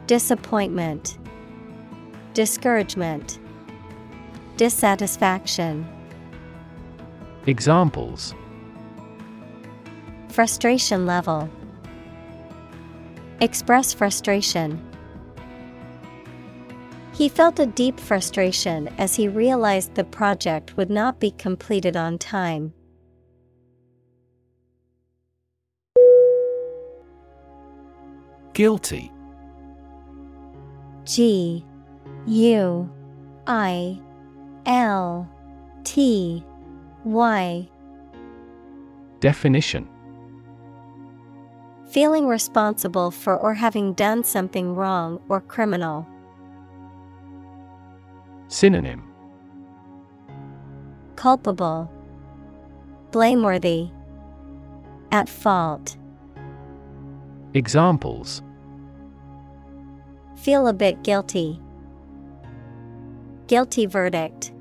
[0.07, 1.17] Disappointment,
[2.33, 3.37] Discouragement,
[4.55, 5.85] Dissatisfaction.
[7.47, 8.33] Examples
[10.29, 11.49] Frustration level.
[13.41, 14.88] Express frustration.
[17.19, 22.17] He felt a deep frustration as he realized the project would not be completed on
[22.17, 22.73] time.
[28.53, 29.11] Guilty
[31.03, 31.65] G
[32.25, 32.89] U
[33.47, 33.99] I
[34.65, 35.29] L
[35.83, 36.41] T
[37.03, 37.69] Y
[39.19, 39.89] Definition
[41.89, 46.07] Feeling responsible for or having done something wrong or criminal.
[48.49, 49.03] Synonym
[51.15, 51.91] Culpable,
[53.11, 53.89] Blameworthy,
[55.11, 55.95] At fault.
[57.53, 58.41] Examples
[60.35, 61.61] Feel a bit guilty.
[63.45, 64.51] Guilty verdict.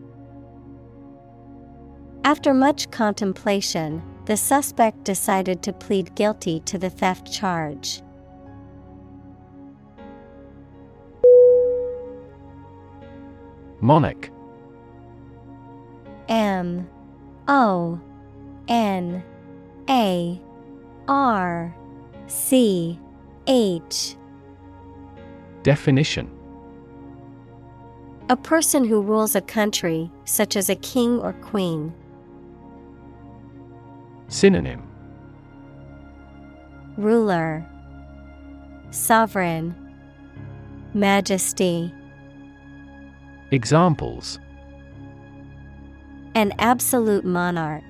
[2.25, 8.03] After much contemplation, the suspect decided to plead guilty to the theft charge.
[13.81, 14.31] Monarch.
[16.29, 16.89] M
[17.47, 18.01] O
[18.69, 19.23] N
[19.89, 20.41] A
[21.07, 21.75] R
[22.27, 22.99] C
[23.47, 24.17] H.
[25.63, 26.31] Definition.
[28.31, 31.95] A person who rules a country, such as a king or queen.
[34.29, 34.83] Synonym.
[36.99, 37.67] Ruler.
[38.91, 39.75] Sovereign.
[40.93, 41.95] Majesty
[43.51, 44.39] Examples
[46.35, 47.83] An absolute monarch.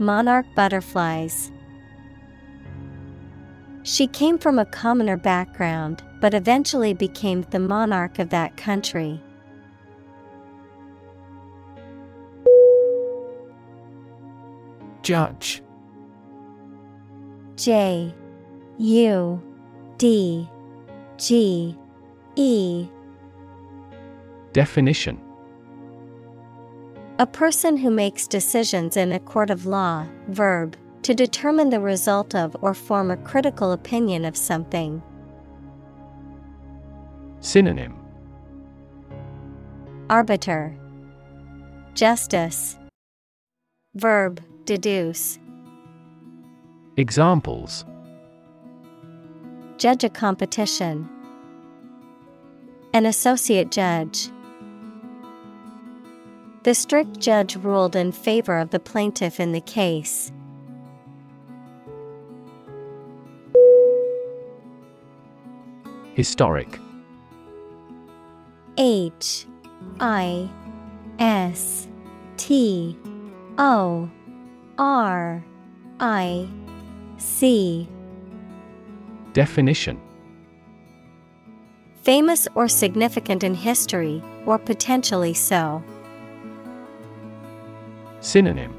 [0.00, 1.52] Monarch butterflies.
[3.84, 9.22] She came from a commoner background, but eventually became the monarch of that country.
[15.02, 15.62] Judge
[17.54, 18.12] J
[18.78, 19.42] U
[19.98, 20.50] D
[21.16, 21.76] G
[22.34, 22.88] E
[24.52, 25.18] Definition
[27.18, 32.34] A person who makes decisions in a court of law, verb, to determine the result
[32.34, 35.02] of or form a critical opinion of something.
[37.40, 37.96] Synonym
[40.10, 40.76] Arbiter
[41.94, 42.78] Justice
[43.94, 45.38] Verb Deduce
[46.96, 47.84] Examples
[49.78, 51.08] Judge a competition.
[52.94, 54.28] An associate judge.
[56.62, 60.30] The strict judge ruled in favor of the plaintiff in the case.
[66.14, 66.78] Historic
[68.78, 69.46] H
[69.98, 70.48] I
[71.18, 71.88] S
[72.36, 72.96] T
[73.58, 74.08] O
[74.78, 75.44] R
[75.98, 76.48] I
[77.16, 77.88] C
[79.32, 80.00] Definition
[82.02, 85.82] Famous or significant in history, or potentially so.
[88.22, 88.72] Synonym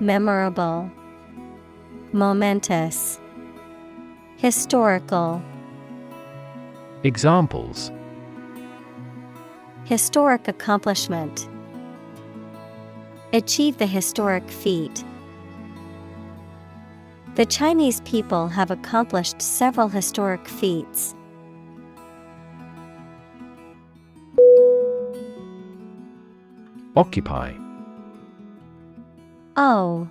[0.00, 0.90] Memorable,
[2.12, 3.18] Momentous,
[4.36, 5.42] Historical.
[7.04, 7.90] Examples
[9.84, 11.48] Historic accomplishment.
[13.32, 15.02] Achieve the historic feat.
[17.36, 21.14] The Chinese people have accomplished several historic feats.
[26.96, 27.54] Occupy.
[29.56, 30.08] O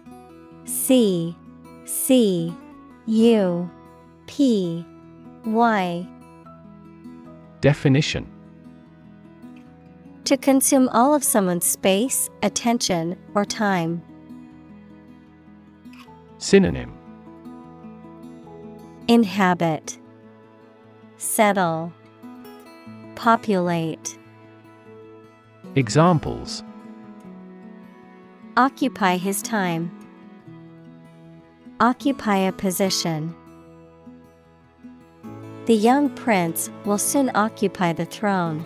[0.65, 1.35] C
[1.85, 2.53] C
[3.05, 3.69] U
[4.27, 4.85] P
[5.45, 6.07] Y.
[7.61, 8.27] Definition.
[10.25, 14.01] To consume all of someone's space, attention, or time.
[16.37, 16.93] Synonym.
[19.07, 19.99] Inhabit,
[21.17, 21.91] Settle,
[23.15, 24.17] Populate.
[25.75, 26.63] Examples
[28.57, 29.89] Occupy his time.
[31.79, 33.33] Occupy a position.
[35.67, 38.65] The young prince will soon occupy the throne.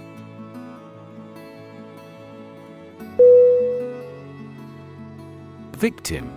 [5.74, 6.32] Victim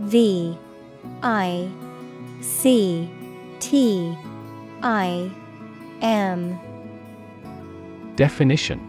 [0.00, 0.58] V
[1.22, 1.70] I
[2.42, 3.10] C
[3.58, 4.14] T
[4.82, 5.30] I
[6.02, 6.58] M
[8.16, 8.87] Definition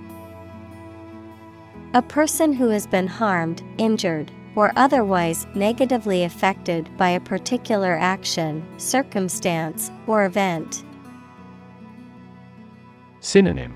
[1.96, 8.64] A person who has been harmed, injured, or otherwise negatively affected by a particular action,
[8.78, 10.84] circumstance, or event.
[13.22, 13.74] Synonym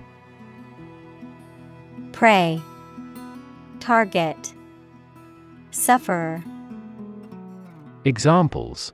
[2.11, 2.61] Prey,
[3.79, 4.53] Target,
[5.71, 6.43] Sufferer.
[8.05, 8.93] Examples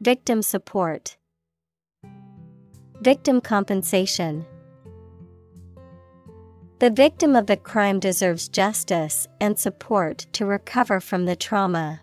[0.00, 1.18] Victim support,
[3.02, 4.46] Victim compensation.
[6.80, 12.02] The victim of the crime deserves justice and support to recover from the trauma.